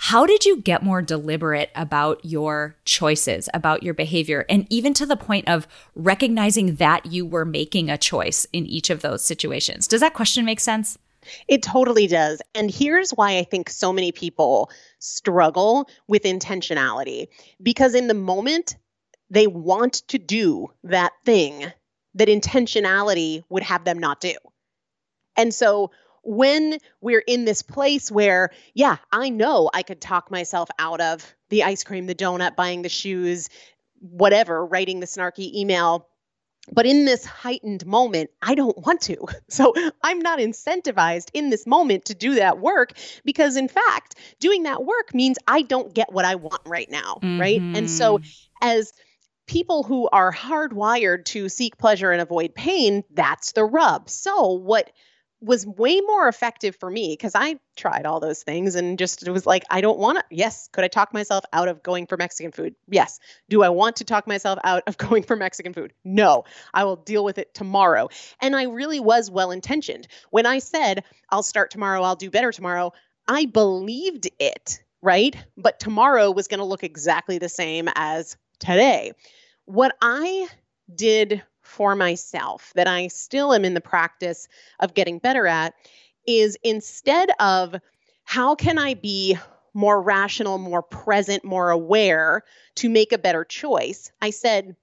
How 0.03 0.25
did 0.25 0.47
you 0.47 0.57
get 0.57 0.83
more 0.83 1.03
deliberate 1.03 1.71
about 1.75 2.25
your 2.25 2.75
choices, 2.87 3.51
about 3.53 3.83
your 3.83 3.93
behavior, 3.93 4.47
and 4.49 4.67
even 4.71 4.95
to 4.95 5.05
the 5.05 5.15
point 5.15 5.47
of 5.47 5.69
recognizing 5.95 6.77
that 6.77 7.05
you 7.05 7.27
were 7.27 7.45
making 7.45 7.91
a 7.91 7.99
choice 7.99 8.47
in 8.55 8.65
each 8.65 8.89
of 8.89 9.03
those 9.03 9.23
situations? 9.23 9.87
Does 9.87 10.01
that 10.01 10.15
question 10.15 10.47
make 10.47 10.59
sense? 10.59 10.97
It 11.49 11.63
totally 11.63 12.07
does. 12.07 12.41
And 12.55 12.71
here's 12.71 13.11
why 13.11 13.37
I 13.37 13.45
think 13.45 13.69
so 13.69 13.93
many 13.93 14.11
people 14.11 14.71
struggle 15.01 15.87
with 16.09 16.23
intentionality 16.23 17.29
because 17.63 17.95
in 17.95 18.09
the 18.09 18.15
moment, 18.15 18.77
they 19.29 19.47
want 19.47 20.09
to 20.09 20.19
do 20.19 20.69
that 20.83 21.13
thing 21.27 21.71
that 22.15 22.29
intentionality 22.29 23.43
would 23.51 23.65
have 23.65 23.85
them 23.85 23.99
not 23.99 24.23
do. 24.23 24.33
And 25.37 25.53
so 25.53 25.91
when 26.23 26.79
we're 27.01 27.23
in 27.27 27.45
this 27.45 27.63
place 27.63 28.11
where, 28.11 28.51
yeah, 28.75 28.97
I 29.11 29.31
know 29.31 29.71
I 29.73 29.83
could 29.83 30.01
talk 30.01 30.31
myself 30.31 30.69
out 30.79 31.01
of 31.01 31.35
the 31.49 31.65
ice 31.65 31.85
cream, 31.85 32.07
the 32.07 32.15
donut, 32.15 32.57
buying 32.57 32.83
the 32.83 32.89
shoes, 32.89 33.49
whatever, 34.01 34.65
writing 34.65 35.01
the 35.01 35.07
snarky 35.07 35.55
email. 35.55 36.07
But 36.73 36.87
in 36.87 37.05
this 37.05 37.25
heightened 37.25 37.87
moment, 37.87 38.31
I 38.43 38.55
don't 38.55 38.77
want 38.79 39.01
to. 39.03 39.17
So 39.49 39.75
I'm 40.03 40.21
not 40.21 40.39
incentivized 40.39 41.31
in 41.35 41.51
this 41.51 41.67
moment 41.67 42.07
to 42.07 42.15
do 42.15 42.37
that 42.37 42.61
work 42.61 42.93
because, 43.25 43.57
in 43.57 43.67
fact, 43.67 44.15
doing 44.39 44.63
that 44.65 44.85
work 44.85 45.13
means 45.13 45.39
I 45.49 45.63
don't 45.63 45.93
get 45.93 46.13
what 46.13 46.25
I 46.25 46.37
want 46.37 46.63
right 46.67 46.89
now. 46.89 47.19
Mm-hmm. 47.21 47.41
Right. 47.41 47.61
And 47.61 47.91
so, 47.91 48.19
mm-hmm. 48.19 48.69
as 48.69 48.93
people 49.49 49.83
who 49.83 50.09
are 50.09 50.33
hardwired 50.33 51.25
to 51.25 51.49
seek 51.49 51.77
pleasure 51.77 52.13
and 52.13 52.23
avoid 52.23 52.55
pain, 52.55 53.03
that's 53.11 53.53
the 53.53 53.65
rub. 53.65 54.09
So, 54.09 54.53
what 54.53 54.93
was 55.41 55.67
way 55.67 56.01
more 56.03 56.29
effective 56.29 56.77
for 56.77 56.91
me 56.91 57.13
because 57.13 57.35
I 57.35 57.59
tried 57.77 58.05
all 58.05 58.21
those 58.21 58.43
things 58.43 58.75
and 58.75 58.99
just 58.99 59.27
it 59.27 59.31
was 59.31 59.47
like, 59.47 59.65
I 59.71 59.81
don't 59.81 59.99
want 59.99 60.19
to. 60.19 60.25
Yes. 60.31 60.69
Could 60.73 60.85
I 60.85 60.89
talk 60.89 61.15
myself 61.15 61.45
out 61.53 61.69
of 61.69 61.83
going 61.83 62.07
for 62.07 62.17
Mexican 62.17 62.53
food? 62.53 62.75
Yes. 62.89 63.19
Do 63.49 63.63
I 63.63 63.71
want 63.71 63.97
to 63.97 64.05
talk 64.05 64.27
myself 64.27 64.59
out 64.65 64.83
of 64.87 64.99
going 64.99 65.23
for 65.23 65.37
Mexican 65.37 65.73
food? 65.73 65.95
No. 66.05 66.45
I 66.75 66.85
will 66.85 66.97
deal 66.97 67.25
with 67.25 67.39
it 67.39 67.55
tomorrow. 67.55 68.09
And 68.41 68.55
I 68.55 68.65
really 68.65 69.01
was 69.01 69.31
well 69.31 69.51
intentioned. 69.51 70.09
When 70.31 70.45
I 70.45 70.59
said, 70.59 71.05
I'll 71.31 71.43
start 71.43 71.71
tomorrow, 71.71 72.03
I'll 72.03 72.17
do 72.17 72.31
better 72.31 72.53
tomorrow, 72.53 72.93
I 73.27 73.47
believed 73.47 74.29
it, 74.39 74.83
right? 75.01 75.35
But 75.57 75.81
tomorrow 75.81 76.31
was 76.31 76.49
going 76.49 76.59
to 76.59 76.65
look 76.65 76.85
exactly 76.85 77.39
the 77.39 77.49
same 77.49 77.89
as 77.95 78.37
today. 78.59 79.13
What 79.65 79.97
I 80.03 80.49
did 80.95 81.43
for 81.71 81.95
myself 81.95 82.73
that 82.75 82.89
I 82.89 83.07
still 83.07 83.55
am 83.55 83.65
in 83.65 83.75
the 83.75 83.81
practice 83.81 84.49
of 84.81 84.93
getting 84.93 85.19
better 85.19 85.47
at 85.47 85.75
is 86.27 86.59
instead 86.65 87.31
of 87.39 87.77
how 88.25 88.57
can 88.57 88.77
I 88.77 88.95
be 88.95 89.39
more 89.73 90.03
rational, 90.03 90.59
more 90.59 90.83
present, 90.83 91.45
more 91.45 91.71
aware 91.71 92.43
to 92.75 92.89
make 92.89 93.13
a 93.13 93.19
better 93.19 93.45
choice, 93.45 94.11
I 94.21 94.31
said, 94.31 94.75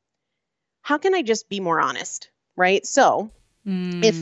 how 0.81 0.97
can 0.97 1.13
I 1.13 1.21
just 1.21 1.49
be 1.49 1.59
more 1.59 1.79
honest? 1.79 2.29
Right. 2.55 2.85
So 2.85 3.31
mm. 3.65 4.03
if 4.03 4.15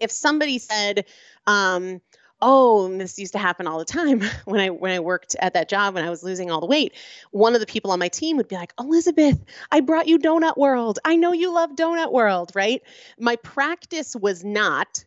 if 0.00 0.10
somebody 0.10 0.58
said, 0.58 1.04
um, 1.46 2.00
oh 2.40 2.86
and 2.86 3.00
this 3.00 3.18
used 3.18 3.32
to 3.32 3.38
happen 3.38 3.66
all 3.66 3.78
the 3.78 3.84
time 3.84 4.22
when 4.44 4.60
i 4.60 4.70
when 4.70 4.92
i 4.92 5.00
worked 5.00 5.36
at 5.40 5.54
that 5.54 5.68
job 5.68 5.94
when 5.94 6.04
i 6.04 6.10
was 6.10 6.22
losing 6.22 6.50
all 6.50 6.60
the 6.60 6.66
weight 6.66 6.94
one 7.30 7.54
of 7.54 7.60
the 7.60 7.66
people 7.66 7.90
on 7.90 7.98
my 7.98 8.08
team 8.08 8.36
would 8.36 8.48
be 8.48 8.56
like 8.56 8.72
elizabeth 8.78 9.42
i 9.70 9.80
brought 9.80 10.06
you 10.06 10.18
donut 10.18 10.56
world. 10.56 10.98
I 11.04 11.16
know 11.16 11.32
you 11.32 11.52
love 11.52 11.70
donut 11.74 12.12
world 12.12 12.52
right? 12.54 12.82
My 13.18 13.36
practice 13.36 14.14
was 14.14 14.44
not 14.44 15.04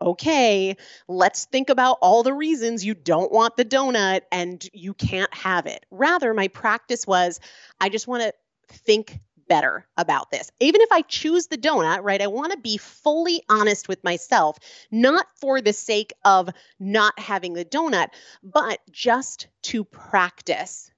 okay 0.00 0.76
let's 1.08 1.46
think 1.46 1.70
about 1.70 1.98
all 2.00 2.22
the 2.22 2.32
reasons 2.32 2.84
you 2.84 2.94
don't 2.94 3.32
want 3.32 3.56
the 3.56 3.64
donut 3.64 4.20
and 4.30 4.64
you 4.72 4.94
can't 4.94 5.32
have 5.34 5.66
it. 5.66 5.84
Rather 5.90 6.32
my 6.34 6.48
practice 6.48 7.06
was 7.06 7.40
i 7.80 7.88
just 7.88 8.06
want 8.06 8.22
to 8.22 8.32
think 8.72 9.18
better 9.48 9.86
about 9.96 10.30
this. 10.30 10.50
Even 10.60 10.80
if 10.80 10.92
I 10.92 11.02
choose 11.02 11.46
the 11.46 11.58
donut, 11.58 12.02
right, 12.02 12.20
I 12.20 12.26
want 12.26 12.52
to 12.52 12.58
be 12.58 12.76
fully 12.76 13.42
honest 13.48 13.88
with 13.88 14.04
myself, 14.04 14.58
not 14.90 15.26
for 15.40 15.60
the 15.60 15.72
sake 15.72 16.12
of 16.24 16.50
not 16.78 17.18
having 17.18 17.54
the 17.54 17.64
donut, 17.64 18.08
but 18.42 18.80
just 18.90 19.48
to 19.62 19.84
practice 19.84 20.90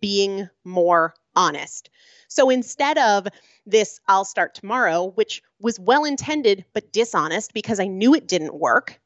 being 0.00 0.48
more 0.64 1.14
honest. 1.36 1.90
So 2.28 2.50
instead 2.50 2.98
of 2.98 3.26
this, 3.66 4.00
I'll 4.06 4.24
start 4.24 4.54
tomorrow, 4.54 5.10
which 5.14 5.42
was 5.60 5.80
well 5.80 6.04
intended 6.04 6.64
but 6.72 6.92
dishonest 6.92 7.52
because 7.52 7.80
I 7.80 7.86
knew 7.86 8.14
it 8.14 8.28
didn't 8.28 8.54
work. 8.54 9.00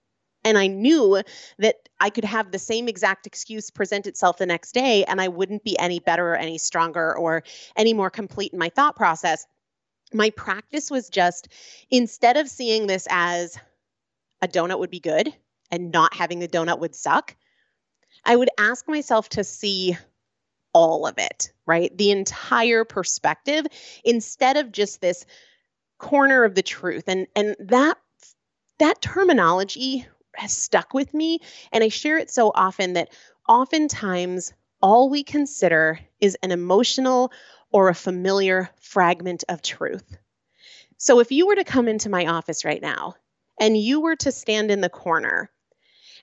And 0.48 0.56
I 0.56 0.66
knew 0.66 1.22
that 1.58 1.76
I 2.00 2.08
could 2.08 2.24
have 2.24 2.50
the 2.50 2.58
same 2.58 2.88
exact 2.88 3.26
excuse 3.26 3.68
present 3.68 4.06
itself 4.06 4.38
the 4.38 4.46
next 4.46 4.72
day 4.72 5.04
and 5.04 5.20
I 5.20 5.28
wouldn't 5.28 5.62
be 5.62 5.78
any 5.78 6.00
better 6.00 6.30
or 6.30 6.36
any 6.36 6.56
stronger 6.56 7.14
or 7.14 7.42
any 7.76 7.92
more 7.92 8.08
complete 8.08 8.54
in 8.54 8.58
my 8.58 8.70
thought 8.70 8.96
process. 8.96 9.46
My 10.14 10.30
practice 10.30 10.90
was 10.90 11.10
just 11.10 11.48
instead 11.90 12.38
of 12.38 12.48
seeing 12.48 12.86
this 12.86 13.06
as 13.10 13.58
a 14.40 14.48
donut 14.48 14.78
would 14.78 14.88
be 14.90 15.00
good 15.00 15.34
and 15.70 15.92
not 15.92 16.14
having 16.14 16.38
the 16.38 16.48
donut 16.48 16.78
would 16.78 16.94
suck, 16.94 17.36
I 18.24 18.34
would 18.34 18.48
ask 18.58 18.88
myself 18.88 19.28
to 19.30 19.44
see 19.44 19.98
all 20.72 21.06
of 21.06 21.18
it, 21.18 21.52
right? 21.66 21.94
The 21.94 22.10
entire 22.10 22.86
perspective 22.86 23.66
instead 24.02 24.56
of 24.56 24.72
just 24.72 25.02
this 25.02 25.26
corner 25.98 26.44
of 26.44 26.54
the 26.54 26.62
truth. 26.62 27.04
And 27.06 27.26
and 27.36 27.54
that 27.60 27.98
that 28.78 29.02
terminology 29.02 30.06
has 30.36 30.52
stuck 30.52 30.94
with 30.94 31.12
me. 31.14 31.40
And 31.72 31.82
I 31.82 31.88
share 31.88 32.18
it 32.18 32.30
so 32.30 32.52
often 32.54 32.94
that 32.94 33.10
oftentimes 33.48 34.52
all 34.80 35.10
we 35.10 35.24
consider 35.24 35.98
is 36.20 36.36
an 36.42 36.52
emotional 36.52 37.32
or 37.70 37.88
a 37.88 37.94
familiar 37.94 38.70
fragment 38.80 39.44
of 39.48 39.62
truth. 39.62 40.16
So 40.96 41.20
if 41.20 41.30
you 41.30 41.46
were 41.46 41.56
to 41.56 41.64
come 41.64 41.88
into 41.88 42.08
my 42.08 42.26
office 42.26 42.64
right 42.64 42.82
now 42.82 43.14
and 43.60 43.76
you 43.76 44.00
were 44.00 44.16
to 44.16 44.32
stand 44.32 44.70
in 44.70 44.80
the 44.80 44.88
corner 44.88 45.50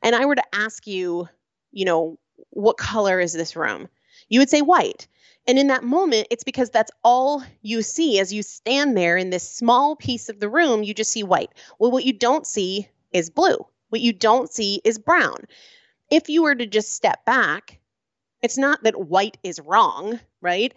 and 0.02 0.16
I 0.16 0.26
were 0.26 0.36
to 0.36 0.56
ask 0.56 0.86
you, 0.88 1.28
you 1.72 1.86
know, 1.86 2.18
what 2.50 2.78
color 2.78 3.20
is 3.20 3.34
this 3.34 3.56
room? 3.56 3.88
You 4.30 4.40
would 4.40 4.50
say 4.50 4.62
white. 4.62 5.08
And 5.48 5.60
in 5.60 5.68
that 5.68 5.84
moment, 5.84 6.28
it's 6.32 6.44
because 6.44 6.72
that's 6.72 6.92
all 7.04 7.44
you 7.62 7.82
see 7.84 8.20
as 8.20 8.34
you 8.34 8.42
stand 8.42 8.98
there 8.98 9.16
in 9.16 9.30
this 9.30 9.48
small 9.48 9.96
piece 9.96 10.30
of 10.30 10.40
the 10.40 10.50
room, 10.50 10.84
you 10.84 10.94
just 10.94 11.12
see 11.12 11.24
white. 11.24 11.52
Well, 11.78 11.92
what 11.92 12.06
you 12.06 12.14
don't 12.14 12.48
see 12.48 12.90
is 13.12 13.30
blue. 13.30 13.66
What 13.90 14.02
you 14.02 14.14
don't 14.14 14.52
see 14.52 14.82
is 14.84 14.98
brown. 14.98 15.46
If 16.10 16.30
you 16.30 16.44
were 16.44 16.56
to 16.56 16.66
just 16.66 16.94
step 16.94 17.26
back, 17.26 17.80
it's 18.42 18.58
not 18.58 18.84
that 18.84 19.00
white 19.00 19.38
is 19.44 19.60
wrong, 19.60 20.20
right? 20.42 20.74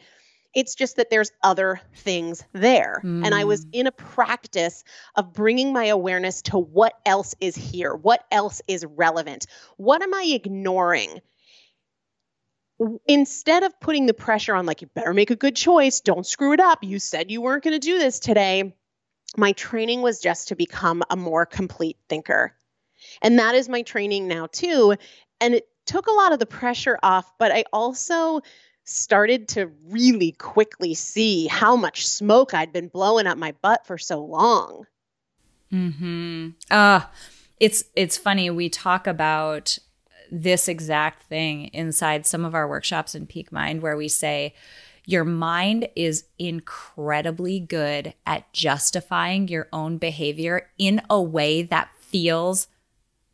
It's 0.55 0.75
just 0.75 0.97
that 0.97 1.11
there's 1.11 1.31
other 1.43 1.81
things 1.97 2.43
there. 2.53 3.03
Mm. 3.05 3.27
And 3.27 3.35
I 3.35 3.45
was 3.45 3.65
hmm. 3.65 3.71
in 3.73 3.87
a 3.87 3.93
practice 3.93 4.83
of 5.15 5.35
bringing 5.35 5.73
my 5.73 5.87
awareness 5.87 6.43
to 6.43 6.59
what 6.59 6.95
else 7.05 7.35
is 7.41 7.55
here, 7.55 7.95
what 7.95 8.25
else 8.31 8.63
is 8.67 8.85
relevant, 8.85 9.47
what 9.77 10.03
am 10.03 10.15
I 10.15 10.31
ignoring? 10.35 11.21
Instead 13.07 13.65
of 13.65 13.79
putting 13.81 14.07
the 14.07 14.15
pressure 14.15 14.55
on, 14.55 14.65
like, 14.65 14.81
you 14.81 14.89
better 14.95 15.13
make 15.13 15.31
a 15.31 15.37
good 15.37 15.57
choice, 15.57 16.01
don't 16.01 16.27
screw 16.27 16.53
it 16.53 16.61
up, 16.61 16.85
you 16.85 16.99
said 16.99 17.31
you 17.31 17.43
weren't 17.43 17.65
going 17.65 17.79
to 17.79 17.79
do 17.79 17.99
this 17.99 18.21
today, 18.21 18.73
my 19.37 19.53
training 19.53 20.01
was 20.01 20.21
just 20.21 20.49
to 20.49 20.57
become 20.57 21.03
a 21.11 21.17
more 21.17 21.45
complete 21.45 21.99
thinker. 22.09 22.55
And 23.23 23.39
that 23.39 23.55
is 23.55 23.69
my 23.69 23.83
training 23.83 24.29
now 24.29 24.47
too. 24.47 24.95
And 25.41 25.55
it 25.55 25.69
took 25.87 26.07
a 26.07 26.13
lot 26.13 26.33
of 26.33 26.39
the 26.39 26.47
pressure 26.47 26.99
off, 27.03 27.33
but 27.39 27.53
I 27.53 27.65
also 27.73 28.41
started 28.85 29.49
to 29.49 29.67
really 29.89 30.33
quickly 30.33 30.95
see 30.95 31.47
how 31.47 31.77
much 31.77 32.07
smoke 32.07 32.55
I'd 32.55 32.73
been 32.73 32.89
blowing 32.89 33.27
up 33.27 33.37
my 33.37 33.53
butt 33.63 33.87
for 33.87 33.99
so 33.99 34.25
long. 34.25 34.87
Mhm. 35.73 36.55
Uh 36.71 37.01
it's 37.61 37.85
it's 37.95 38.17
funny 38.17 38.51
we 38.51 38.69
talk 38.69 39.07
about 39.07 39.79
this 40.31 40.69
exact 40.69 41.25
thing 41.25 41.67
inside 41.73 42.27
some 42.27 42.45
of 42.45 42.55
our 42.55 42.69
workshops 42.69 43.15
in 43.15 43.27
Peak 43.27 43.51
Mind 43.51 43.83
where 43.83 43.97
we 43.97 44.09
say 44.09 44.55
your 45.05 45.25
mind 45.25 45.89
is 45.97 46.25
incredibly 46.39 47.61
good 47.61 48.13
at 48.27 48.53
justifying 48.53 49.49
your 49.49 49.69
own 49.73 49.97
behavior 49.97 50.69
in 50.77 51.01
a 51.09 51.21
way 51.21 51.63
that 51.63 51.91
feels 51.99 52.69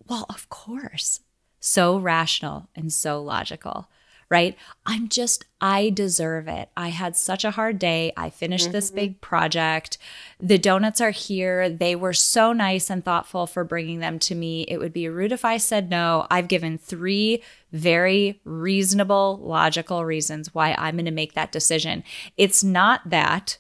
well, 0.08 0.26
of 0.28 0.48
course. 0.48 1.20
So 1.60 1.98
rational 1.98 2.68
and 2.76 2.92
so 2.92 3.22
logical, 3.22 3.88
right? 4.28 4.56
I'm 4.84 5.08
just, 5.08 5.46
I 5.62 5.88
deserve 5.88 6.46
it. 6.46 6.68
I 6.76 6.88
had 6.88 7.16
such 7.16 7.42
a 7.42 7.52
hard 7.52 7.78
day. 7.78 8.12
I 8.16 8.28
finished 8.28 8.66
mm-hmm. 8.66 8.72
this 8.72 8.90
big 8.90 9.20
project. 9.22 9.96
The 10.38 10.58
donuts 10.58 11.00
are 11.00 11.10
here. 11.10 11.70
They 11.70 11.96
were 11.96 12.12
so 12.12 12.52
nice 12.52 12.90
and 12.90 13.02
thoughtful 13.02 13.46
for 13.46 13.64
bringing 13.64 14.00
them 14.00 14.18
to 14.20 14.34
me. 14.34 14.62
It 14.68 14.78
would 14.78 14.92
be 14.92 15.08
rude 15.08 15.32
if 15.32 15.44
I 15.44 15.56
said 15.56 15.88
no. 15.88 16.26
I've 16.30 16.48
given 16.48 16.76
three 16.76 17.42
very 17.72 18.40
reasonable, 18.44 19.38
logical 19.42 20.04
reasons 20.04 20.52
why 20.52 20.74
I'm 20.76 20.96
going 20.96 21.06
to 21.06 21.10
make 21.10 21.32
that 21.32 21.50
decision. 21.50 22.04
It's 22.36 22.62
not 22.62 23.08
that 23.08 23.56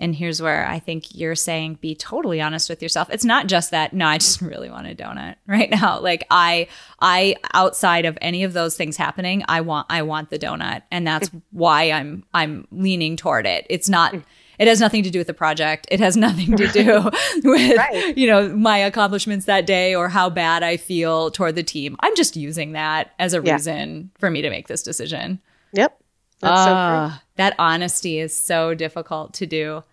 and 0.00 0.16
here's 0.16 0.40
where 0.40 0.66
I 0.66 0.78
think 0.78 1.14
you're 1.14 1.36
saying 1.36 1.74
be 1.74 1.94
totally 1.94 2.40
honest 2.40 2.70
with 2.70 2.82
yourself. 2.82 3.10
It's 3.10 3.24
not 3.24 3.46
just 3.46 3.70
that, 3.70 3.92
no, 3.92 4.06
I 4.06 4.18
just 4.18 4.40
really 4.40 4.70
want 4.70 4.88
a 4.88 4.94
donut 4.94 5.36
right 5.46 5.70
now. 5.70 6.00
Like 6.10 6.26
I 6.30 6.66
I 7.00 7.36
outside 7.52 8.06
of 8.06 8.16
any 8.22 8.42
of 8.42 8.54
those 8.54 8.74
things 8.74 8.96
happening, 8.96 9.44
I 9.48 9.60
want 9.60 9.86
I 9.90 10.02
want 10.02 10.30
the 10.30 10.38
donut. 10.38 10.82
And 10.90 11.06
that's 11.06 11.30
why 11.50 11.90
I'm 11.90 12.24
I'm 12.32 12.66
leaning 12.72 13.16
toward 13.16 13.46
it. 13.46 13.66
It's 13.68 13.88
not 13.88 14.14
it 14.58 14.66
has 14.66 14.80
nothing 14.80 15.02
to 15.02 15.10
do 15.10 15.18
with 15.18 15.26
the 15.26 15.34
project. 15.34 15.86
It 15.90 16.00
has 16.00 16.16
nothing 16.16 16.56
to 16.56 16.66
do 16.68 17.10
with 17.44 17.76
right. 17.76 18.16
you 18.16 18.26
know 18.26 18.48
my 18.48 18.78
accomplishments 18.78 19.44
that 19.44 19.66
day 19.66 19.94
or 19.94 20.08
how 20.08 20.30
bad 20.30 20.62
I 20.62 20.78
feel 20.78 21.30
toward 21.30 21.54
the 21.54 21.62
team. 21.62 21.96
I'm 22.00 22.16
just 22.16 22.34
using 22.34 22.72
that 22.72 23.12
as 23.18 23.34
a 23.34 23.42
yeah. 23.44 23.52
reason 23.52 24.10
for 24.18 24.30
me 24.30 24.40
to 24.40 24.48
make 24.48 24.68
this 24.68 24.82
decision. 24.82 25.40
Yep. 25.74 26.00
That's 26.40 26.60
uh, 26.60 26.64
so 26.64 26.72
ah, 26.74 27.22
that 27.36 27.54
honesty 27.58 28.18
is 28.18 28.42
so 28.42 28.74
difficult 28.74 29.34
to 29.34 29.46
do. 29.46 29.84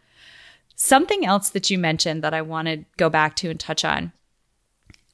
Something 0.80 1.26
else 1.26 1.50
that 1.50 1.72
you 1.72 1.80
mentioned 1.80 2.24
that 2.24 2.36
I 2.36 2.44
want 2.44 2.68
to 2.68 2.86
go 2.98 3.10
back 3.10 3.36
to 3.38 3.50
and 3.50 3.60
touch 3.60 3.84
on. 3.84 4.14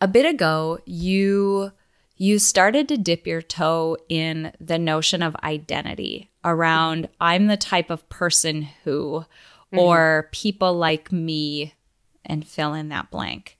A 0.02 0.10
bit 0.10 0.26
ago, 0.26 0.80
you 0.86 1.72
you 2.18 2.38
started 2.38 2.88
to 2.90 2.98
dip 2.98 3.26
your 3.26 3.42
toe 3.42 3.98
in 4.10 4.52
the 4.60 4.78
notion 4.78 5.24
of 5.24 5.36
identity 5.42 6.30
around 6.44 7.08
I'm 7.20 7.48
the 7.48 7.58
type 7.58 7.90
of 7.90 8.08
person 8.10 8.64
who 8.84 9.26
mm-hmm. 9.72 9.80
or 9.80 10.30
people 10.34 10.74
like 10.74 11.14
me 11.14 11.74
and 12.26 12.46
fill 12.46 12.74
in 12.74 12.90
that 12.90 13.10
blank. 13.10 13.58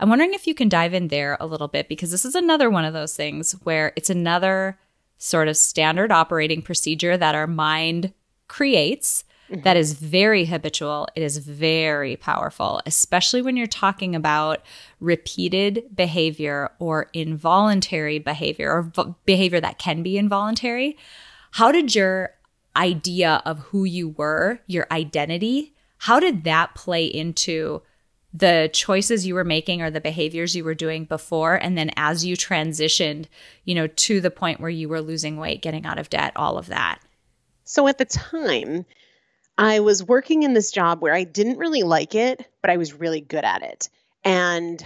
I'm 0.00 0.08
wondering 0.08 0.32
if 0.32 0.46
you 0.46 0.54
can 0.54 0.70
dive 0.70 0.94
in 0.94 1.08
there 1.08 1.36
a 1.38 1.46
little 1.46 1.68
bit 1.68 1.86
because 1.86 2.10
this 2.10 2.24
is 2.24 2.34
another 2.34 2.70
one 2.70 2.86
of 2.86 2.94
those 2.94 3.14
things 3.14 3.52
where 3.62 3.92
it's 3.94 4.10
another 4.10 4.78
sort 5.18 5.48
of 5.48 5.56
standard 5.58 6.10
operating 6.10 6.62
procedure 6.62 7.18
that 7.18 7.34
our 7.34 7.46
mind 7.46 8.14
creates 8.48 9.24
Mm-hmm. 9.52 9.62
That 9.62 9.76
is 9.76 9.92
very 9.92 10.46
habitual. 10.46 11.08
It 11.14 11.22
is 11.22 11.36
very 11.38 12.16
powerful, 12.16 12.80
especially 12.86 13.42
when 13.42 13.56
you're 13.56 13.66
talking 13.66 14.16
about 14.16 14.62
repeated 14.98 15.84
behavior 15.94 16.70
or 16.78 17.10
involuntary 17.12 18.18
behavior 18.18 18.72
or 18.72 18.82
v- 18.82 19.14
behavior 19.26 19.60
that 19.60 19.78
can 19.78 20.02
be 20.02 20.16
involuntary. 20.16 20.96
How 21.52 21.70
did 21.70 21.94
your 21.94 22.34
idea 22.74 23.42
of 23.44 23.58
who 23.58 23.84
you 23.84 24.08
were, 24.10 24.60
your 24.66 24.86
identity, 24.90 25.74
how 25.98 26.18
did 26.18 26.44
that 26.44 26.74
play 26.74 27.04
into 27.04 27.82
the 28.34 28.70
choices 28.72 29.26
you 29.26 29.34
were 29.34 29.44
making 29.44 29.82
or 29.82 29.90
the 29.90 30.00
behaviors 30.00 30.56
you 30.56 30.64
were 30.64 30.74
doing 30.74 31.04
before 31.04 31.56
and 31.56 31.76
then 31.76 31.90
as 31.96 32.24
you 32.24 32.34
transitioned, 32.34 33.26
you 33.66 33.74
know, 33.74 33.86
to 33.86 34.22
the 34.22 34.30
point 34.30 34.58
where 34.58 34.70
you 34.70 34.88
were 34.88 35.02
losing 35.02 35.36
weight, 35.36 35.60
getting 35.60 35.84
out 35.84 35.98
of 35.98 36.08
debt, 36.08 36.32
all 36.34 36.56
of 36.56 36.68
that? 36.68 37.00
So 37.64 37.86
at 37.88 37.98
the 37.98 38.06
time, 38.06 38.86
I 39.62 39.78
was 39.78 40.02
working 40.02 40.42
in 40.42 40.54
this 40.54 40.72
job 40.72 41.00
where 41.00 41.14
I 41.14 41.22
didn't 41.22 41.56
really 41.56 41.84
like 41.84 42.16
it, 42.16 42.44
but 42.62 42.70
I 42.72 42.78
was 42.78 42.94
really 42.94 43.20
good 43.20 43.44
at 43.44 43.62
it. 43.62 43.88
And 44.24 44.84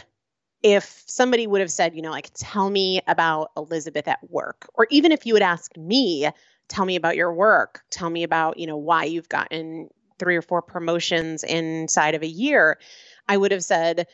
if 0.62 1.02
somebody 1.06 1.46
would 1.46 1.62
have 1.62 1.70
said, 1.70 1.96
you 1.96 2.02
know, 2.02 2.10
like, 2.10 2.30
tell 2.34 2.68
me 2.68 3.00
about 3.06 3.52
Elizabeth 3.56 4.06
at 4.06 4.30
work, 4.30 4.68
or 4.74 4.86
even 4.90 5.12
if 5.12 5.24
you 5.24 5.32
had 5.32 5.42
asked 5.42 5.78
me, 5.78 6.28
tell 6.68 6.84
me 6.84 6.96
about 6.96 7.16
your 7.16 7.32
work, 7.32 7.84
tell 7.88 8.10
me 8.10 8.22
about, 8.22 8.58
you 8.58 8.66
know, 8.66 8.76
why 8.76 9.04
you've 9.04 9.30
gotten 9.30 9.88
three 10.18 10.36
or 10.36 10.42
four 10.42 10.60
promotions 10.60 11.42
inside 11.42 12.14
of 12.14 12.22
a 12.22 12.28
year, 12.28 12.78
I 13.26 13.38
would 13.38 13.52
have 13.52 13.64
said, 13.64 14.06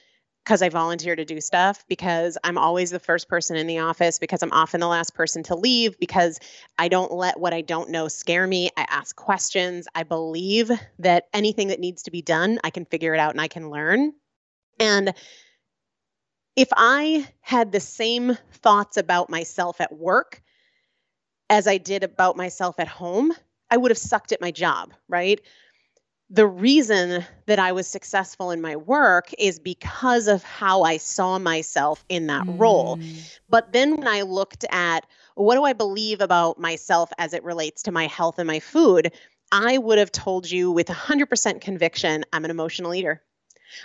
because 0.44 0.62
I 0.62 0.68
volunteer 0.70 1.14
to 1.14 1.24
do 1.24 1.40
stuff, 1.40 1.84
because 1.88 2.36
I'm 2.42 2.58
always 2.58 2.90
the 2.90 2.98
first 2.98 3.28
person 3.28 3.56
in 3.56 3.66
the 3.66 3.78
office, 3.78 4.18
because 4.18 4.42
I'm 4.42 4.52
often 4.52 4.80
the 4.80 4.88
last 4.88 5.14
person 5.14 5.44
to 5.44 5.54
leave, 5.54 5.98
because 5.98 6.40
I 6.78 6.88
don't 6.88 7.12
let 7.12 7.38
what 7.38 7.54
I 7.54 7.60
don't 7.60 7.90
know 7.90 8.08
scare 8.08 8.46
me. 8.46 8.70
I 8.76 8.86
ask 8.88 9.14
questions. 9.14 9.86
I 9.94 10.02
believe 10.02 10.70
that 10.98 11.26
anything 11.32 11.68
that 11.68 11.78
needs 11.78 12.02
to 12.04 12.10
be 12.10 12.22
done, 12.22 12.58
I 12.64 12.70
can 12.70 12.84
figure 12.86 13.14
it 13.14 13.20
out 13.20 13.32
and 13.32 13.40
I 13.40 13.48
can 13.48 13.70
learn. 13.70 14.12
And 14.80 15.14
if 16.56 16.68
I 16.76 17.26
had 17.40 17.70
the 17.70 17.80
same 17.80 18.36
thoughts 18.54 18.96
about 18.96 19.30
myself 19.30 19.80
at 19.80 19.96
work 19.96 20.42
as 21.48 21.66
I 21.68 21.78
did 21.78 22.02
about 22.02 22.36
myself 22.36 22.80
at 22.80 22.88
home, 22.88 23.32
I 23.70 23.76
would 23.76 23.90
have 23.90 23.98
sucked 23.98 24.32
at 24.32 24.40
my 24.40 24.50
job, 24.50 24.92
right? 25.08 25.40
The 26.32 26.46
reason 26.46 27.24
that 27.44 27.58
I 27.58 27.72
was 27.72 27.86
successful 27.86 28.52
in 28.52 28.62
my 28.62 28.74
work 28.76 29.30
is 29.38 29.58
because 29.58 30.28
of 30.28 30.42
how 30.42 30.82
I 30.82 30.96
saw 30.96 31.38
myself 31.38 32.02
in 32.08 32.26
that 32.28 32.46
mm. 32.46 32.58
role. 32.58 32.98
But 33.50 33.74
then 33.74 33.98
when 33.98 34.08
I 34.08 34.22
looked 34.22 34.64
at 34.70 35.06
what 35.34 35.56
do 35.56 35.64
I 35.64 35.74
believe 35.74 36.22
about 36.22 36.58
myself 36.58 37.12
as 37.18 37.34
it 37.34 37.44
relates 37.44 37.82
to 37.82 37.92
my 37.92 38.06
health 38.06 38.38
and 38.38 38.46
my 38.46 38.60
food, 38.60 39.12
I 39.52 39.76
would 39.76 39.98
have 39.98 40.10
told 40.10 40.50
you 40.50 40.70
with 40.70 40.86
100% 40.86 41.60
conviction 41.60 42.24
I'm 42.32 42.46
an 42.46 42.50
emotional 42.50 42.94
eater. 42.94 43.22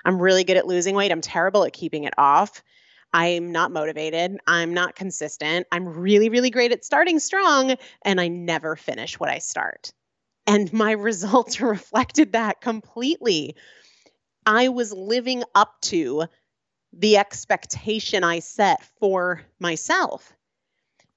I'm 0.06 0.22
really 0.22 0.46
good 0.46 0.58
at 0.58 0.68
losing 0.68 0.96
weight. 0.96 1.12
I'm 1.12 1.22
terrible 1.22 1.66
at 1.66 1.74
keeping 1.74 2.06
it 2.06 2.14
off. 2.18 2.64
I'm 3.12 3.52
not 3.52 3.72
motivated. 3.72 4.38
I'm 4.48 4.74
not 4.74 4.96
consistent. 4.96 5.68
I'm 5.72 5.86
really, 5.86 6.30
really 6.30 6.50
great 6.50 6.72
at 6.72 6.86
starting 6.86 7.20
strong, 7.20 7.76
and 8.04 8.22
I 8.22 8.30
never 8.30 8.78
finish 8.78 9.20
what 9.20 9.30
I 9.30 9.40
start. 9.40 9.92
And 10.48 10.72
my 10.74 10.92
results 11.10 11.62
reflected 11.62 12.32
that 12.34 12.62
completely. 12.62 13.56
I 14.46 14.70
was 14.70 14.94
living 14.94 15.44
up 15.54 15.80
to 15.84 16.26
the 16.94 17.18
expectation 17.18 18.24
I 18.24 18.40
set 18.40 18.84
for 19.00 19.42
myself. 19.60 20.34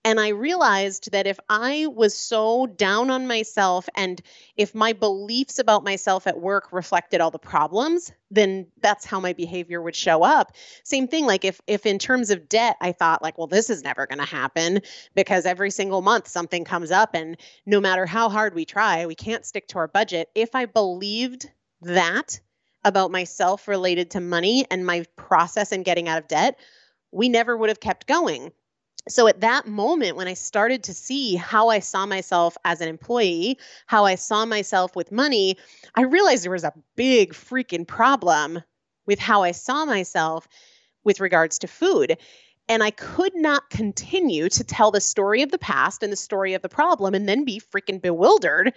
And 0.02 0.18
I 0.18 0.28
realized 0.28 1.12
that 1.12 1.26
if 1.26 1.38
I 1.50 1.86
was 1.86 2.16
so 2.16 2.66
down 2.66 3.10
on 3.10 3.26
myself 3.26 3.86
and 3.94 4.20
if 4.56 4.74
my 4.74 4.94
beliefs 4.94 5.58
about 5.58 5.84
myself 5.84 6.26
at 6.26 6.40
work 6.40 6.72
reflected 6.72 7.20
all 7.20 7.30
the 7.30 7.38
problems, 7.38 8.10
then 8.30 8.68
that's 8.80 9.04
how 9.04 9.20
my 9.20 9.34
behavior 9.34 9.82
would 9.82 9.94
show 9.94 10.22
up. 10.22 10.52
Same 10.84 11.06
thing 11.06 11.26
like 11.26 11.44
if 11.44 11.60
if 11.66 11.84
in 11.84 11.98
terms 11.98 12.30
of 12.30 12.48
debt 12.48 12.76
I 12.80 12.92
thought 12.92 13.22
like, 13.22 13.36
well 13.36 13.46
this 13.46 13.68
is 13.68 13.82
never 13.82 14.06
going 14.06 14.20
to 14.20 14.24
happen 14.24 14.80
because 15.14 15.44
every 15.44 15.70
single 15.70 16.00
month 16.00 16.28
something 16.28 16.64
comes 16.64 16.90
up 16.90 17.14
and 17.14 17.36
no 17.66 17.78
matter 17.78 18.06
how 18.06 18.30
hard 18.30 18.54
we 18.54 18.64
try, 18.64 19.04
we 19.04 19.14
can't 19.14 19.44
stick 19.44 19.68
to 19.68 19.78
our 19.78 19.88
budget. 19.88 20.30
If 20.34 20.54
I 20.54 20.64
believed 20.64 21.50
that 21.82 22.40
about 22.84 23.10
myself 23.10 23.68
related 23.68 24.12
to 24.12 24.20
money 24.20 24.64
and 24.70 24.86
my 24.86 25.04
process 25.16 25.72
in 25.72 25.82
getting 25.82 26.08
out 26.08 26.22
of 26.22 26.28
debt, 26.28 26.58
we 27.12 27.28
never 27.28 27.54
would 27.54 27.68
have 27.68 27.80
kept 27.80 28.06
going 28.06 28.52
so 29.10 29.26
at 29.26 29.40
that 29.40 29.66
moment 29.66 30.16
when 30.16 30.28
i 30.28 30.34
started 30.34 30.82
to 30.82 30.94
see 30.94 31.36
how 31.36 31.68
i 31.68 31.78
saw 31.78 32.06
myself 32.06 32.56
as 32.64 32.80
an 32.80 32.88
employee 32.88 33.58
how 33.86 34.04
i 34.04 34.14
saw 34.14 34.44
myself 34.44 34.94
with 34.96 35.12
money 35.12 35.56
i 35.94 36.02
realized 36.02 36.44
there 36.44 36.50
was 36.50 36.64
a 36.64 36.72
big 36.96 37.32
freaking 37.32 37.86
problem 37.86 38.60
with 39.06 39.18
how 39.18 39.42
i 39.42 39.50
saw 39.50 39.84
myself 39.84 40.46
with 41.04 41.20
regards 41.20 41.58
to 41.58 41.66
food. 41.66 42.18
And 42.68 42.82
i 42.82 42.90
could 42.90 43.34
not 43.34 43.68
continue 43.70 44.48
to 44.48 44.64
tell 44.64 44.90
the 44.90 45.00
story 45.00 45.42
of 45.42 45.50
the 45.50 45.58
past 45.58 46.02
and 46.02 46.12
the 46.12 46.16
story 46.16 46.54
of 46.54 46.62
the 46.62 46.68
problem 46.68 47.14
and 47.14 47.28
then 47.28 47.44
be 47.44 47.60
freaking 47.60 48.00
bewildered 48.00 48.72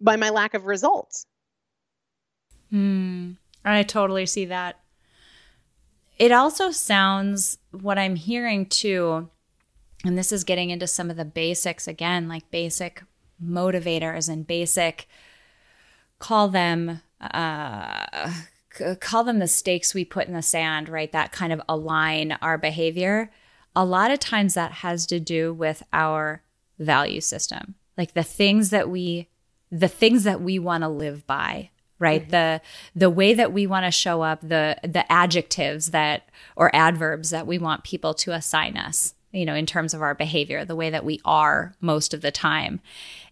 by 0.00 0.16
my 0.16 0.30
lack 0.30 0.54
of 0.54 0.66
results. 0.66 1.26
Hmm. 2.70 3.32
i 3.64 3.82
totally 3.82 4.26
see 4.26 4.46
that. 4.46 4.78
It 6.18 6.32
also 6.32 6.70
sounds 6.70 7.56
what 7.70 7.98
i'm 7.98 8.16
hearing 8.16 8.66
too 8.66 9.30
and 10.04 10.16
this 10.16 10.32
is 10.32 10.44
getting 10.44 10.70
into 10.70 10.86
some 10.86 11.10
of 11.10 11.16
the 11.16 11.24
basics 11.24 11.86
again, 11.86 12.28
like 12.28 12.50
basic 12.50 13.02
motivators 13.42 14.28
and 14.28 14.46
basic 14.46 15.06
call 16.18 16.48
them 16.48 17.00
uh, 17.20 18.30
call 19.00 19.24
them 19.24 19.40
the 19.40 19.48
stakes 19.48 19.94
we 19.94 20.04
put 20.04 20.26
in 20.26 20.34
the 20.34 20.42
sand, 20.42 20.88
right? 20.88 21.10
That 21.12 21.32
kind 21.32 21.52
of 21.52 21.60
align 21.68 22.32
our 22.40 22.56
behavior. 22.56 23.30
A 23.74 23.84
lot 23.84 24.10
of 24.10 24.18
times 24.18 24.54
that 24.54 24.72
has 24.72 25.06
to 25.06 25.20
do 25.20 25.52
with 25.52 25.82
our 25.92 26.42
value 26.78 27.20
system, 27.20 27.74
like 27.98 28.14
the 28.14 28.22
things 28.22 28.70
that 28.70 28.88
we 28.88 29.28
the 29.72 29.88
things 29.88 30.24
that 30.24 30.40
we 30.40 30.58
want 30.58 30.82
to 30.82 30.88
live 30.88 31.26
by 31.26 31.70
right 32.00 32.22
mm-hmm. 32.22 32.30
the 32.30 32.60
the 32.96 33.10
way 33.10 33.34
that 33.34 33.52
we 33.52 33.66
want 33.66 33.84
to 33.84 33.90
show 33.90 34.22
up 34.22 34.40
the 34.40 34.76
the 34.82 35.10
adjectives 35.12 35.92
that 35.92 36.28
or 36.56 36.74
adverbs 36.74 37.30
that 37.30 37.46
we 37.46 37.56
want 37.56 37.84
people 37.84 38.12
to 38.12 38.32
assign 38.32 38.76
us 38.76 39.14
you 39.32 39.44
know, 39.44 39.54
in 39.54 39.66
terms 39.66 39.94
of 39.94 40.02
our 40.02 40.14
behavior, 40.14 40.64
the 40.64 40.76
way 40.76 40.90
that 40.90 41.04
we 41.04 41.20
are 41.24 41.74
most 41.80 42.14
of 42.14 42.20
the 42.20 42.30
time. 42.30 42.80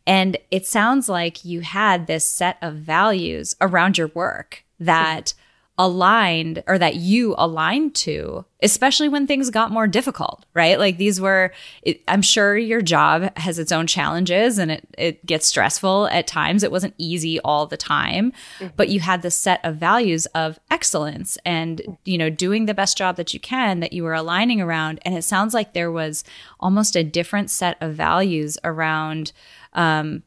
And 0.06 0.36
it 0.50 0.66
sounds 0.66 1.08
like 1.08 1.44
you 1.44 1.60
had 1.60 2.06
this 2.06 2.28
set 2.28 2.56
of 2.62 2.74
values 2.76 3.56
around 3.60 3.98
your 3.98 4.08
work 4.08 4.64
that 4.80 5.34
aligned 5.78 6.62
or 6.66 6.76
that 6.76 6.96
you 6.96 7.36
aligned 7.38 7.94
to, 7.94 8.44
especially 8.62 9.08
when 9.08 9.28
things 9.28 9.48
got 9.48 9.70
more 9.70 9.86
difficult, 9.86 10.44
right? 10.52 10.76
Like 10.76 10.98
these 10.98 11.20
were, 11.20 11.52
it, 11.82 12.02
I'm 12.08 12.20
sure 12.20 12.58
your 12.58 12.82
job 12.82 13.30
has 13.38 13.60
its 13.60 13.70
own 13.70 13.86
challenges 13.86 14.58
and 14.58 14.72
it, 14.72 14.88
it 14.98 15.24
gets 15.24 15.46
stressful 15.46 16.08
at 16.08 16.26
times. 16.26 16.64
It 16.64 16.72
wasn't 16.72 16.94
easy 16.98 17.38
all 17.40 17.66
the 17.66 17.76
time, 17.76 18.32
mm-hmm. 18.58 18.74
but 18.76 18.88
you 18.88 18.98
had 18.98 19.22
this 19.22 19.36
set 19.36 19.64
of 19.64 19.76
values 19.76 20.26
of 20.26 20.58
excellence 20.68 21.38
and, 21.46 21.96
you 22.04 22.18
know, 22.18 22.28
doing 22.28 22.66
the 22.66 22.74
best 22.74 22.98
job 22.98 23.14
that 23.14 23.32
you 23.32 23.38
can 23.38 23.78
that 23.78 23.92
you 23.92 24.02
were 24.02 24.14
aligning 24.14 24.60
around. 24.60 24.98
And 25.02 25.16
it 25.16 25.22
sounds 25.22 25.54
like 25.54 25.74
there 25.74 25.92
was 25.92 26.24
almost 26.58 26.96
a 26.96 27.04
different 27.04 27.50
set 27.50 27.76
of 27.80 27.94
values 27.94 28.58
around, 28.64 29.30
um, 29.74 30.24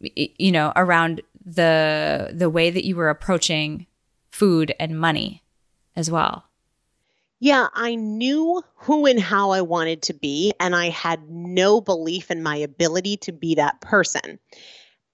you 0.00 0.50
know, 0.50 0.72
around 0.74 1.22
the 1.44 2.30
the 2.34 2.50
way 2.50 2.68
that 2.70 2.84
you 2.84 2.94
were 2.94 3.08
approaching 3.08 3.86
food 4.38 4.72
and 4.78 5.00
money 5.00 5.42
as 5.96 6.08
well. 6.08 6.44
Yeah, 7.40 7.66
I 7.74 7.96
knew 7.96 8.62
who 8.76 9.06
and 9.06 9.18
how 9.18 9.50
I 9.50 9.62
wanted 9.62 10.02
to 10.02 10.14
be, 10.14 10.52
and 10.60 10.76
I 10.76 10.90
had 10.90 11.28
no 11.28 11.80
belief 11.80 12.30
in 12.30 12.42
my 12.42 12.56
ability 12.56 13.16
to 13.18 13.32
be 13.32 13.56
that 13.56 13.80
person. 13.80 14.38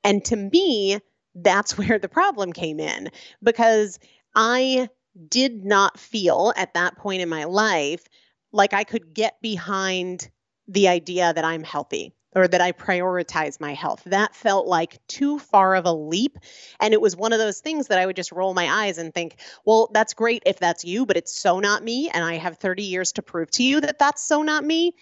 And 0.03 0.23
to 0.27 0.37
me, 0.37 0.99
that's 1.35 1.79
where 1.79 1.99
the 1.99 2.09
problem 2.09 2.53
came 2.53 2.79
in 2.79 3.09
because 3.43 3.99
I 4.35 4.91
did 5.29 5.65
not 5.65 5.99
feel 5.99 6.53
at 6.55 6.75
that 6.75 6.99
point 6.99 7.23
in 7.23 7.29
my 7.31 7.45
life 7.45 8.05
like 8.53 8.75
I 8.75 8.85
could 8.85 9.15
get 9.15 9.41
behind 9.41 10.29
the 10.69 10.89
idea 10.89 11.33
that 11.33 11.45
I'm 11.45 11.63
healthy 11.63 12.13
or 12.35 12.49
that 12.49 12.61
I 12.61 12.73
prioritize 12.73 13.61
my 13.61 13.75
health. 13.75 14.03
That 14.07 14.35
felt 14.35 14.66
like 14.66 14.99
too 15.07 15.38
far 15.38 15.75
of 15.75 15.87
a 15.87 15.92
leap. 15.92 16.38
And 16.81 16.92
it 16.92 17.01
was 17.01 17.16
one 17.16 17.33
of 17.33 17.38
those 17.38 17.61
things 17.61 17.88
that 17.88 17.99
I 17.99 18.07
would 18.07 18.16
just 18.16 18.33
roll 18.33 18.55
my 18.55 18.85
eyes 18.85 18.99
and 18.99 19.14
think, 19.14 19.37
well, 19.64 19.90
that's 19.92 20.14
great 20.14 20.42
if 20.47 20.59
that's 20.59 20.85
you, 20.85 21.07
but 21.07 21.16
it's 21.16 21.35
so 21.35 21.61
not 21.61 21.85
me. 21.85 22.11
And 22.11 22.25
I 22.25 22.35
have 22.35 22.59
30 22.59 22.83
years 22.83 23.12
to 23.12 23.23
prove 23.23 23.51
to 23.53 23.62
you 23.62 23.81
that 23.81 23.99
that's 23.99 24.23
so 24.23 24.42
not 24.42 24.64
me. 24.64 24.94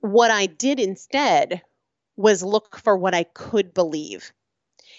What 0.00 0.30
I 0.30 0.46
did 0.46 0.80
instead 0.80 1.62
was 2.16 2.42
look 2.42 2.76
for 2.76 2.96
what 2.96 3.14
I 3.14 3.24
could 3.24 3.72
believe. 3.72 4.32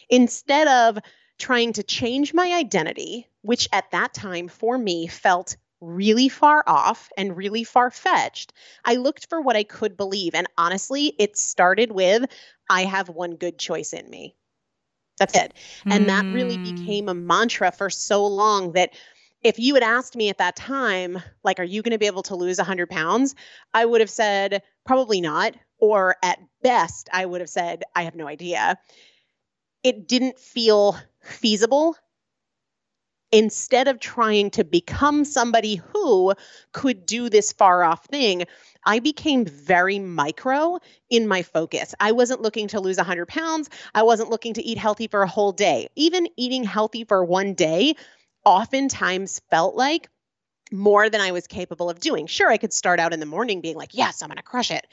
Instead 0.09 0.67
of 0.67 0.99
trying 1.37 1.73
to 1.73 1.83
change 1.83 2.33
my 2.33 2.53
identity, 2.53 3.27
which 3.41 3.67
at 3.71 3.91
that 3.91 4.13
time 4.13 4.47
for 4.47 4.77
me 4.77 5.07
felt 5.07 5.57
really 5.83 6.29
far 6.29 6.63
off 6.65 7.09
and 7.17 7.35
really 7.37 7.63
far 7.63 7.91
fetched, 7.91 8.53
I 8.85 8.95
looked 8.95 9.29
for 9.29 9.41
what 9.41 9.55
I 9.55 9.63
could 9.63 9.97
believe. 9.97 10.33
And 10.35 10.47
honestly, 10.57 11.13
it 11.19 11.37
started 11.37 11.91
with 11.91 12.25
I 12.69 12.85
have 12.85 13.09
one 13.09 13.35
good 13.35 13.57
choice 13.57 13.93
in 13.93 14.09
me. 14.09 14.35
That's 15.19 15.35
it. 15.35 15.53
And 15.85 16.05
mm. 16.05 16.07
that 16.07 16.25
really 16.25 16.55
hmm. 16.55 16.75
became 16.75 17.07
a 17.07 17.13
mantra 17.13 17.71
for 17.71 17.89
so 17.89 18.25
long 18.25 18.71
that 18.71 18.93
if 19.43 19.59
you 19.59 19.73
had 19.73 19.83
asked 19.83 20.15
me 20.15 20.29
at 20.29 20.37
that 20.39 20.55
time, 20.55 21.21
like, 21.43 21.59
are 21.59 21.63
you 21.63 21.81
going 21.81 21.91
to 21.91 21.99
be 21.99 22.07
able 22.07 22.23
to 22.23 22.35
lose 22.35 22.57
100 22.57 22.89
pounds? 22.89 23.35
I 23.73 23.85
would 23.85 24.01
have 24.01 24.09
said, 24.09 24.63
probably 24.85 25.21
not. 25.21 25.55
Or 25.77 26.15
at 26.23 26.39
best, 26.63 27.09
I 27.11 27.25
would 27.25 27.41
have 27.41 27.49
said, 27.49 27.83
I 27.95 28.03
have 28.03 28.15
no 28.15 28.27
idea. 28.27 28.79
It 29.83 30.07
didn't 30.07 30.39
feel 30.39 30.97
feasible 31.21 31.97
instead 33.33 33.87
of 33.87 33.99
trying 33.99 34.51
to 34.51 34.63
become 34.63 35.25
somebody 35.25 35.75
who 35.75 36.33
could 36.71 37.05
do 37.05 37.29
this 37.29 37.51
far 37.51 37.83
off 37.83 38.05
thing, 38.05 38.45
I 38.85 38.99
became 38.99 39.43
very 39.43 39.97
micro 39.97 40.77
in 41.09 41.27
my 41.27 41.41
focus. 41.41 41.95
I 41.99 42.11
wasn't 42.11 42.41
looking 42.41 42.67
to 42.69 42.79
lose 42.79 42.97
100 42.97 43.27
pounds. 43.27 43.69
I 43.95 44.03
wasn't 44.03 44.29
looking 44.29 44.53
to 44.53 44.63
eat 44.63 44.77
healthy 44.77 45.07
for 45.07 45.23
a 45.23 45.27
whole 45.27 45.51
day. 45.51 45.87
Even 45.95 46.27
eating 46.37 46.63
healthy 46.63 47.05
for 47.05 47.25
one 47.25 47.55
day 47.55 47.95
oftentimes 48.45 49.41
felt 49.49 49.75
like 49.75 50.09
more 50.71 51.09
than 51.09 51.21
I 51.21 51.31
was 51.31 51.47
capable 51.47 51.89
of 51.89 51.99
doing. 51.99 52.27
Sure, 52.27 52.49
I 52.49 52.57
could 52.57 52.73
start 52.73 52.99
out 52.99 53.13
in 53.13 53.19
the 53.19 53.25
morning 53.25 53.61
being 53.61 53.77
like, 53.77 53.93
yes, 53.93 54.21
I'm 54.21 54.29
going 54.29 54.37
to 54.37 54.43
crush 54.43 54.69
it. 54.69 54.85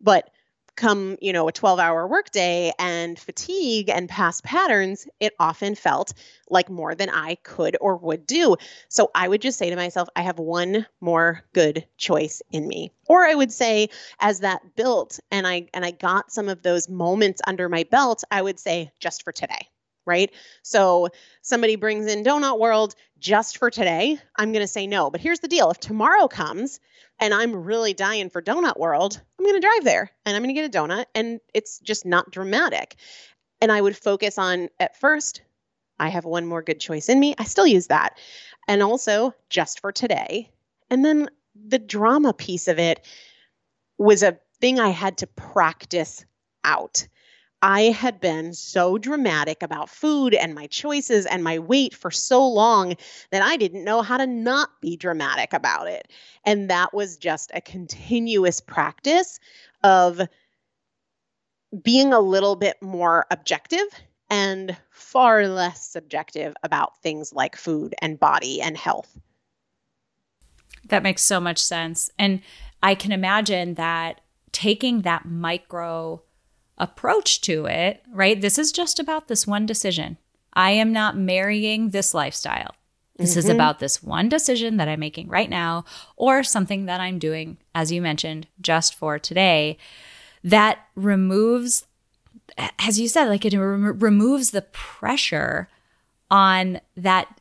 But 0.00 0.30
come, 0.76 1.16
you 1.20 1.32
know, 1.32 1.48
a 1.48 1.52
12 1.52 1.78
hour 1.78 2.06
workday 2.06 2.72
and 2.78 3.18
fatigue 3.18 3.88
and 3.88 4.08
past 4.08 4.44
patterns, 4.44 5.06
it 5.20 5.34
often 5.38 5.74
felt 5.74 6.14
like 6.48 6.68
more 6.68 6.94
than 6.94 7.10
I 7.10 7.36
could 7.36 7.76
or 7.80 7.96
would 7.96 8.26
do. 8.26 8.56
So 8.88 9.10
I 9.14 9.28
would 9.28 9.42
just 9.42 9.58
say 9.58 9.70
to 9.70 9.76
myself, 9.76 10.08
I 10.16 10.22
have 10.22 10.38
one 10.38 10.86
more 11.00 11.42
good 11.52 11.86
choice 11.96 12.42
in 12.50 12.66
me. 12.66 12.92
Or 13.06 13.24
I 13.24 13.34
would 13.34 13.52
say, 13.52 13.88
as 14.20 14.40
that 14.40 14.76
built 14.76 15.20
and 15.30 15.46
I 15.46 15.68
and 15.74 15.84
I 15.84 15.90
got 15.90 16.32
some 16.32 16.48
of 16.48 16.62
those 16.62 16.88
moments 16.88 17.40
under 17.46 17.68
my 17.68 17.84
belt, 17.84 18.24
I 18.30 18.42
would 18.42 18.58
say, 18.58 18.92
just 19.00 19.22
for 19.22 19.32
today 19.32 19.68
right? 20.06 20.30
So 20.62 21.08
somebody 21.42 21.76
brings 21.76 22.06
in 22.06 22.24
Donut 22.24 22.58
World 22.58 22.94
just 23.18 23.58
for 23.58 23.70
today, 23.70 24.18
I'm 24.36 24.52
going 24.52 24.62
to 24.62 24.68
say 24.68 24.86
no. 24.86 25.10
But 25.10 25.20
here's 25.20 25.40
the 25.40 25.48
deal 25.48 25.70
if 25.70 25.80
tomorrow 25.80 26.28
comes 26.28 26.78
and 27.20 27.32
I'm 27.32 27.64
really 27.64 27.94
dying 27.94 28.30
for 28.30 28.42
Donut 28.42 28.78
World, 28.78 29.20
I'm 29.38 29.44
going 29.44 29.60
to 29.60 29.66
drive 29.66 29.84
there 29.84 30.10
and 30.24 30.36
I'm 30.36 30.42
going 30.42 30.54
to 30.54 30.60
get 30.60 30.74
a 30.74 30.78
donut. 30.78 31.06
And 31.14 31.40
it's 31.52 31.78
just 31.80 32.04
not 32.04 32.30
dramatic. 32.30 32.96
And 33.60 33.70
I 33.70 33.80
would 33.80 33.96
focus 33.96 34.38
on 34.38 34.68
at 34.80 34.98
first, 34.98 35.42
I 35.98 36.08
have 36.08 36.24
one 36.24 36.46
more 36.46 36.62
good 36.62 36.80
choice 36.80 37.08
in 37.08 37.20
me. 37.20 37.34
I 37.38 37.44
still 37.44 37.66
use 37.66 37.86
that. 37.86 38.18
And 38.66 38.82
also 38.82 39.34
just 39.48 39.80
for 39.80 39.92
today. 39.92 40.50
And 40.90 41.04
then 41.04 41.30
the 41.54 41.78
drama 41.78 42.32
piece 42.32 42.68
of 42.68 42.78
it 42.78 43.06
was 43.96 44.22
a 44.22 44.38
thing 44.60 44.80
I 44.80 44.88
had 44.88 45.18
to 45.18 45.26
practice 45.26 46.24
out. 46.64 47.06
I 47.64 47.84
had 47.84 48.20
been 48.20 48.52
so 48.52 48.98
dramatic 48.98 49.62
about 49.62 49.88
food 49.88 50.34
and 50.34 50.54
my 50.54 50.66
choices 50.66 51.24
and 51.24 51.42
my 51.42 51.58
weight 51.58 51.94
for 51.94 52.10
so 52.10 52.46
long 52.46 52.94
that 53.30 53.40
I 53.40 53.56
didn't 53.56 53.84
know 53.84 54.02
how 54.02 54.18
to 54.18 54.26
not 54.26 54.82
be 54.82 54.98
dramatic 54.98 55.54
about 55.54 55.88
it. 55.88 56.08
And 56.44 56.68
that 56.68 56.92
was 56.92 57.16
just 57.16 57.50
a 57.54 57.62
continuous 57.62 58.60
practice 58.60 59.40
of 59.82 60.20
being 61.82 62.12
a 62.12 62.20
little 62.20 62.54
bit 62.54 62.82
more 62.82 63.24
objective 63.30 63.86
and 64.28 64.76
far 64.90 65.48
less 65.48 65.88
subjective 65.88 66.54
about 66.62 66.98
things 66.98 67.32
like 67.32 67.56
food 67.56 67.94
and 68.02 68.20
body 68.20 68.60
and 68.60 68.76
health. 68.76 69.18
That 70.90 71.02
makes 71.02 71.22
so 71.22 71.40
much 71.40 71.62
sense. 71.62 72.10
And 72.18 72.42
I 72.82 72.94
can 72.94 73.10
imagine 73.10 73.72
that 73.76 74.20
taking 74.52 75.00
that 75.00 75.24
micro 75.24 76.22
approach 76.78 77.40
to 77.42 77.66
it, 77.66 78.02
right? 78.12 78.40
This 78.40 78.58
is 78.58 78.72
just 78.72 78.98
about 78.98 79.28
this 79.28 79.46
one 79.46 79.66
decision. 79.66 80.16
I 80.52 80.70
am 80.70 80.92
not 80.92 81.16
marrying 81.16 81.90
this 81.90 82.14
lifestyle. 82.14 82.74
This 83.16 83.30
mm-hmm. 83.30 83.38
is 83.40 83.48
about 83.48 83.78
this 83.78 84.02
one 84.02 84.28
decision 84.28 84.76
that 84.78 84.88
I'm 84.88 85.00
making 85.00 85.28
right 85.28 85.48
now, 85.48 85.84
or 86.16 86.42
something 86.42 86.86
that 86.86 87.00
I'm 87.00 87.18
doing, 87.18 87.58
as 87.74 87.92
you 87.92 88.02
mentioned, 88.02 88.48
just 88.60 88.94
for 88.94 89.18
today, 89.18 89.78
that 90.42 90.78
removes, 90.96 91.86
as 92.78 92.98
you 92.98 93.06
said, 93.08 93.28
like 93.28 93.44
it 93.44 93.56
re- 93.56 93.92
removes 93.92 94.50
the 94.50 94.62
pressure 94.62 95.68
on 96.30 96.80
that 96.96 97.40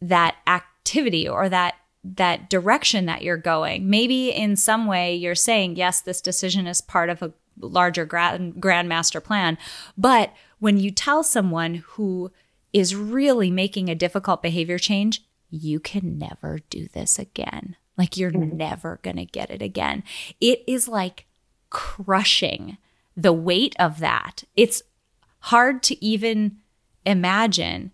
that 0.00 0.36
activity 0.46 1.28
or 1.28 1.48
that 1.48 1.74
that 2.02 2.48
direction 2.48 3.06
that 3.06 3.22
you're 3.22 3.36
going. 3.36 3.90
Maybe 3.90 4.30
in 4.30 4.56
some 4.56 4.86
way 4.86 5.14
you're 5.14 5.34
saying, 5.34 5.76
yes, 5.76 6.00
this 6.00 6.20
decision 6.20 6.66
is 6.66 6.80
part 6.80 7.10
of 7.10 7.20
a 7.22 7.32
larger 7.60 8.04
grand, 8.04 8.60
grand 8.60 8.88
master 8.88 9.20
plan. 9.20 9.58
But 9.96 10.32
when 10.58 10.78
you 10.78 10.90
tell 10.90 11.22
someone 11.22 11.76
who 11.86 12.32
is 12.72 12.94
really 12.94 13.50
making 13.50 13.88
a 13.88 13.94
difficult 13.94 14.42
behavior 14.42 14.78
change, 14.78 15.22
you 15.50 15.80
can 15.80 16.18
never 16.18 16.60
do 16.70 16.86
this 16.88 17.18
again. 17.18 17.76
Like 17.96 18.16
you're 18.16 18.30
mm-hmm. 18.30 18.56
never 18.56 19.00
going 19.02 19.16
to 19.16 19.24
get 19.24 19.50
it 19.50 19.62
again. 19.62 20.04
It 20.40 20.62
is 20.66 20.88
like 20.88 21.26
crushing 21.68 22.78
the 23.16 23.32
weight 23.32 23.74
of 23.78 23.98
that. 24.00 24.44
It's 24.56 24.82
hard 25.40 25.82
to 25.84 26.04
even 26.04 26.58
imagine 27.04 27.92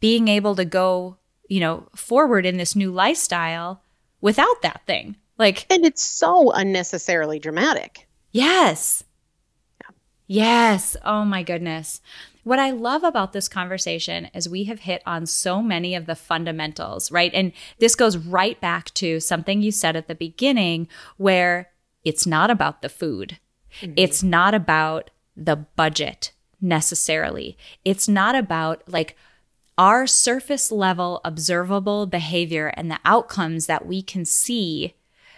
being 0.00 0.28
able 0.28 0.54
to 0.56 0.64
go, 0.64 1.16
you 1.48 1.60
know, 1.60 1.88
forward 1.94 2.46
in 2.46 2.56
this 2.56 2.76
new 2.76 2.92
lifestyle 2.92 3.82
without 4.20 4.62
that 4.62 4.82
thing. 4.86 5.16
Like 5.38 5.66
and 5.70 5.84
it's 5.84 6.02
so 6.02 6.50
unnecessarily 6.50 7.38
dramatic. 7.38 8.07
Yes. 8.30 9.04
Yes. 10.26 10.96
Oh 11.04 11.24
my 11.24 11.42
goodness. 11.42 12.00
What 12.44 12.58
I 12.58 12.70
love 12.70 13.02
about 13.02 13.32
this 13.32 13.48
conversation 13.48 14.28
is 14.34 14.48
we 14.48 14.64
have 14.64 14.80
hit 14.80 15.02
on 15.06 15.26
so 15.26 15.62
many 15.62 15.94
of 15.94 16.06
the 16.06 16.14
fundamentals, 16.14 17.10
right? 17.10 17.32
And 17.34 17.52
this 17.78 17.94
goes 17.94 18.16
right 18.16 18.60
back 18.60 18.92
to 18.94 19.20
something 19.20 19.60
you 19.62 19.72
said 19.72 19.96
at 19.96 20.08
the 20.08 20.14
beginning 20.14 20.88
where 21.16 21.70
it's 22.04 22.26
not 22.26 22.50
about 22.50 22.82
the 22.82 22.88
food. 22.88 23.38
Mm-hmm. 23.80 23.94
It's 23.96 24.22
not 24.22 24.54
about 24.54 25.10
the 25.36 25.56
budget 25.56 26.32
necessarily. 26.60 27.56
It's 27.84 28.08
not 28.08 28.34
about 28.34 28.82
like 28.86 29.16
our 29.76 30.06
surface 30.06 30.72
level 30.72 31.20
observable 31.24 32.06
behavior 32.06 32.68
and 32.76 32.90
the 32.90 33.00
outcomes 33.04 33.66
that 33.66 33.86
we 33.86 34.02
can 34.02 34.24
see. 34.24 34.94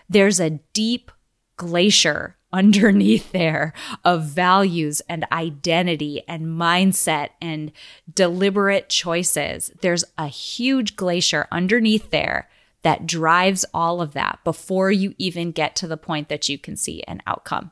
There's 0.08 0.40
a 0.40 0.60
deep 0.72 1.10
glacier 1.56 2.36
underneath 2.52 3.32
there 3.32 3.72
of 4.04 4.24
values 4.24 5.00
and 5.08 5.26
identity 5.30 6.22
and 6.26 6.46
mindset 6.46 7.30
and 7.40 7.72
deliberate 8.12 8.88
choices. 8.88 9.70
There's 9.80 10.04
a 10.18 10.26
huge 10.26 10.96
glacier 10.96 11.46
underneath 11.52 12.10
there 12.10 12.48
that 12.82 13.06
drives 13.06 13.64
all 13.74 14.00
of 14.00 14.12
that 14.14 14.38
before 14.42 14.90
you 14.90 15.14
even 15.18 15.52
get 15.52 15.76
to 15.76 15.86
the 15.86 15.96
point 15.96 16.28
that 16.28 16.48
you 16.48 16.58
can 16.58 16.76
see 16.76 17.02
an 17.04 17.22
outcome. 17.26 17.70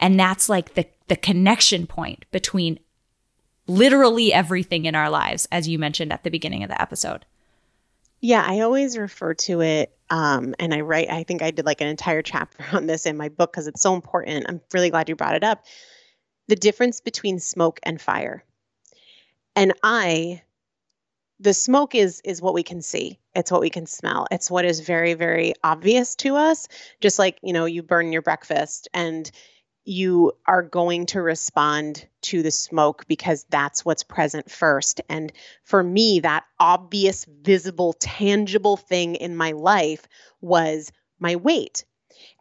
And 0.00 0.18
that's 0.18 0.48
like 0.48 0.74
the, 0.74 0.86
the 1.08 1.16
connection 1.16 1.86
point 1.86 2.24
between 2.30 2.80
literally 3.66 4.32
everything 4.32 4.86
in 4.86 4.94
our 4.94 5.10
lives, 5.10 5.46
as 5.52 5.68
you 5.68 5.78
mentioned 5.78 6.12
at 6.12 6.24
the 6.24 6.30
beginning 6.30 6.62
of 6.62 6.70
the 6.70 6.80
episode. 6.80 7.26
Yeah, 8.20 8.44
I 8.46 8.60
always 8.60 8.96
refer 8.96 9.34
to 9.34 9.60
it, 9.60 9.95
um, 10.10 10.54
and 10.58 10.72
I 10.72 10.80
write. 10.80 11.10
I 11.10 11.24
think 11.24 11.42
I 11.42 11.50
did 11.50 11.66
like 11.66 11.80
an 11.80 11.88
entire 11.88 12.22
chapter 12.22 12.64
on 12.76 12.86
this 12.86 13.06
in 13.06 13.16
my 13.16 13.28
book 13.28 13.52
because 13.52 13.66
it's 13.66 13.82
so 13.82 13.94
important. 13.94 14.46
I'm 14.48 14.60
really 14.72 14.90
glad 14.90 15.08
you 15.08 15.16
brought 15.16 15.34
it 15.34 15.44
up. 15.44 15.64
The 16.48 16.56
difference 16.56 17.00
between 17.00 17.40
smoke 17.40 17.80
and 17.82 18.00
fire, 18.00 18.44
and 19.56 19.72
I, 19.82 20.42
the 21.40 21.54
smoke 21.54 21.94
is 21.94 22.20
is 22.24 22.40
what 22.40 22.54
we 22.54 22.62
can 22.62 22.82
see. 22.82 23.18
It's 23.34 23.50
what 23.50 23.60
we 23.60 23.70
can 23.70 23.86
smell. 23.86 24.26
It's 24.30 24.50
what 24.50 24.64
is 24.64 24.80
very 24.80 25.14
very 25.14 25.54
obvious 25.64 26.14
to 26.16 26.36
us. 26.36 26.68
Just 27.00 27.18
like 27.18 27.38
you 27.42 27.52
know, 27.52 27.64
you 27.64 27.82
burn 27.82 28.12
your 28.12 28.22
breakfast 28.22 28.88
and 28.94 29.30
you 29.86 30.32
are 30.46 30.62
going 30.62 31.06
to 31.06 31.22
respond 31.22 32.06
to 32.20 32.42
the 32.42 32.50
smoke 32.50 33.06
because 33.06 33.46
that's 33.48 33.84
what's 33.84 34.02
present 34.02 34.50
first. 34.50 35.00
And 35.08 35.32
for 35.62 35.82
me, 35.82 36.20
that 36.20 36.44
obvious, 36.58 37.24
visible, 37.24 37.92
tangible 37.92 38.76
thing 38.76 39.14
in 39.14 39.36
my 39.36 39.52
life 39.52 40.08
was 40.40 40.90
my 41.20 41.36
weight. 41.36 41.84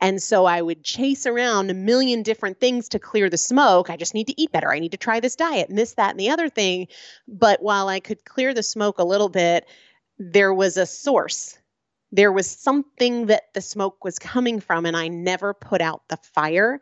And 0.01 0.21
so 0.21 0.45
I 0.45 0.61
would 0.61 0.83
chase 0.83 1.27
around 1.27 1.69
a 1.69 1.75
million 1.75 2.23
different 2.23 2.59
things 2.59 2.89
to 2.89 2.99
clear 2.99 3.29
the 3.29 3.37
smoke. 3.37 3.89
I 3.89 3.97
just 3.97 4.15
need 4.15 4.27
to 4.27 4.41
eat 4.41 4.51
better. 4.51 4.71
I 4.71 4.79
need 4.79 4.91
to 4.91 4.97
try 4.97 5.19
this 5.19 5.35
diet 5.35 5.69
and 5.69 5.77
this, 5.77 5.93
that, 5.93 6.11
and 6.11 6.19
the 6.19 6.31
other 6.31 6.49
thing. 6.49 6.87
But 7.27 7.61
while 7.61 7.87
I 7.87 7.99
could 7.99 8.25
clear 8.25 8.53
the 8.53 8.63
smoke 8.63 8.97
a 8.97 9.05
little 9.05 9.29
bit, 9.29 9.67
there 10.17 10.53
was 10.53 10.77
a 10.77 10.85
source. 10.85 11.57
There 12.11 12.31
was 12.31 12.49
something 12.49 13.27
that 13.27 13.53
the 13.53 13.61
smoke 13.61 14.03
was 14.03 14.17
coming 14.17 14.59
from, 14.59 14.85
and 14.85 14.97
I 14.97 15.09
never 15.09 15.53
put 15.53 15.81
out 15.81 16.07
the 16.07 16.17
fire 16.33 16.81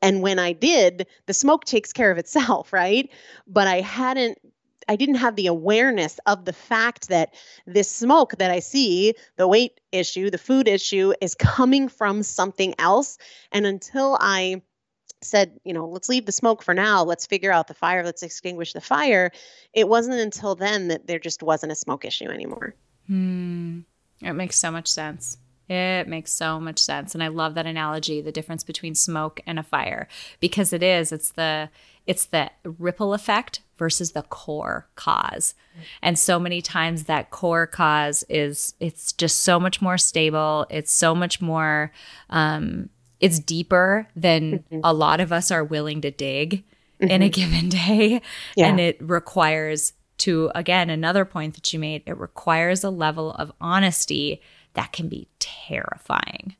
and 0.00 0.22
when 0.22 0.38
I 0.38 0.52
did, 0.52 1.06
the 1.26 1.34
smoke 1.34 1.64
takes 1.64 1.92
care 1.92 2.10
of 2.10 2.18
itself, 2.18 2.72
right? 2.72 3.10
But 3.46 3.66
I 3.66 3.80
hadn't 3.80 4.38
I 4.90 4.96
didn't 4.96 5.16
have 5.16 5.36
the 5.36 5.48
awareness 5.48 6.18
of 6.24 6.46
the 6.46 6.52
fact 6.52 7.08
that 7.08 7.34
this 7.66 7.90
smoke 7.90 8.36
that 8.38 8.50
I 8.50 8.60
see, 8.60 9.14
the 9.36 9.46
weight 9.46 9.80
issue, 9.92 10.30
the 10.30 10.38
food 10.38 10.66
issue, 10.66 11.12
is 11.20 11.34
coming 11.34 11.88
from 11.88 12.22
something 12.22 12.74
else. 12.78 13.18
And 13.52 13.66
until 13.66 14.16
I 14.18 14.62
said, 15.20 15.60
you 15.64 15.74
know, 15.74 15.86
let's 15.86 16.08
leave 16.08 16.24
the 16.24 16.32
smoke 16.32 16.62
for 16.62 16.72
now, 16.72 17.04
let's 17.04 17.26
figure 17.26 17.52
out 17.52 17.68
the 17.68 17.74
fire, 17.74 18.02
let's 18.02 18.22
extinguish 18.22 18.72
the 18.72 18.80
fire, 18.80 19.30
it 19.74 19.88
wasn't 19.88 20.20
until 20.20 20.54
then 20.54 20.88
that 20.88 21.06
there 21.06 21.18
just 21.18 21.42
wasn't 21.42 21.72
a 21.72 21.76
smoke 21.76 22.04
issue 22.04 22.28
anymore. 22.28 22.74
Hmm. 23.08 23.80
It 24.22 24.32
makes 24.32 24.58
so 24.58 24.70
much 24.70 24.88
sense. 24.88 25.36
It 25.68 26.08
makes 26.08 26.32
so 26.32 26.58
much 26.58 26.78
sense. 26.78 27.14
And 27.14 27.22
I 27.22 27.28
love 27.28 27.54
that 27.54 27.66
analogy, 27.66 28.20
the 28.20 28.32
difference 28.32 28.64
between 28.64 28.94
smoke 28.94 29.40
and 29.46 29.58
a 29.58 29.62
fire, 29.62 30.08
because 30.40 30.72
it 30.72 30.82
is, 30.82 31.12
it's 31.12 31.32
the 31.32 31.68
it's 32.06 32.24
the 32.24 32.50
ripple 32.64 33.12
effect 33.12 33.60
versus 33.76 34.12
the 34.12 34.22
core 34.22 34.88
cause. 34.96 35.54
And 36.02 36.18
so 36.18 36.40
many 36.40 36.62
times 36.62 37.04
that 37.04 37.30
core 37.30 37.66
cause 37.66 38.24
is 38.30 38.74
it's 38.80 39.12
just 39.12 39.42
so 39.42 39.60
much 39.60 39.82
more 39.82 39.98
stable. 39.98 40.66
It's 40.70 40.90
so 40.90 41.14
much 41.14 41.40
more 41.40 41.92
um 42.30 42.88
it's 43.20 43.38
deeper 43.38 44.08
than 44.16 44.60
mm-hmm. 44.60 44.80
a 44.84 44.92
lot 44.92 45.20
of 45.20 45.32
us 45.32 45.50
are 45.50 45.64
willing 45.64 46.00
to 46.00 46.10
dig 46.10 46.64
mm-hmm. 47.00 47.10
in 47.10 47.22
a 47.22 47.28
mm-hmm. 47.28 47.40
given 47.40 47.68
day. 47.68 48.22
Yeah. 48.56 48.68
And 48.68 48.80
it 48.80 48.96
requires 49.02 49.92
to 50.18 50.50
again 50.54 50.88
another 50.88 51.26
point 51.26 51.54
that 51.54 51.72
you 51.74 51.78
made, 51.78 52.02
it 52.06 52.16
requires 52.16 52.82
a 52.82 52.90
level 52.90 53.32
of 53.32 53.52
honesty 53.60 54.40
that 54.74 54.92
can 54.92 55.08
be 55.08 55.28
terrifying 55.38 56.56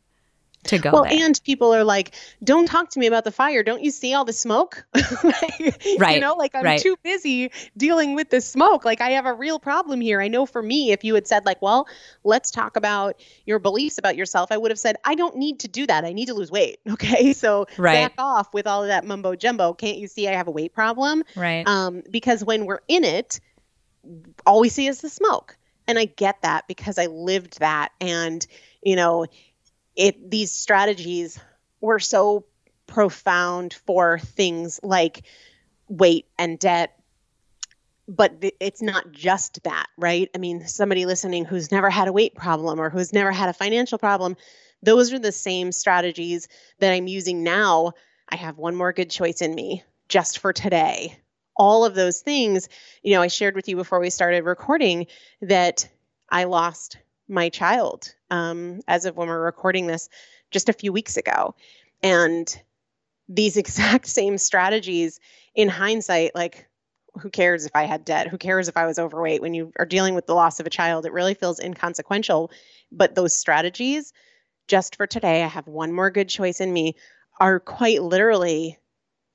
to 0.65 0.79
go 0.79 0.91
well 0.93 1.05
there. 1.05 1.25
and 1.25 1.41
people 1.45 1.75
are 1.75 1.85
like 1.85 2.15
don't 2.43 2.67
talk 2.67 2.91
to 2.91 2.99
me 2.99 3.07
about 3.07 3.25
the 3.25 3.31
fire. 3.31 3.63
Don't 3.63 3.83
you 3.83 3.91
see 3.91 4.15
all 4.15 4.25
the 4.25 4.33
smoke? 4.33 4.85
Like, 5.29 5.99
right 5.99 6.15
you 6.15 6.21
know 6.21 6.35
like 6.35 6.55
i'm 6.55 6.65
right. 6.65 6.81
too 6.81 6.97
busy 7.03 7.51
dealing 7.77 8.15
with 8.15 8.31
the 8.31 8.41
smoke. 8.41 8.85
Like 8.85 9.01
i 9.01 9.11
have 9.11 9.27
a 9.27 9.33
real 9.33 9.59
problem 9.59 10.01
here. 10.01 10.21
I 10.21 10.29
know 10.29 10.47
for 10.47 10.63
me 10.63 10.93
if 10.93 11.05
you 11.05 11.15
had 11.15 11.27
said 11.27 11.47
like 11.47 11.61
well 11.63 11.89
let's 12.25 12.51
talk 12.51 12.77
about 12.77 13.21
your 13.47 13.59
beliefs 13.59 13.99
about 13.99 14.17
yourself 14.17 14.53
i 14.53 14.57
would 14.57 14.71
have 14.71 14.79
said 14.79 14.97
i 15.05 15.15
don't 15.15 15.37
need 15.37 15.61
to 15.61 15.69
do 15.69 15.87
that. 15.87 16.05
I 16.05 16.13
need 16.13 16.27
to 16.27 16.35
lose 16.35 16.51
weight. 16.51 16.79
Okay? 16.99 17.33
So 17.33 17.67
right. 17.77 17.95
back 17.95 18.15
off 18.19 18.53
with 18.53 18.67
all 18.67 18.83
of 18.83 18.89
that 18.89 19.05
mumbo 19.05 19.37
jumbo. 19.37 19.73
Can't 19.73 19.99
you 19.99 20.09
see 20.09 20.29
i 20.29 20.33
have 20.33 20.49
a 20.49 20.51
weight 20.51 20.75
problem? 20.75 21.23
Right. 21.37 21.67
Um 21.67 22.03
because 22.11 22.45
when 22.45 22.67
we're 22.67 22.81
in 22.89 23.05
it 23.05 23.41
all 24.47 24.61
we 24.61 24.69
see 24.69 24.87
is 24.87 25.01
the 25.01 25.09
smoke 25.09 25.58
and 25.89 25.99
i 25.99 26.05
get 26.05 26.41
that 26.43 26.69
because 26.69 26.99
i 26.99 27.07
lived 27.07 27.59
that. 27.59 27.91
And 28.01 28.47
you 28.83 28.95
know 28.95 29.27
it 29.97 30.31
these 30.31 30.53
strategies 30.53 31.41
were 31.81 31.99
so 31.99 32.45
profound 32.87 33.75
for 33.87 34.19
things 34.19 34.79
like 34.83 35.23
weight 35.89 36.27
and 36.39 36.59
debt. 36.59 36.95
But 38.07 38.43
it's 38.61 38.81
not 38.81 39.11
just 39.13 39.63
that 39.65 39.87
right? 39.97 40.31
I 40.35 40.39
mean 40.39 40.67
somebody 40.67 41.07
listening 41.07 41.45
who's 41.45 41.73
never 41.73 41.91
had 41.91 42.09
a 42.09 42.13
weight 42.13 42.35
problem 42.35 42.81
or 42.81 42.91
who's 42.91 43.13
never 43.13 43.33
had 43.33 43.49
a 43.49 43.55
financial 43.55 43.99
problem 43.99 44.37
those 44.81 45.13
are 45.13 45.19
the 45.19 45.33
same 45.33 45.73
strategies 45.73 46.47
that 46.79 46.93
i'm 46.93 47.09
using 47.09 47.43
now. 47.43 47.93
I 48.29 48.37
have 48.37 48.59
one 48.59 48.77
more 48.77 48.93
good 48.93 49.11
choice 49.11 49.41
in 49.41 49.55
me 49.55 49.83
just 50.09 50.39
for 50.39 50.53
today 50.53 51.19
all 51.59 51.85
of 51.85 51.95
those 51.95 52.21
things 52.21 52.69
you 53.03 53.13
know 53.13 53.21
i 53.21 53.27
shared 53.27 53.55
with 53.55 53.69
you 53.69 53.77
before 53.77 54.01
we 54.01 54.11
started 54.11 54.45
recording 54.45 55.07
that 55.43 55.89
i 56.31 56.45
lost 56.45 56.99
my 57.29 57.49
child 57.49 58.15
um, 58.31 58.81
as 58.89 59.05
of 59.05 59.17
when 59.17 59.29
we're 59.29 59.45
recording 59.45 59.87
this 59.87 60.09
just 60.51 60.69
a 60.69 60.75
few 60.75 60.93
weeks 60.93 61.17
ago. 61.17 61.55
And 62.03 62.63
these 63.29 63.57
exact 63.59 64.07
same 64.07 64.39
strategies 64.39 65.21
in 65.55 65.69
hindsight, 65.69 66.35
like, 66.35 66.67
who 67.21 67.31
cares 67.31 67.67
if 67.67 67.75
I 67.75 67.85
had 67.85 68.05
debt? 68.05 68.29
Who 68.29 68.39
cares 68.39 68.69
if 68.69 68.77
I 68.77 68.87
was 68.87 68.99
overweight? 68.99 69.43
When 69.43 69.53
you 69.53 69.73
are 69.79 69.87
dealing 69.87 70.15
with 70.15 70.27
the 70.27 70.35
loss 70.35 70.61
of 70.61 70.67
a 70.67 70.71
child, 70.71 71.05
it 71.05 71.13
really 71.13 71.35
feels 71.35 71.59
inconsequential. 71.59 72.53
But 72.93 73.17
those 73.17 73.35
strategies, 73.35 74.13
just 74.69 74.95
for 74.95 75.07
today, 75.07 75.43
I 75.43 75.49
have 75.49 75.67
one 75.67 75.93
more 75.93 76.11
good 76.11 76.29
choice 76.29 76.61
in 76.61 76.73
me, 76.73 76.95
are 77.41 77.59
quite 77.59 78.03
literally 78.03 78.79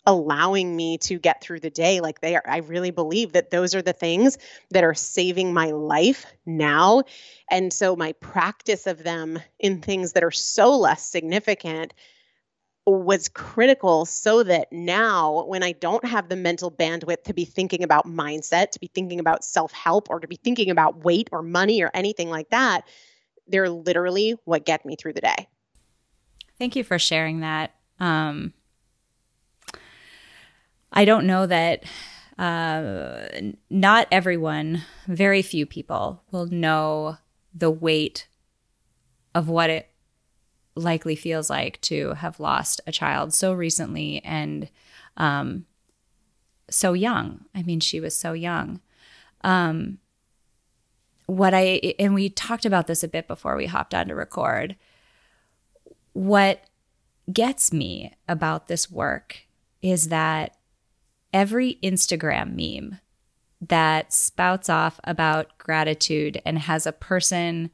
allowing 0.06 0.76
me 0.76 0.98
to 0.98 1.18
get 1.18 1.42
through 1.42 1.60
the 1.60 1.70
day 1.70 2.02
like 2.02 2.20
they 2.20 2.36
are 2.36 2.44
i 2.46 2.58
really 2.58 2.92
believe 2.92 3.32
that 3.32 3.52
those 3.52 3.74
are 3.74 3.82
the 3.82 3.94
things 3.94 4.38
that 4.72 4.84
are 4.84 4.94
saving 4.94 5.54
my 5.54 5.72
life 5.72 6.26
now. 6.46 7.04
And 7.50 7.72
so 7.72 7.96
my 7.96 8.14
practice 8.14 8.88
of 8.88 9.04
them 9.04 9.40
in 9.60 9.82
things 9.82 10.14
that 10.14 10.24
are 10.24 10.32
so 10.32 10.78
less 10.78 11.06
significant 11.06 11.94
was 12.86 13.30
critical 13.30 14.06
so 14.06 14.44
that 14.44 14.68
now 14.74 15.46
when 15.46 15.64
i 15.64 15.72
don't 15.72 16.04
have 16.04 16.28
the 16.28 16.36
mental 16.36 16.70
bandwidth 16.70 17.24
to 17.24 17.34
be 17.34 17.46
thinking 17.46 17.82
about 17.82 18.06
mindset 18.06 18.72
to 18.72 18.80
be 18.80 18.92
thinking 18.94 19.22
about 19.22 19.42
self-help 19.46 20.10
or 20.10 20.20
to 20.20 20.28
be 20.28 20.36
thinking 20.36 20.70
about 20.70 21.06
weight 21.06 21.30
or 21.32 21.42
money 21.42 21.82
or 21.82 21.90
anything 21.94 22.30
like 22.30 22.50
that 22.50 22.86
they're 23.48 23.70
literally 23.70 24.36
what 24.46 24.66
get 24.66 24.86
me 24.86 24.96
through 24.96 25.14
the 25.14 25.22
day. 25.22 25.48
Thank 26.60 26.76
you 26.76 26.84
for 26.84 27.00
sharing 27.00 27.42
that. 27.42 27.74
Um 28.00 28.54
I 30.94 31.06
don't 31.06 31.26
know 31.26 31.48
that 31.48 31.84
uh, 32.38 33.28
not 33.70 34.08
everyone, 34.12 34.84
very 35.08 35.42
few 35.42 35.66
people 35.66 36.24
will 36.32 36.46
know 36.46 37.18
the 37.54 37.72
weight 37.72 38.28
of 39.36 39.50
what 39.50 39.70
it 39.70 39.90
likely 40.76 41.16
feels 41.16 41.50
like 41.50 41.80
to 41.82 42.14
have 42.14 42.40
lost 42.40 42.82
a 42.88 42.92
child 42.92 43.34
so 43.34 43.54
recently 43.54 44.22
and 44.24 44.70
um, 45.18 45.66
so 46.70 46.94
young. 46.94 47.46
I 47.54 47.64
mean, 47.64 47.80
she 47.80 48.00
was 48.00 48.16
so 48.16 48.34
young. 48.34 48.82
Um, 49.44 50.00
what 51.26 51.54
I, 51.54 51.96
and 52.00 52.14
we 52.14 52.30
talked 52.30 52.66
about 52.66 52.88
this 52.88 53.04
a 53.04 53.08
bit 53.08 53.28
before 53.28 53.56
we 53.56 53.66
hopped 53.68 53.94
on 53.94 54.08
to 54.08 54.16
record. 54.16 54.76
What 56.14 56.64
gets 57.32 57.72
me 57.72 58.14
about 58.28 58.68
this 58.68 58.92
work 58.92 59.48
is 59.82 60.10
that 60.10 60.58
every 61.34 61.80
Instagram 61.84 62.56
meme 62.56 63.00
that 63.60 64.14
spouts 64.14 64.70
off 64.70 65.00
about 65.04 65.58
gratitude 65.58 66.42
and 66.46 66.60
has 66.60 66.86
a 66.86 66.92
person, 66.92 67.72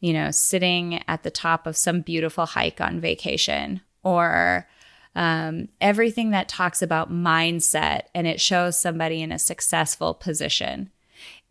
you 0.00 0.12
know, 0.12 0.30
sitting 0.30 1.02
at 1.08 1.22
the 1.22 1.30
top 1.30 1.66
of 1.66 1.76
some 1.76 2.00
beautiful 2.00 2.46
hike 2.46 2.80
on 2.80 3.00
vacation, 3.00 3.80
or 4.02 4.68
um, 5.14 5.68
everything 5.80 6.30
that 6.30 6.48
talks 6.48 6.82
about 6.82 7.10
mindset 7.10 8.02
and 8.14 8.26
it 8.26 8.40
shows 8.40 8.78
somebody 8.78 9.22
in 9.22 9.32
a 9.32 9.38
successful 9.38 10.14
position. 10.14 10.90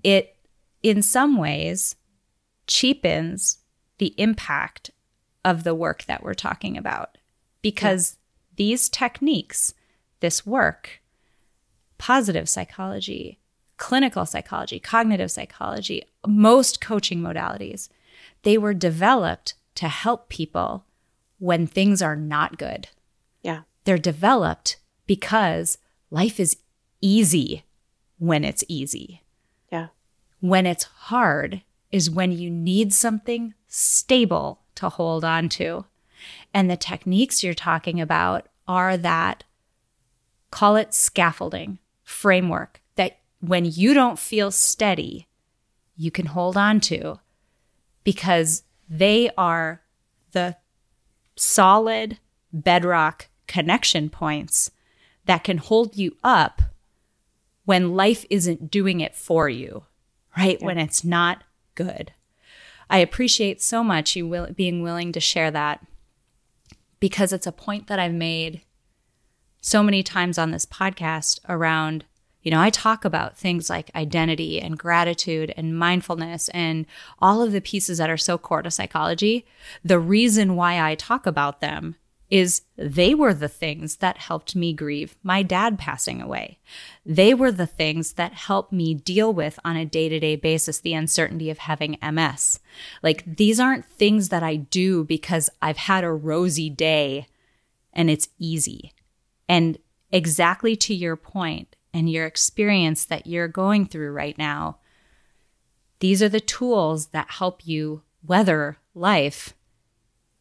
It, 0.04 0.36
in 0.82 1.02
some 1.02 1.38
ways, 1.38 1.96
cheapens 2.68 3.60
the 3.98 4.14
impact 4.18 4.92
of 5.46 5.64
the 5.64 5.76
work 5.76 6.04
that 6.06 6.24
we're 6.24 6.34
talking 6.34 6.78
about 6.78 7.18
because 7.62 8.18
yeah. 8.18 8.54
these 8.58 8.90
techniques, 8.90 9.74
this 10.20 10.46
work, 10.46 11.02
positive 12.04 12.50
psychology, 12.50 13.40
clinical 13.78 14.26
psychology, 14.26 14.78
cognitive 14.78 15.32
psychology, 15.32 16.04
most 16.28 16.82
coaching 16.82 17.22
modalities, 17.22 17.88
they 18.42 18.58
were 18.58 18.74
developed 18.74 19.54
to 19.74 19.88
help 19.88 20.28
people 20.28 20.84
when 21.40 21.66
things 21.66 22.02
are 22.02 22.18
not 22.18 22.58
good. 22.58 22.90
Yeah. 23.42 23.62
They're 23.86 23.98
developed 23.98 24.82
because 25.08 25.78
life 26.12 26.42
is 26.42 26.58
easy 27.00 27.64
when 28.18 28.44
it's 28.44 28.66
easy. 28.68 29.24
Yeah. 29.72 29.88
When 30.42 30.66
it's 30.66 30.84
hard 30.84 31.62
is 31.90 32.10
when 32.10 32.34
you 32.34 32.50
need 32.50 32.92
something 32.92 33.54
stable 33.70 34.60
to 34.76 34.90
hold 34.90 35.24
on 35.24 35.48
to. 35.48 35.86
And 36.54 36.70
the 36.70 36.76
techniques 36.76 37.46
you're 37.46 37.54
talking 37.54 38.02
about 38.02 38.50
are 38.68 38.98
that, 38.98 39.46
call 40.52 40.76
it 40.76 40.94
scaffolding 40.94 41.80
framework 42.04 42.82
that 42.96 43.20
when 43.40 43.66
you 43.66 43.94
don't 43.94 44.20
feel 44.20 44.52
steady, 44.52 45.28
you 45.96 46.12
can 46.12 46.28
hold 46.28 46.58
on 46.58 46.80
to 46.82 47.20
because 48.04 48.64
they 48.90 49.30
are 49.38 49.82
the 50.32 50.58
solid 51.36 52.20
bedrock 52.52 53.28
connection 53.48 54.10
points 54.10 54.72
that 55.26 55.44
can 55.44 55.58
hold 55.58 55.96
you 55.96 56.16
up 56.24 56.62
when 57.66 57.96
life 57.96 58.26
isn't 58.30 58.70
doing 58.70 59.00
it 59.00 59.16
for 59.16 59.48
you, 59.48 59.84
right? 60.38 60.60
Yeah. 60.60 60.66
When 60.66 60.78
it's 60.78 61.04
not 61.04 61.44
good. 61.76 62.12
I 62.90 63.00
appreciate 63.00 63.62
so 63.62 63.84
much 63.84 64.16
you 64.16 64.28
will, 64.28 64.48
being 64.54 64.82
willing 64.84 65.12
to 65.14 65.20
share 65.20 65.50
that 65.52 65.86
because 67.00 67.34
it's 67.34 67.48
a 67.48 67.52
point 67.52 67.88
that 67.88 68.00
I've 68.00 68.14
made 68.14 68.62
so 69.66 69.82
many 69.82 70.04
times 70.04 70.38
on 70.38 70.52
this 70.52 70.66
podcast 70.66 71.40
around, 71.48 72.04
you 72.42 72.52
know, 72.52 72.60
I 72.60 72.70
talk 72.70 73.06
about 73.06 73.38
things 73.38 73.70
like 73.70 73.90
identity 73.96 74.60
and 74.60 74.78
gratitude 74.78 75.54
and 75.56 75.80
mindfulness 75.80 76.50
and 76.50 76.86
all 77.20 77.42
of 77.42 77.54
the 77.54 77.62
pieces 77.62 77.98
that 77.98 78.10
are 78.10 78.18
so 78.18 78.38
core 78.38 78.62
to 78.62 78.70
psychology. 78.70 79.46
The 79.82 80.00
reason 80.00 80.58
why 80.58 80.82
I 80.82 80.96
talk 80.96 81.26
about 81.26 81.62
them 81.62 81.96
is 82.30 82.64
they 82.76 83.16
were 83.16 83.34
the 83.34 83.48
things 83.48 83.98
that 83.98 84.18
helped 84.18 84.54
me 84.54 84.74
grieve 84.74 85.16
my 85.24 85.44
dad 85.44 85.80
passing 85.80 86.22
away. 86.22 86.60
They 87.06 87.34
were 87.34 87.52
the 87.52 87.68
things 87.68 88.14
that 88.14 88.34
helped 88.34 88.74
me 88.74 88.94
deal 88.94 89.32
with 89.32 89.58
on 89.64 89.78
a 89.78 89.86
day 89.86 90.10
to 90.10 90.20
day 90.20 90.36
basis 90.36 90.80
the 90.80 90.94
uncertainty 90.94 91.50
of 91.50 91.60
having 91.60 91.98
MS. 92.04 92.60
Like 93.02 93.24
these 93.38 93.62
aren't 93.62 93.86
things 93.86 94.28
that 94.28 94.44
I 94.44 94.58
do 94.58 95.06
because 95.06 95.50
I've 95.62 95.78
had 95.78 96.04
a 96.04 96.12
rosy 96.12 96.70
day 96.70 97.28
and 97.94 98.10
it's 98.10 98.28
easy. 98.38 98.92
And 99.48 99.78
exactly 100.12 100.76
to 100.78 100.94
your 100.94 101.16
point 101.16 101.76
and 101.94 102.10
your 102.10 102.26
experience 102.26 103.06
that 103.06 103.28
you're 103.28 103.48
going 103.48 103.86
through 103.86 104.12
right 104.12 104.38
now, 104.38 104.78
these 106.00 106.22
are 106.22 106.30
the 106.30 106.40
tools 106.40 107.08
that 107.08 107.32
help 107.32 107.66
you 107.66 108.02
weather 108.26 108.78
life, 108.94 109.54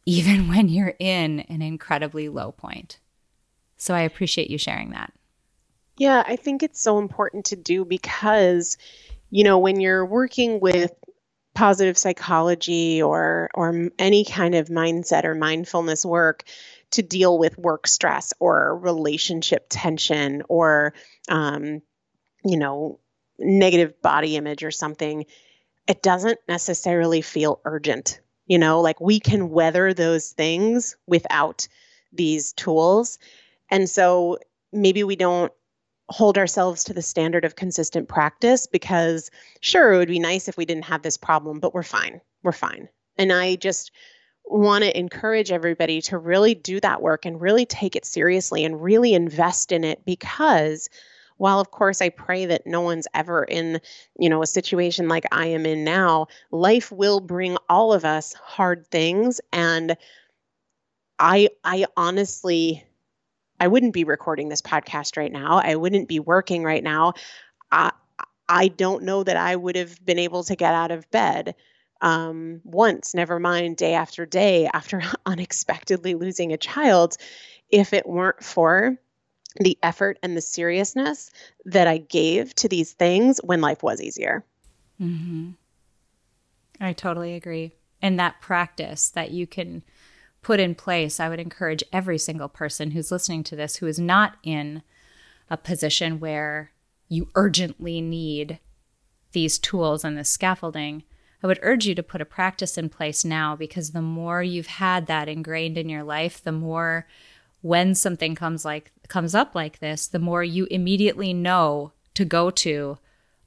even 0.05 0.47
when 0.49 0.69
you're 0.69 0.95
in 0.99 1.41
an 1.41 1.61
incredibly 1.61 2.29
low 2.29 2.51
point. 2.51 2.99
So 3.77 3.93
I 3.93 4.01
appreciate 4.01 4.49
you 4.49 4.57
sharing 4.57 4.91
that. 4.91 5.13
Yeah, 5.97 6.23
I 6.25 6.37
think 6.37 6.63
it's 6.63 6.81
so 6.81 6.97
important 6.97 7.45
to 7.45 7.55
do 7.55 7.85
because, 7.85 8.77
you 9.29 9.43
know, 9.43 9.59
when 9.59 9.79
you're 9.79 10.05
working 10.05 10.59
with 10.59 10.91
positive 11.53 11.97
psychology 11.97 13.01
or 13.01 13.49
or 13.53 13.89
any 13.99 14.25
kind 14.25 14.55
of 14.55 14.69
mindset 14.69 15.23
or 15.23 15.35
mindfulness 15.35 16.05
work, 16.05 16.43
to 16.93 17.01
deal 17.03 17.37
with 17.37 17.57
work 17.57 17.87
stress 17.87 18.33
or 18.39 18.77
relationship 18.77 19.67
tension 19.69 20.43
or, 20.49 20.93
um, 21.29 21.81
you 22.43 22.57
know, 22.57 22.99
negative 23.39 24.01
body 24.01 24.35
image 24.35 24.63
or 24.63 24.71
something, 24.71 25.25
it 25.87 26.01
doesn't 26.01 26.39
necessarily 26.47 27.21
feel 27.21 27.61
urgent. 27.65 28.19
You 28.45 28.59
know, 28.59 28.81
like 28.81 28.99
we 28.99 29.19
can 29.19 29.49
weather 29.49 29.93
those 29.93 30.31
things 30.31 30.97
without 31.07 31.67
these 32.11 32.53
tools. 32.53 33.17
And 33.69 33.89
so 33.89 34.37
maybe 34.71 35.03
we 35.03 35.15
don't 35.15 35.51
hold 36.09 36.37
ourselves 36.37 36.83
to 36.83 36.93
the 36.93 37.01
standard 37.01 37.45
of 37.45 37.55
consistent 37.55 38.09
practice 38.09 38.67
because 38.67 39.31
sure 39.61 39.93
it 39.93 39.97
would 39.97 40.09
be 40.09 40.19
nice 40.19 40.47
if 40.47 40.57
we 40.57 40.65
didn't 40.65 40.85
have 40.85 41.01
this 41.01 41.17
problem 41.17 41.59
but 41.59 41.73
we're 41.73 41.81
fine 41.81 42.19
we're 42.43 42.51
fine 42.51 42.89
and 43.17 43.31
i 43.31 43.55
just 43.55 43.91
want 44.45 44.83
to 44.83 44.97
encourage 44.97 45.51
everybody 45.51 46.01
to 46.01 46.17
really 46.17 46.53
do 46.53 46.79
that 46.79 47.01
work 47.01 47.25
and 47.25 47.41
really 47.41 47.65
take 47.65 47.95
it 47.95 48.05
seriously 48.05 48.65
and 48.65 48.81
really 48.81 49.13
invest 49.13 49.71
in 49.71 49.83
it 49.83 50.03
because 50.05 50.89
while 51.37 51.59
of 51.59 51.71
course 51.71 52.01
i 52.01 52.09
pray 52.09 52.45
that 52.45 52.67
no 52.67 52.81
one's 52.81 53.07
ever 53.13 53.43
in 53.45 53.79
you 54.19 54.29
know 54.29 54.43
a 54.43 54.47
situation 54.47 55.07
like 55.07 55.23
i 55.31 55.45
am 55.45 55.65
in 55.65 55.83
now 55.83 56.27
life 56.51 56.91
will 56.91 57.19
bring 57.19 57.57
all 57.69 57.93
of 57.93 58.05
us 58.05 58.33
hard 58.33 58.85
things 58.87 59.39
and 59.51 59.97
i 61.19 61.49
i 61.63 61.85
honestly 61.97 62.83
I 63.59 63.67
wouldn't 63.67 63.93
be 63.93 64.03
recording 64.03 64.49
this 64.49 64.61
podcast 64.61 65.15
right 65.15 65.31
now. 65.31 65.61
I 65.63 65.75
wouldn't 65.75 66.09
be 66.09 66.19
working 66.19 66.63
right 66.63 66.83
now. 66.83 67.13
I, 67.71 67.91
I 68.49 68.67
don't 68.67 69.03
know 69.03 69.23
that 69.23 69.37
I 69.37 69.55
would 69.55 69.77
have 69.77 70.03
been 70.05 70.19
able 70.19 70.43
to 70.43 70.55
get 70.57 70.73
out 70.73 70.91
of 70.91 71.09
bed 71.11 71.55
um, 72.03 72.61
once, 72.65 73.15
never 73.15 73.39
mind 73.39 73.77
day 73.77 73.93
after 73.93 74.25
day 74.25 74.69
after 74.73 75.01
unexpectedly 75.25 76.13
losing 76.13 76.53
a 76.53 76.57
child, 76.57 77.17
if 77.69 77.93
it 77.93 78.05
weren't 78.05 78.43
for 78.43 78.97
the 79.59 79.77
effort 79.81 80.19
and 80.21 80.35
the 80.35 80.41
seriousness 80.41 81.31
that 81.65 81.87
I 81.87 81.97
gave 81.97 82.53
to 82.55 82.67
these 82.67 82.91
things 82.91 83.39
when 83.43 83.61
life 83.61 83.81
was 83.81 84.01
easier. 84.01 84.43
Mm-hmm. 85.01 85.51
I 86.79 86.93
totally 86.93 87.35
agree. 87.35 87.71
And 88.01 88.19
that 88.19 88.41
practice 88.41 89.09
that 89.11 89.31
you 89.31 89.47
can 89.47 89.83
put 90.41 90.59
in 90.59 90.75
place, 90.75 91.19
I 91.19 91.29
would 91.29 91.39
encourage 91.39 91.83
every 91.93 92.17
single 92.17 92.49
person 92.49 92.91
who's 92.91 93.11
listening 93.11 93.43
to 93.45 93.55
this 93.55 93.77
who 93.77 93.87
is 93.87 93.99
not 93.99 94.35
in 94.43 94.83
a 95.49 95.55
position 95.55 96.19
where 96.19 96.71
you 97.07 97.29
urgently 97.35 98.01
need 98.01 98.59
these 99.31 99.57
tools 99.57 100.03
and 100.03 100.17
this 100.17 100.29
scaffolding. 100.29 101.03
I 101.43 101.47
would 101.47 101.59
urge 101.61 101.85
you 101.85 101.93
to 101.95 102.03
put 102.03 102.21
a 102.21 102.25
practice 102.25 102.77
in 102.77 102.89
place 102.89 103.25
now 103.25 103.55
because 103.55 103.91
the 103.91 104.01
more 104.01 104.41
you've 104.41 104.67
had 104.67 105.07
that 105.07 105.27
ingrained 105.27 105.77
in 105.77 105.89
your 105.89 106.03
life, 106.03 106.41
the 106.41 106.53
more 106.53 107.05
when 107.61 107.95
something 107.95 108.33
comes 108.35 108.63
like 108.63 108.91
comes 109.07 109.35
up 109.35 109.53
like 109.53 109.79
this, 109.79 110.07
the 110.07 110.19
more 110.19 110.43
you 110.43 110.67
immediately 110.71 111.33
know 111.33 111.91
to 112.13 112.25
go 112.25 112.49
to, 112.49 112.97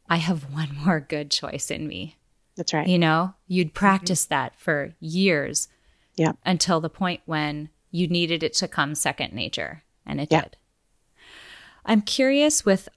I 0.09 0.16
have 0.16 0.53
one 0.53 0.76
more 0.84 1.01
good 1.01 1.30
choice 1.30 1.70
in 1.70 1.88
me. 1.88 2.16
That's 2.57 2.72
right. 2.72 2.86
You 2.86 2.99
know, 2.99 3.34
you'd 3.49 3.74
practice 3.74 4.24
mm-hmm. 4.24 4.34
that 4.34 4.61
for 4.61 4.94
years 5.01 5.68
yeah. 6.16 6.32
Until 6.44 6.80
the 6.80 6.90
point 6.90 7.20
when 7.26 7.68
you 7.90 8.09
needed 8.09 8.42
it 8.42 8.55
to 8.55 8.68
come 8.68 8.94
second 8.94 9.32
nature, 9.32 9.82
and 10.05 10.20
it 10.20 10.28
yeah. 10.30 10.42
did. 10.42 10.57
I'm 11.84 12.03
curious 12.03 12.64
with 12.64 12.88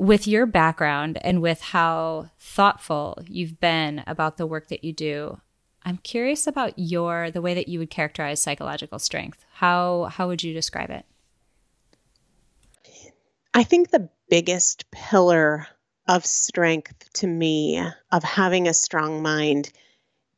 with 0.00 0.26
your 0.26 0.46
background 0.46 1.18
and 1.22 1.42
with 1.42 1.60
how 1.60 2.30
thoughtful 2.38 3.22
you've 3.28 3.60
been 3.60 4.02
about 4.06 4.38
the 4.38 4.46
work 4.46 4.68
that 4.68 4.82
you 4.82 4.94
do. 4.94 5.38
I'm 5.82 5.98
curious 5.98 6.46
about 6.46 6.72
your 6.78 7.30
the 7.30 7.42
way 7.42 7.52
that 7.52 7.68
you 7.68 7.78
would 7.78 7.90
characterize 7.90 8.40
psychological 8.40 8.98
strength. 8.98 9.44
How 9.52 10.04
how 10.04 10.26
would 10.28 10.42
you 10.42 10.54
describe 10.54 10.88
it? 10.88 11.04
I 13.52 13.62
think 13.62 13.90
the 13.90 14.08
biggest 14.30 14.90
pillar 14.90 15.66
of 16.08 16.24
strength 16.24 17.12
to 17.14 17.26
me 17.26 17.82
of 18.10 18.24
having 18.24 18.68
a 18.68 18.74
strong 18.74 19.22
mind 19.22 19.70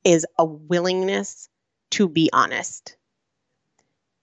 is 0.03 0.27
a 0.39 0.45
willingness 0.45 1.49
to 1.91 2.09
be 2.09 2.31
honest, 2.33 2.97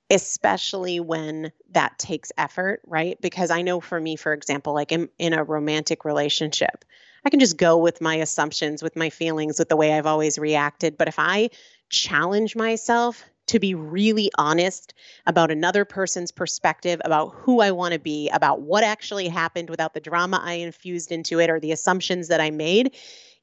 especially 0.09 0.99
when 0.99 1.51
that 1.71 1.97
takes 1.99 2.31
effort, 2.37 2.81
right? 2.85 3.19
Because 3.21 3.51
I 3.51 3.61
know 3.61 3.79
for 3.79 3.99
me, 3.99 4.15
for 4.15 4.33
example, 4.33 4.73
like 4.73 4.91
in, 4.91 5.09
in 5.17 5.33
a 5.33 5.43
romantic 5.43 6.05
relationship, 6.05 6.83
I 7.23 7.29
can 7.29 7.39
just 7.39 7.57
go 7.57 7.77
with 7.77 8.01
my 8.01 8.15
assumptions, 8.15 8.81
with 8.81 8.95
my 8.95 9.09
feelings, 9.09 9.59
with 9.59 9.69
the 9.69 9.75
way 9.75 9.93
I've 9.93 10.05
always 10.05 10.39
reacted. 10.39 10.97
But 10.97 11.07
if 11.07 11.19
I 11.19 11.49
challenge 11.89 12.55
myself 12.55 13.23
to 13.47 13.59
be 13.59 13.73
really 13.73 14.31
honest 14.37 14.93
about 15.25 15.51
another 15.51 15.83
person's 15.83 16.31
perspective, 16.31 17.01
about 17.03 17.33
who 17.33 17.61
I 17.61 17.71
want 17.71 17.93
to 17.93 17.99
be, 17.99 18.29
about 18.29 18.61
what 18.61 18.83
actually 18.83 19.27
happened 19.27 19.71
without 19.71 19.95
the 19.95 19.99
drama 19.99 20.39
I 20.43 20.53
infused 20.53 21.11
into 21.11 21.39
it 21.39 21.49
or 21.49 21.59
the 21.59 21.71
assumptions 21.71 22.27
that 22.27 22.41
I 22.41 22.51
made, 22.51 22.95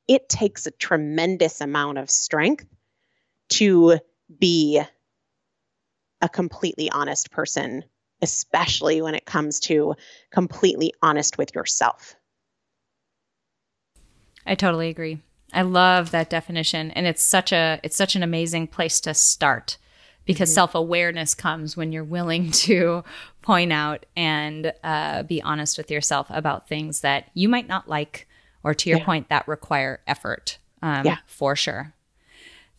it 0.07 0.29
takes 0.29 0.67
a 0.67 0.71
tremendous 0.71 1.61
amount 1.61 1.99
of 1.99 2.09
strength 2.09 2.67
to 3.49 3.99
be 4.39 4.81
a 6.21 6.29
completely 6.29 6.91
honest 6.91 7.31
person, 7.31 7.85
especially 8.23 9.01
when 9.03 9.15
it 9.15 9.27
comes 9.27 9.61
to 9.61 9.95
completely 10.31 10.93
honest 11.03 11.39
with 11.39 11.55
yourself. 11.55 12.15
I 14.47 14.55
totally 14.55 14.89
agree. 14.89 15.21
I 15.53 15.63
love 15.63 16.11
that 16.11 16.31
definition 16.31 16.91
and 16.93 17.07
it's 17.07 17.23
such 17.23 17.53
a 17.53 17.81
it's 17.83 17.97
such 17.97 18.17
an 18.17 18.23
amazing 18.23 18.67
place 18.67 19.01
to 19.01 19.15
start 19.15 19.79
because 20.25 20.49
mm-hmm. 20.51 20.55
self-awareness 20.55 21.35
comes 21.35 21.77
when 21.77 21.93
you're 21.93 22.05
willing 22.05 22.51
to 22.67 23.05
point 23.43 23.73
out 23.73 24.07
and 24.17 24.73
uh, 24.83 25.23
be 25.23 25.41
honest 25.43 25.79
with 25.79 25.91
yourself 25.91 26.27
about 26.31 26.69
things 26.69 27.01
that 27.01 27.31
you 27.35 27.49
might 27.49 27.69
not 27.69 27.89
like 27.89 28.27
or 28.67 28.75
to 28.75 28.91
your 28.91 28.99
yeah. 28.99 29.05
point, 29.05 29.29
that 29.29 29.47
require 29.47 30.01
effort 30.09 30.59
um, 30.83 31.07
yeah. 31.07 31.19
for 31.25 31.55
sure. 31.55 31.95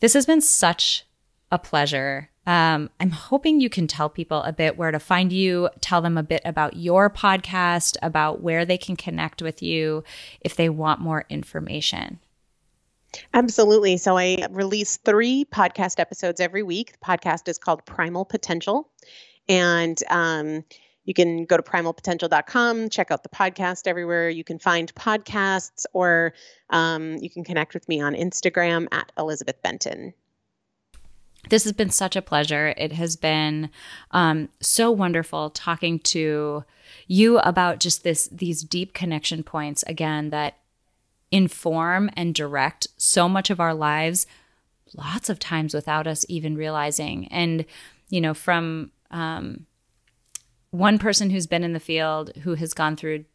This 0.02 0.14
has 0.16 0.26
been 0.26 0.42
such 0.42 1.06
a 1.50 1.58
pleasure. 1.58 2.30
Um, 2.48 2.90
I'm 3.02 3.12
hoping 3.12 3.60
you 3.60 3.70
can 3.70 3.88
tell 3.88 4.10
people 4.10 4.42
a 4.44 4.54
bit 4.54 4.78
where 4.78 4.92
to 4.92 5.00
find 5.00 5.34
you, 5.34 5.70
tell 5.82 6.02
them 6.02 6.18
a 6.18 6.24
bit 6.24 6.42
about 6.46 6.78
your 6.78 7.10
podcast, 7.10 7.98
about 8.02 8.42
where 8.42 8.64
they 8.64 8.78
can 8.78 8.96
connect 8.96 9.42
with 9.42 9.62
you 9.62 10.06
if 10.40 10.56
they 10.56 10.70
want 10.70 11.02
more 11.02 11.26
information. 11.30 12.20
Absolutely. 13.34 13.98
So 13.98 14.18
I 14.18 14.48
release 14.50 14.98
three 14.98 15.46
podcast 15.46 16.00
episodes 16.00 16.40
every 16.40 16.64
week. 16.64 16.94
The 16.94 17.06
podcast 17.06 17.50
is 17.50 17.58
called 17.58 17.86
Primal 17.86 18.24
Potential. 18.24 18.90
And 19.50 20.02
um, 20.10 20.64
you 21.04 21.14
can 21.14 21.46
go 21.46 21.58
to 21.58 21.64
primalpotential.com, 21.64 22.90
check 22.90 23.12
out 23.12 23.24
the 23.24 23.30
podcast 23.30 23.88
everywhere. 23.88 24.30
You 24.30 24.44
can 24.44 24.60
find 24.60 24.94
podcasts, 24.96 25.86
or 25.94 26.34
um, 26.70 27.18
you 27.18 27.30
can 27.30 27.44
connect 27.44 27.74
with 27.74 27.88
me 27.90 28.02
on 28.02 28.14
Instagram 28.14 28.88
at 28.92 29.12
Elizabeth 29.18 29.62
Benton. 29.62 30.14
This 31.50 31.64
has 31.64 31.74
been 31.74 31.90
such 31.90 32.16
a 32.16 32.22
pleasure. 32.22 32.74
It 32.78 32.92
has 32.94 33.16
been 33.16 33.70
um, 34.12 34.50
so 34.60 34.92
wonderful 34.92 35.50
talking 35.50 36.00
to 36.00 36.64
you 37.08 37.40
about 37.40 37.80
just 37.80 38.04
this 38.04 38.28
these 38.32 38.64
deep 38.64 38.94
connection 38.94 39.44
points 39.44 39.84
again 39.84 40.30
that 40.30 40.58
inform 41.32 42.10
and 42.16 42.34
direct 42.34 42.88
so 42.98 43.28
much 43.28 43.50
of 43.50 43.60
our 43.60 43.74
lives 43.74 44.26
lots 44.96 45.30
of 45.30 45.40
times 45.40 45.74
without 45.74 46.08
us 46.08 46.26
even 46.30 46.56
realizing 46.56 47.28
and 47.28 47.66
you 48.10 48.22
know 48.22 48.34
from 48.34 48.92
um, 49.12 49.66
one 50.72 50.98
person 50.98 51.30
who's 51.30 51.48
been 51.48 51.64
in 51.64 51.74
the 51.74 51.80
field 51.80 52.32
who 52.44 52.56
has 52.56 52.74
gone 52.74 52.96
through 52.96 53.26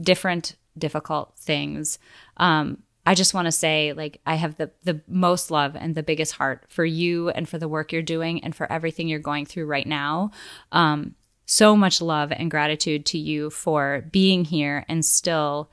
different 0.00 0.56
difficult 0.76 1.32
things 1.38 1.98
um, 2.36 2.82
i 3.06 3.14
just 3.14 3.34
want 3.34 3.46
to 3.46 3.52
say 3.52 3.92
like 3.92 4.20
i 4.26 4.34
have 4.34 4.56
the 4.56 4.70
the 4.84 5.00
most 5.08 5.50
love 5.50 5.76
and 5.76 5.94
the 5.94 6.02
biggest 6.02 6.32
heart 6.32 6.64
for 6.68 6.84
you 6.84 7.30
and 7.30 7.48
for 7.48 7.58
the 7.58 7.68
work 7.68 7.92
you're 7.92 8.02
doing 8.02 8.42
and 8.44 8.54
for 8.54 8.70
everything 8.70 9.08
you're 9.08 9.18
going 9.18 9.46
through 9.46 9.66
right 9.66 9.86
now. 9.86 10.30
Um, 10.72 11.14
so 11.46 11.76
much 11.76 12.00
love 12.00 12.30
and 12.30 12.50
gratitude 12.50 13.04
to 13.06 13.18
you 13.18 13.50
for 13.50 14.04
being 14.12 14.44
here 14.44 14.84
and 14.88 15.04
still 15.04 15.70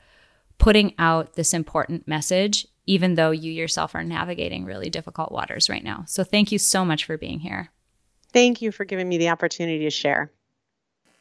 putting 0.58 0.92
out 0.98 1.34
this 1.34 1.54
important 1.54 2.08
message 2.08 2.66
even 2.86 3.14
though 3.14 3.30
you 3.30 3.52
yourself 3.52 3.94
are 3.94 4.02
navigating 4.02 4.64
really 4.64 4.88
difficult 4.88 5.30
waters 5.30 5.68
right 5.68 5.84
now. 5.84 6.04
So 6.06 6.24
thank 6.24 6.50
you 6.50 6.58
so 6.58 6.86
much 6.86 7.04
for 7.04 7.18
being 7.18 7.38
here. 7.38 7.70
Thank 8.32 8.62
you 8.62 8.72
for 8.72 8.86
giving 8.86 9.08
me 9.08 9.18
the 9.18 9.28
opportunity 9.28 9.84
to 9.84 9.90
share 9.90 10.32